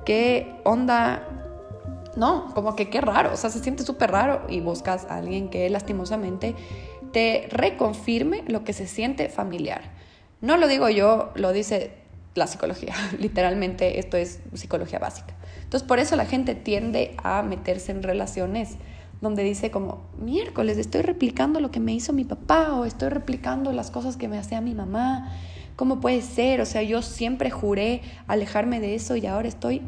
qué 0.04 0.54
onda. 0.62 1.26
No, 2.14 2.54
como 2.54 2.76
que 2.76 2.90
qué 2.90 3.00
raro, 3.00 3.32
o 3.32 3.36
sea, 3.36 3.50
se 3.50 3.58
siente 3.58 3.82
súper 3.82 4.12
raro 4.12 4.42
y 4.48 4.60
buscas 4.60 5.04
a 5.06 5.16
alguien 5.16 5.50
que 5.50 5.68
lastimosamente 5.70 6.54
te 7.10 7.48
reconfirme 7.50 8.44
lo 8.46 8.62
que 8.62 8.72
se 8.72 8.86
siente 8.86 9.28
familiar. 9.30 9.82
No 10.40 10.56
lo 10.58 10.68
digo 10.68 10.88
yo, 10.88 11.32
lo 11.34 11.52
dice 11.52 11.90
la 12.36 12.46
psicología, 12.46 12.94
literalmente 13.18 13.98
esto 13.98 14.16
es 14.16 14.38
psicología 14.52 15.00
básica. 15.00 15.34
Entonces 15.74 15.88
por 15.88 15.98
eso 15.98 16.14
la 16.14 16.24
gente 16.24 16.54
tiende 16.54 17.16
a 17.24 17.42
meterse 17.42 17.90
en 17.90 18.04
relaciones 18.04 18.76
donde 19.20 19.42
dice 19.42 19.72
como, 19.72 20.02
miércoles, 20.20 20.78
estoy 20.78 21.02
replicando 21.02 21.58
lo 21.58 21.72
que 21.72 21.80
me 21.80 21.92
hizo 21.92 22.12
mi 22.12 22.22
papá 22.22 22.74
o 22.74 22.84
estoy 22.84 23.08
replicando 23.08 23.72
las 23.72 23.90
cosas 23.90 24.16
que 24.16 24.28
me 24.28 24.38
hacía 24.38 24.60
mi 24.60 24.72
mamá. 24.72 25.32
¿Cómo 25.74 25.98
puede 25.98 26.22
ser? 26.22 26.60
O 26.60 26.64
sea, 26.64 26.84
yo 26.84 27.02
siempre 27.02 27.50
juré 27.50 28.02
alejarme 28.28 28.78
de 28.78 28.94
eso 28.94 29.16
y 29.16 29.26
ahora 29.26 29.48
estoy 29.48 29.82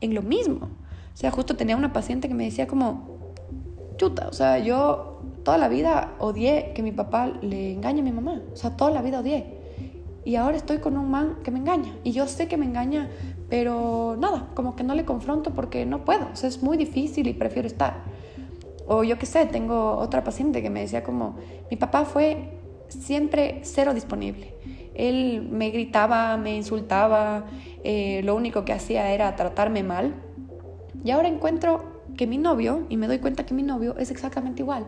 en 0.00 0.12
lo 0.12 0.22
mismo. 0.22 0.70
O 1.14 1.16
sea, 1.16 1.30
justo 1.30 1.54
tenía 1.54 1.76
una 1.76 1.92
paciente 1.92 2.26
que 2.26 2.34
me 2.34 2.46
decía 2.46 2.66
como, 2.66 3.30
chuta, 3.96 4.26
o 4.26 4.32
sea, 4.32 4.58
yo 4.58 5.22
toda 5.44 5.56
la 5.56 5.68
vida 5.68 6.14
odié 6.18 6.72
que 6.74 6.82
mi 6.82 6.90
papá 6.90 7.28
le 7.42 7.74
engañe 7.74 8.00
a 8.00 8.02
mi 8.02 8.10
mamá. 8.10 8.42
O 8.52 8.56
sea, 8.56 8.76
toda 8.76 8.90
la 8.90 9.02
vida 9.02 9.20
odié. 9.20 9.56
Y 10.24 10.34
ahora 10.34 10.56
estoy 10.56 10.78
con 10.78 10.98
un 10.98 11.12
man 11.12 11.36
que 11.44 11.52
me 11.52 11.60
engaña. 11.60 11.94
Y 12.02 12.10
yo 12.10 12.26
sé 12.26 12.48
que 12.48 12.56
me 12.56 12.66
engaña 12.66 13.08
pero 13.48 14.16
nada, 14.18 14.48
como 14.54 14.76
que 14.76 14.84
no 14.84 14.94
le 14.94 15.04
confronto 15.04 15.52
porque 15.52 15.86
no 15.86 16.04
puedo, 16.04 16.26
o 16.32 16.36
sea, 16.36 16.48
es 16.48 16.62
muy 16.62 16.76
difícil 16.76 17.28
y 17.28 17.34
prefiero 17.34 17.66
estar. 17.66 18.02
O 18.86 19.04
yo 19.04 19.18
qué 19.18 19.26
sé, 19.26 19.46
tengo 19.46 19.96
otra 19.96 20.24
paciente 20.24 20.62
que 20.62 20.70
me 20.70 20.80
decía 20.80 21.02
como, 21.02 21.36
mi 21.70 21.76
papá 21.76 22.04
fue 22.04 22.58
siempre 22.88 23.60
cero 23.62 23.94
disponible. 23.94 24.54
Él 24.94 25.46
me 25.50 25.70
gritaba, 25.70 26.36
me 26.36 26.56
insultaba, 26.56 27.44
eh, 27.84 28.22
lo 28.24 28.34
único 28.34 28.64
que 28.64 28.72
hacía 28.72 29.12
era 29.12 29.36
tratarme 29.36 29.82
mal. 29.82 30.14
Y 31.04 31.10
ahora 31.10 31.28
encuentro 31.28 32.02
que 32.16 32.26
mi 32.26 32.38
novio, 32.38 32.84
y 32.88 32.96
me 32.96 33.06
doy 33.06 33.18
cuenta 33.18 33.46
que 33.46 33.54
mi 33.54 33.62
novio 33.62 33.96
es 33.98 34.10
exactamente 34.10 34.62
igual. 34.62 34.86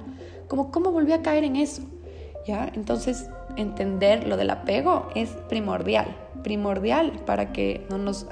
Como, 0.49 0.73
¿cómo 0.73 0.91
volví 0.91 1.13
a 1.13 1.23
caer 1.23 1.45
en 1.45 1.57
eso? 1.57 1.83
¿Ya? 2.47 2.73
Entonces, 2.75 3.29
entender 3.57 4.27
lo 4.27 4.37
del 4.37 4.51
apego 4.51 5.09
es 5.15 5.31
primordial, 5.49 6.17
primordial 6.43 7.13
para 7.27 7.53
que 7.53 7.87
no 7.91 7.99
nos 7.99 8.27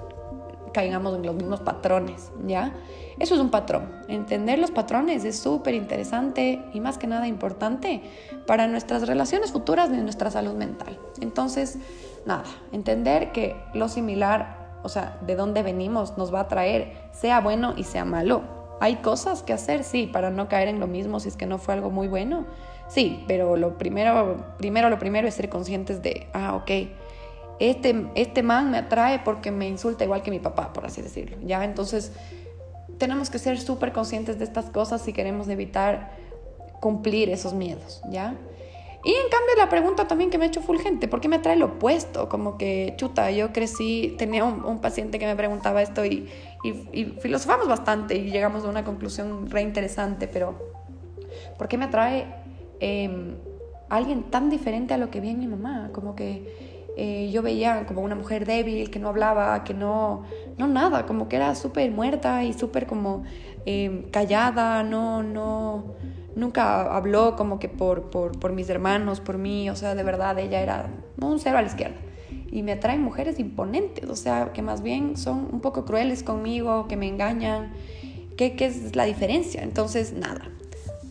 caigamos 0.70 1.16
en 1.16 1.24
los 1.24 1.34
mismos 1.34 1.60
patrones, 1.60 2.30
¿ya? 2.46 2.74
Eso 3.18 3.34
es 3.34 3.40
un 3.40 3.50
patrón. 3.50 3.90
Entender 4.08 4.58
los 4.58 4.70
patrones 4.70 5.24
es 5.24 5.38
súper 5.38 5.74
interesante 5.74 6.62
y 6.72 6.80
más 6.80 6.98
que 6.98 7.06
nada 7.06 7.26
importante 7.26 8.02
para 8.46 8.66
nuestras 8.68 9.06
relaciones 9.06 9.52
futuras 9.52 9.90
y 9.90 9.96
nuestra 9.96 10.30
salud 10.30 10.54
mental. 10.54 10.98
Entonces, 11.20 11.78
nada, 12.26 12.44
entender 12.72 13.32
que 13.32 13.56
lo 13.74 13.88
similar, 13.88 14.78
o 14.82 14.88
sea, 14.88 15.18
de 15.26 15.34
dónde 15.34 15.62
venimos, 15.62 16.16
nos 16.16 16.32
va 16.32 16.40
a 16.40 16.48
traer, 16.48 16.92
sea 17.12 17.40
bueno 17.40 17.74
y 17.76 17.84
sea 17.84 18.04
malo. 18.04 18.42
Hay 18.80 18.96
cosas 18.96 19.42
que 19.42 19.52
hacer, 19.52 19.82
sí, 19.82 20.06
para 20.06 20.30
no 20.30 20.48
caer 20.48 20.68
en 20.68 20.78
lo 20.78 20.86
mismo 20.86 21.18
si 21.18 21.28
es 21.28 21.36
que 21.36 21.46
no 21.46 21.58
fue 21.58 21.74
algo 21.74 21.90
muy 21.90 22.06
bueno. 22.06 22.46
Sí, 22.88 23.24
pero 23.26 23.56
lo 23.56 23.76
primero, 23.76 24.44
primero 24.56 24.88
lo 24.88 24.98
primero 24.98 25.26
es 25.26 25.34
ser 25.34 25.48
conscientes 25.48 26.02
de, 26.02 26.28
ah, 26.32 26.54
ok, 26.54 26.70
este, 27.60 28.06
este 28.14 28.42
man 28.42 28.70
me 28.70 28.78
atrae 28.78 29.20
porque 29.20 29.50
me 29.50 29.68
insulta 29.68 30.04
igual 30.04 30.22
que 30.22 30.30
mi 30.30 30.38
papá, 30.38 30.72
por 30.72 30.86
así 30.86 31.02
decirlo, 31.02 31.36
¿ya? 31.42 31.64
Entonces, 31.64 32.12
tenemos 32.98 33.30
que 33.30 33.38
ser 33.38 33.58
súper 33.58 33.92
conscientes 33.92 34.38
de 34.38 34.44
estas 34.44 34.70
cosas 34.70 35.02
si 35.02 35.12
queremos 35.12 35.48
evitar 35.48 36.12
cumplir 36.80 37.30
esos 37.30 37.54
miedos, 37.54 38.02
¿ya? 38.10 38.34
Y 39.04 39.10
en 39.10 39.30
cambio 39.30 39.54
la 39.56 39.68
pregunta 39.68 40.08
también 40.08 40.28
que 40.28 40.38
me 40.38 40.44
ha 40.44 40.48
hecho 40.48 40.60
fulgente, 40.60 41.06
¿por 41.06 41.20
qué 41.20 41.28
me 41.28 41.36
atrae 41.36 41.56
lo 41.56 41.66
opuesto? 41.66 42.28
Como 42.28 42.58
que, 42.58 42.94
chuta, 42.96 43.30
yo 43.30 43.52
crecí, 43.52 44.14
tenía 44.18 44.44
un, 44.44 44.80
paciente 44.80 45.18
que 45.18 45.26
me 45.26 45.36
preguntaba 45.36 45.82
esto 45.82 46.04
y, 46.04 46.28
y, 46.64 47.04
filosofamos 47.20 47.68
bastante 47.68 48.16
y 48.16 48.30
llegamos 48.30 48.64
a 48.64 48.68
una 48.68 48.84
conclusión 48.84 49.48
re 49.50 49.62
interesante, 49.62 50.26
pero 50.26 50.58
¿por 51.56 51.68
qué 51.68 51.78
me 51.78 51.84
atrae 51.84 52.26
em, 52.80 53.36
alguien 53.88 54.24
tan 54.24 54.50
diferente 54.50 54.94
a 54.94 54.98
lo 54.98 55.10
que 55.10 55.20
vi 55.20 55.30
en 55.30 55.38
mi 55.38 55.46
mamá? 55.46 55.90
Como 55.92 56.16
que 56.16 56.67
eh, 57.00 57.30
yo 57.30 57.42
veía 57.42 57.86
como 57.86 58.00
una 58.00 58.16
mujer 58.16 58.44
débil, 58.44 58.90
que 58.90 58.98
no 58.98 59.08
hablaba, 59.08 59.62
que 59.62 59.72
no, 59.72 60.24
no 60.56 60.66
nada, 60.66 61.06
como 61.06 61.28
que 61.28 61.36
era 61.36 61.54
súper 61.54 61.92
muerta 61.92 62.42
y 62.42 62.52
súper 62.52 62.88
como 62.88 63.22
em, 63.66 64.10
callada, 64.10 64.82
no, 64.82 65.22
no, 65.22 65.94
nunca 66.34 66.92
habló 66.96 67.36
como 67.36 67.60
que 67.60 67.68
por, 67.68 68.10
por, 68.10 68.36
por, 68.40 68.50
mis 68.50 68.68
hermanos, 68.68 69.20
por 69.20 69.38
mí, 69.38 69.70
o 69.70 69.76
sea, 69.76 69.94
de 69.94 70.02
verdad 70.02 70.40
ella 70.40 70.60
era 70.60 70.90
un 71.20 71.38
cero 71.38 71.58
a 71.58 71.62
la 71.62 71.68
izquierda. 71.68 71.98
Y 72.50 72.64
me 72.64 72.72
atraen 72.72 73.00
mujeres 73.00 73.38
imponentes, 73.38 74.10
o 74.10 74.16
sea, 74.16 74.52
que 74.52 74.62
más 74.62 74.82
bien 74.82 75.16
son 75.16 75.48
un 75.52 75.60
poco 75.60 75.84
crueles 75.84 76.24
conmigo, 76.24 76.88
que 76.88 76.96
me 76.96 77.06
engañan. 77.06 77.74
¿Qué, 78.36 78.56
qué 78.56 78.66
es 78.66 78.96
la 78.96 79.04
diferencia? 79.04 79.62
Entonces, 79.62 80.14
nada. 80.14 80.50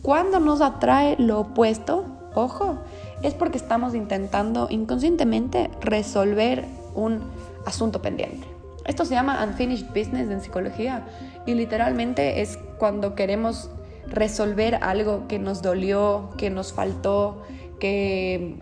Cuando 0.02 0.42
nos 0.42 0.60
atrae 0.60 1.16
lo 1.18 1.40
opuesto, 1.40 2.06
ojo, 2.36 2.80
es 3.22 3.34
porque 3.34 3.58
estamos 3.58 3.96
intentando 3.96 4.68
inconscientemente 4.70 5.70
resolver 5.82 6.66
un 6.94 7.22
asunto 7.66 8.02
pendiente. 8.02 8.48
Esto 8.86 9.04
se 9.06 9.16
llama 9.16 9.44
unfinished 9.44 9.88
business 9.88 10.30
en 10.30 10.42
psicología 10.42 11.06
y 11.46 11.54
literalmente 11.54 12.42
es 12.42 12.58
cuando 12.78 13.16
queremos 13.16 13.70
resolver 14.08 14.76
algo 14.76 15.28
que 15.28 15.40
nos 15.40 15.62
dolió, 15.62 16.30
que 16.38 16.50
nos 16.50 16.72
faltó, 16.72 17.42
que 17.80 18.56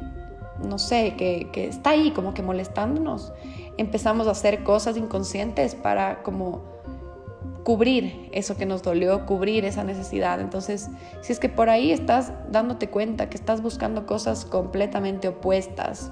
no 0.64 0.80
sé, 0.80 1.16
que, 1.16 1.50
está 1.68 1.92
ahí 1.92 2.12
como 2.12 2.34
que 2.34 2.42
molestándonos. 2.42 3.34
empezamos 3.78 4.28
a 4.28 4.32
hacer 4.32 4.64
cosas 4.64 4.98
inconscientes 4.98 5.76
para 5.76 6.24
como 6.24 6.75
cubrir 7.66 8.30
eso 8.32 8.56
que 8.56 8.68
nos 8.68 8.84
dolió, 8.84 9.26
cubrir 9.26 9.66
esa 9.66 9.84
necesidad. 9.84 10.40
Entonces, 10.40 10.88
si 11.22 11.34
es 11.34 11.40
que 11.40 11.50
por 11.50 11.72
ahí 11.72 11.92
estás 11.92 12.32
dándote 12.52 12.90
cuenta 12.90 13.28
que 13.28 13.36
estás 13.36 13.64
buscando 13.64 14.06
cosas 14.06 14.46
completamente 14.46 15.28
opuestas 15.28 16.12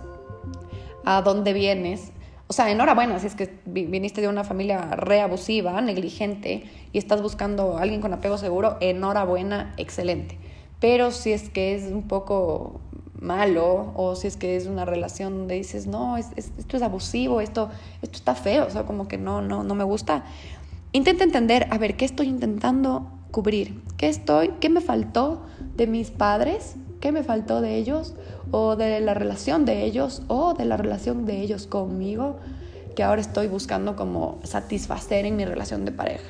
a 1.05 1.21
dónde 1.21 1.53
vienes, 1.53 2.11
o 2.47 2.53
sea, 2.53 2.71
enhorabuena 2.71 3.19
si 3.19 3.27
es 3.27 3.35
que 3.35 3.53
viniste 3.65 4.19
de 4.19 4.29
una 4.29 4.43
familia 4.43 4.95
reabusiva, 4.95 5.79
negligente 5.79 6.63
y 6.91 6.97
estás 6.97 7.21
buscando 7.21 7.77
a 7.77 7.83
alguien 7.83 8.01
con 8.01 8.11
apego 8.13 8.39
seguro, 8.39 8.77
enhorabuena, 8.81 9.75
excelente. 9.77 10.39
Pero 10.79 11.11
si 11.11 11.33
es 11.33 11.51
que 11.51 11.75
es 11.75 11.83
un 11.91 12.07
poco 12.07 12.81
malo 13.21 13.93
o 13.95 14.15
si 14.15 14.25
es 14.25 14.37
que 14.37 14.55
es 14.55 14.65
una 14.65 14.85
relación 14.85 15.37
donde 15.37 15.53
dices, 15.53 15.85
no, 15.85 16.17
esto 16.17 16.77
es 16.77 16.81
abusivo, 16.81 17.41
esto, 17.41 17.69
esto 18.01 18.17
está 18.17 18.33
feo, 18.33 18.65
o 18.65 18.69
sea, 18.71 18.87
como 18.87 19.07
que 19.07 19.19
no, 19.19 19.43
no, 19.43 19.63
no 19.63 19.75
me 19.75 19.83
gusta. 19.83 20.25
Intenta 20.95 21.23
entender, 21.23 21.65
a 21.71 21.79
ver, 21.79 21.97
¿qué 21.97 22.05
estoy 22.05 22.27
intentando 22.27 23.09
cubrir? 23.31 23.81
¿Qué 23.97 24.09
estoy, 24.09 24.49
qué 24.59 24.69
me 24.69 24.79
faltó 24.79 25.41
de 25.75 25.87
mis 25.87 26.11
padres? 26.11 26.75
¿Qué 27.01 27.11
me 27.11 27.23
faltó 27.23 27.61
de 27.61 27.77
ellos? 27.77 28.13
¿O 28.51 28.75
de 28.75 28.99
la 28.99 29.15
relación 29.15 29.65
de 29.65 29.85
ellos? 29.85 30.21
¿O 30.27 30.53
de 30.53 30.65
la 30.65 30.77
relación 30.77 31.25
de 31.25 31.41
ellos 31.41 31.65
conmigo? 31.65 32.37
Que 32.95 33.01
ahora 33.01 33.21
estoy 33.21 33.47
buscando 33.47 33.95
como 33.95 34.37
satisfacer 34.43 35.25
en 35.25 35.35
mi 35.35 35.45
relación 35.45 35.83
de 35.83 35.93
pareja. 35.93 36.29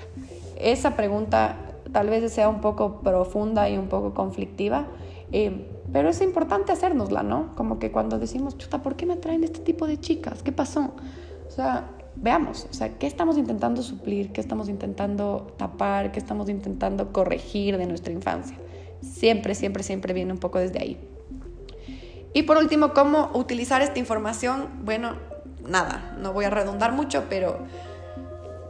Esa 0.55 0.95
pregunta 0.95 1.57
tal 1.91 2.09
vez 2.09 2.31
sea 2.31 2.47
un 2.47 2.61
poco 2.61 3.01
profunda 3.01 3.69
y 3.69 3.77
un 3.77 3.89
poco 3.89 4.13
conflictiva, 4.13 4.87
eh, 5.33 5.67
pero 5.91 6.07
es 6.07 6.21
importante 6.21 6.71
hacérnosla, 6.71 7.21
¿no? 7.21 7.53
Como 7.55 7.79
que 7.79 7.91
cuando 7.91 8.17
decimos, 8.17 8.57
chuta, 8.57 8.81
¿por 8.81 8.95
qué 8.95 9.05
me 9.05 9.15
atraen 9.15 9.43
este 9.43 9.59
tipo 9.59 9.87
de 9.87 9.99
chicas? 9.99 10.41
¿Qué 10.41 10.53
pasó? 10.53 10.91
O 11.49 11.51
sea, 11.51 11.89
veamos, 12.15 12.67
o 12.69 12.73
sea, 12.73 12.97
¿qué 12.97 13.07
estamos 13.07 13.37
intentando 13.37 13.81
suplir? 13.81 14.31
¿Qué 14.31 14.41
estamos 14.41 14.69
intentando 14.69 15.53
tapar? 15.57 16.11
¿Qué 16.11 16.19
estamos 16.19 16.49
intentando 16.49 17.11
corregir 17.11 17.77
de 17.77 17.85
nuestra 17.85 18.13
infancia? 18.13 18.57
Siempre, 19.01 19.55
siempre, 19.55 19.83
siempre 19.83 20.13
viene 20.13 20.31
un 20.31 20.39
poco 20.39 20.59
desde 20.59 20.79
ahí. 20.79 20.97
Y 22.33 22.43
por 22.43 22.57
último, 22.57 22.93
¿cómo 22.93 23.29
utilizar 23.33 23.81
esta 23.81 23.99
información? 23.99 24.69
Bueno, 24.83 25.15
nada, 25.67 26.15
no 26.19 26.33
voy 26.33 26.45
a 26.45 26.49
redundar 26.49 26.93
mucho, 26.93 27.25
pero 27.29 27.59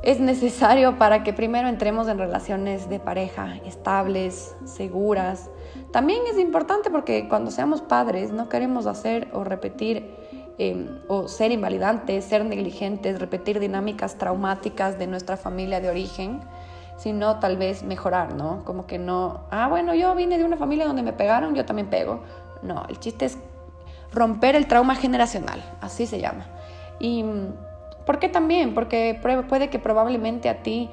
es 0.03 0.19
necesario 0.19 0.97
para 0.97 1.23
que 1.23 1.31
primero 1.31 1.69
entremos 1.69 2.09
en 2.09 2.17
relaciones 2.17 2.89
de 2.89 2.99
pareja 2.99 3.55
estables, 3.65 4.53
seguras, 4.65 5.49
también 5.93 6.23
es 6.29 6.39
importante 6.39 6.89
porque 6.89 7.29
cuando 7.29 7.51
seamos 7.51 7.81
padres 7.81 8.31
no 8.31 8.49
queremos 8.49 8.87
hacer 8.87 9.29
o 9.31 9.43
repetir 9.43 10.22
em, 10.57 10.87
o 11.07 11.27
ser 11.27 11.51
invalidantes, 11.51 12.25
ser 12.25 12.45
negligentes, 12.45 13.19
repetir 13.19 13.59
dinámicas 13.59 14.17
traumáticas 14.17 14.99
de 14.99 15.07
nuestra 15.07 15.37
familia 15.37 15.79
de 15.79 15.89
origen, 15.89 16.41
sino 16.97 17.39
tal 17.39 17.57
vez 17.57 17.83
mejorar, 17.83 18.35
¿no? 18.35 18.63
Como 18.65 18.85
que 18.85 18.99
no, 18.99 19.45
ah, 19.51 19.67
bueno, 19.67 19.93
yo 19.95 20.13
vine 20.15 20.37
de 20.37 20.45
una 20.45 20.57
familia 20.57 20.85
donde 20.85 21.03
me 21.03 21.13
pegaron, 21.13 21.55
yo 21.55 21.65
también 21.65 21.89
pego. 21.89 22.21
No, 22.61 22.85
el 22.87 22.99
chiste 22.99 23.25
es 23.25 23.37
romper 24.11 24.55
el 24.55 24.67
trauma 24.67 24.95
generacional, 24.95 25.63
así 25.81 26.05
se 26.05 26.21
llama. 26.21 26.45
¿Y 26.99 27.25
por 28.05 28.19
qué 28.19 28.29
también? 28.29 28.73
Porque 28.73 29.19
puede 29.49 29.69
que 29.69 29.79
probablemente 29.79 30.49
a 30.49 30.61
ti 30.61 30.89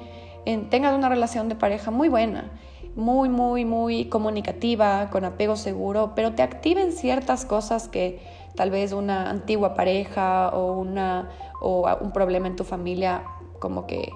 tengas 0.69 0.95
una 0.95 1.07
relación 1.07 1.49
de 1.49 1.55
pareja 1.55 1.91
muy 1.91 2.09
buena 2.09 2.51
muy, 2.95 3.29
muy, 3.29 3.65
muy 3.65 4.05
comunicativa, 4.05 5.09
con 5.09 5.23
apego 5.25 5.55
seguro, 5.55 6.13
pero 6.15 6.33
te 6.33 6.43
activen 6.43 6.91
ciertas 6.91 7.45
cosas 7.45 7.87
que 7.87 8.19
tal 8.55 8.71
vez 8.71 8.91
una 8.91 9.29
antigua 9.29 9.73
pareja 9.73 10.49
o, 10.49 10.73
una, 10.73 11.29
o 11.61 11.87
un 12.01 12.11
problema 12.11 12.47
en 12.47 12.55
tu 12.55 12.63
familia 12.63 13.23
como 13.59 13.87
que 13.87 14.11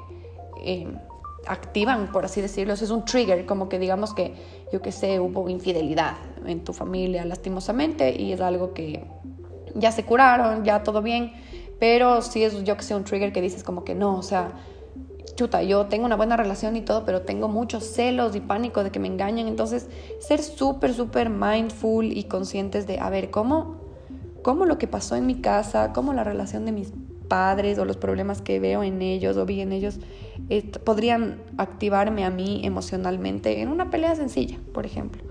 em, 0.64 0.98
activan, 1.48 2.12
por 2.12 2.26
así 2.26 2.42
decirlo. 2.42 2.74
es 2.74 2.90
un 2.90 3.06
trigger, 3.06 3.46
como 3.46 3.70
que 3.70 3.80
digamos 3.80 4.14
que, 4.14 4.34
yo 4.72 4.82
que 4.82 4.92
sé, 4.92 5.20
hubo 5.20 5.48
infidelidad 5.50 6.16
en 6.46 6.64
tu 6.64 6.74
familia 6.74 7.26
lastimosamente 7.26 8.20
y 8.20 8.34
es 8.34 8.42
algo 8.42 8.74
que 8.74 9.06
ya 9.76 9.92
se 9.92 10.04
curaron, 10.04 10.64
ya 10.64 10.84
todo 10.84 11.02
bien, 11.02 11.34
pero 11.80 12.22
si 12.22 12.44
es 12.44 12.64
yo 12.64 12.78
que 12.78 12.84
sé 12.84 12.96
un 12.96 13.04
trigger 13.04 13.34
que 13.34 13.42
dices 13.42 13.64
como 13.64 13.84
que 13.84 13.96
no, 13.96 14.18
o 14.18 14.24
sea, 14.24 14.54
chuta, 15.36 15.64
yo 15.64 15.86
tengo 15.88 16.06
una 16.06 16.16
buena 16.16 16.38
relación 16.38 16.76
y 16.76 16.82
todo, 16.82 17.06
pero 17.06 17.22
tengo 17.22 17.48
muchos 17.48 17.84
celos 17.84 18.36
y 18.36 18.40
pánico 18.40 18.84
de 18.84 18.92
que 18.92 19.00
me 19.00 19.08
engañen. 19.08 19.48
Entonces, 19.48 19.90
ser 20.20 20.42
súper, 20.42 20.94
súper 20.94 21.30
mindful 21.30 22.06
y 22.06 22.24
conscientes 22.24 22.88
de, 22.88 23.00
a 23.00 23.10
ver, 23.10 23.32
¿cómo, 23.32 23.76
cómo 24.46 24.68
lo 24.68 24.78
que 24.78 24.86
pasó 24.86 25.16
en 25.16 25.26
mi 25.26 25.42
casa, 25.42 25.92
cómo 25.92 26.14
la 26.14 26.24
relación 26.24 26.66
de 26.66 26.72
mis 26.72 26.94
padres 27.28 27.80
o 27.80 27.86
los 27.86 27.98
problemas 27.98 28.44
que 28.44 28.60
veo 28.60 28.84
en 28.84 29.02
ellos 29.02 29.38
o 29.38 29.46
vi 29.48 29.60
en 29.60 29.74
ellos 29.74 30.00
podrían 30.84 31.42
activarme 31.58 32.24
a 32.26 32.30
mí 32.30 32.62
emocionalmente 32.64 33.62
en 33.62 33.70
una 33.70 33.90
pelea 33.90 34.16
sencilla, 34.16 34.60
por 34.72 34.86
ejemplo. 34.86 35.24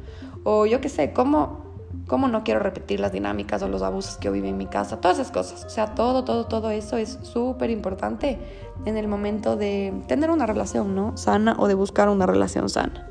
O 0.43 0.67
yo 0.67 0.81
qué 0.81 0.89
sé, 0.89 1.13
cómo 1.13 1.63
cómo 2.09 2.27
no 2.27 2.43
quiero 2.43 2.59
repetir 2.59 2.99
las 2.99 3.13
dinámicas 3.13 3.63
o 3.63 3.69
los 3.69 3.83
abusos 3.83 4.17
que 4.17 4.27
yo 4.27 4.33
viví 4.33 4.49
en 4.49 4.59
mi 4.59 4.67
casa, 4.67 5.01
todas 5.01 5.21
esas 5.21 5.31
cosas. 5.31 5.65
O 5.65 5.71
sea, 5.71 5.95
todo, 5.95 6.25
todo, 6.25 6.47
todo 6.47 6.71
eso 6.71 6.97
es 6.97 7.21
súper 7.23 7.71
importante 7.71 8.39
en 8.85 8.97
el 8.97 9.07
momento 9.07 9.57
de 9.57 9.95
tener 10.09 10.33
una 10.33 10.47
relación, 10.47 10.97
¿no? 10.97 11.17
Sana 11.17 11.55
o 11.61 11.69
de 11.69 11.75
buscar 11.75 12.09
una 12.09 12.27
relación 12.27 12.69
sana. 12.69 13.09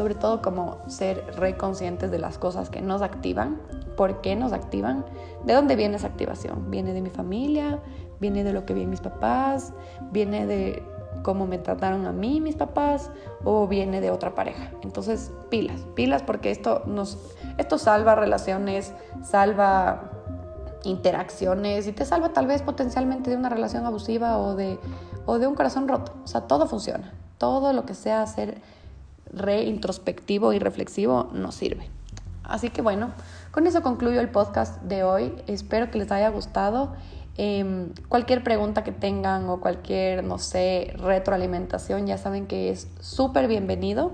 Sobre 0.00 0.14
todo 0.14 0.40
como 0.40 0.78
ser 0.86 1.26
reconscientes 1.36 2.10
de 2.10 2.18
las 2.18 2.38
cosas 2.38 2.70
que 2.70 2.80
nos 2.80 3.02
activan, 3.02 3.60
por 3.98 4.22
qué 4.22 4.34
nos 4.34 4.54
activan, 4.54 5.04
de 5.44 5.52
dónde 5.52 5.76
viene 5.76 5.96
esa 5.96 6.06
activación. 6.06 6.70
Viene 6.70 6.94
de 6.94 7.02
mi 7.02 7.10
familia, 7.10 7.80
viene 8.18 8.42
de 8.42 8.54
lo 8.54 8.64
que 8.64 8.72
vi 8.72 8.84
en 8.84 8.88
mis 8.88 9.02
papás, 9.02 9.74
viene 10.10 10.46
de 10.46 10.82
cómo 11.22 11.46
me 11.46 11.58
trataron 11.58 12.06
a 12.06 12.12
mí 12.12 12.40
mis 12.40 12.56
papás 12.56 13.10
o 13.44 13.68
viene 13.68 14.00
de 14.00 14.10
otra 14.10 14.34
pareja. 14.34 14.70
Entonces, 14.80 15.32
pilas, 15.50 15.82
pilas 15.94 16.22
porque 16.22 16.50
esto 16.50 16.80
nos 16.86 17.18
esto 17.58 17.76
salva 17.76 18.14
relaciones, 18.14 18.94
salva 19.22 20.12
interacciones 20.84 21.86
y 21.86 21.92
te 21.92 22.06
salva 22.06 22.30
tal 22.30 22.46
vez 22.46 22.62
potencialmente 22.62 23.28
de 23.28 23.36
una 23.36 23.50
relación 23.50 23.84
abusiva 23.84 24.38
o 24.38 24.56
de, 24.56 24.78
o 25.26 25.38
de 25.38 25.46
un 25.46 25.54
corazón 25.54 25.88
roto. 25.88 26.14
O 26.24 26.26
sea, 26.26 26.40
todo 26.40 26.66
funciona. 26.66 27.12
Todo 27.36 27.74
lo 27.74 27.84
que 27.84 27.92
sea 27.92 28.26
ser 28.26 28.62
reintrospectivo 29.32 30.52
y 30.52 30.58
reflexivo 30.58 31.30
nos 31.32 31.54
sirve. 31.54 31.88
Así 32.44 32.70
que 32.70 32.82
bueno, 32.82 33.12
con 33.52 33.66
eso 33.66 33.82
concluyo 33.82 34.20
el 34.20 34.28
podcast 34.28 34.82
de 34.82 35.04
hoy. 35.04 35.32
Espero 35.46 35.90
que 35.90 35.98
les 35.98 36.10
haya 36.10 36.28
gustado. 36.30 36.94
Em, 37.36 37.90
cualquier 38.08 38.42
pregunta 38.42 38.82
que 38.82 38.92
tengan 38.92 39.48
o 39.48 39.60
cualquier, 39.60 40.24
no 40.24 40.38
sé, 40.38 40.92
retroalimentación, 40.96 42.06
ya 42.06 42.18
saben 42.18 42.46
que 42.46 42.70
es 42.70 42.88
súper 43.00 43.46
bienvenido. 43.46 44.12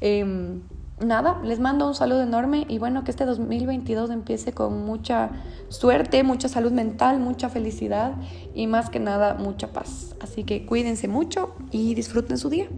Em, 0.00 0.60
nada, 1.04 1.40
les 1.42 1.58
mando 1.58 1.86
un 1.88 1.94
saludo 1.94 2.22
enorme 2.22 2.66
y 2.68 2.78
bueno, 2.78 3.02
que 3.02 3.10
este 3.10 3.24
2022 3.24 4.10
empiece 4.10 4.52
con 4.52 4.84
mucha 4.84 5.30
suerte, 5.68 6.22
mucha 6.22 6.48
salud 6.48 6.72
mental, 6.72 7.18
mucha 7.18 7.48
felicidad 7.48 8.12
y 8.54 8.66
más 8.66 8.90
que 8.90 9.00
nada 9.00 9.34
mucha 9.34 9.72
paz. 9.72 10.14
Así 10.20 10.44
que 10.44 10.66
cuídense 10.66 11.08
mucho 11.08 11.54
y 11.70 11.94
disfruten 11.94 12.38
su 12.38 12.50
día. 12.50 12.68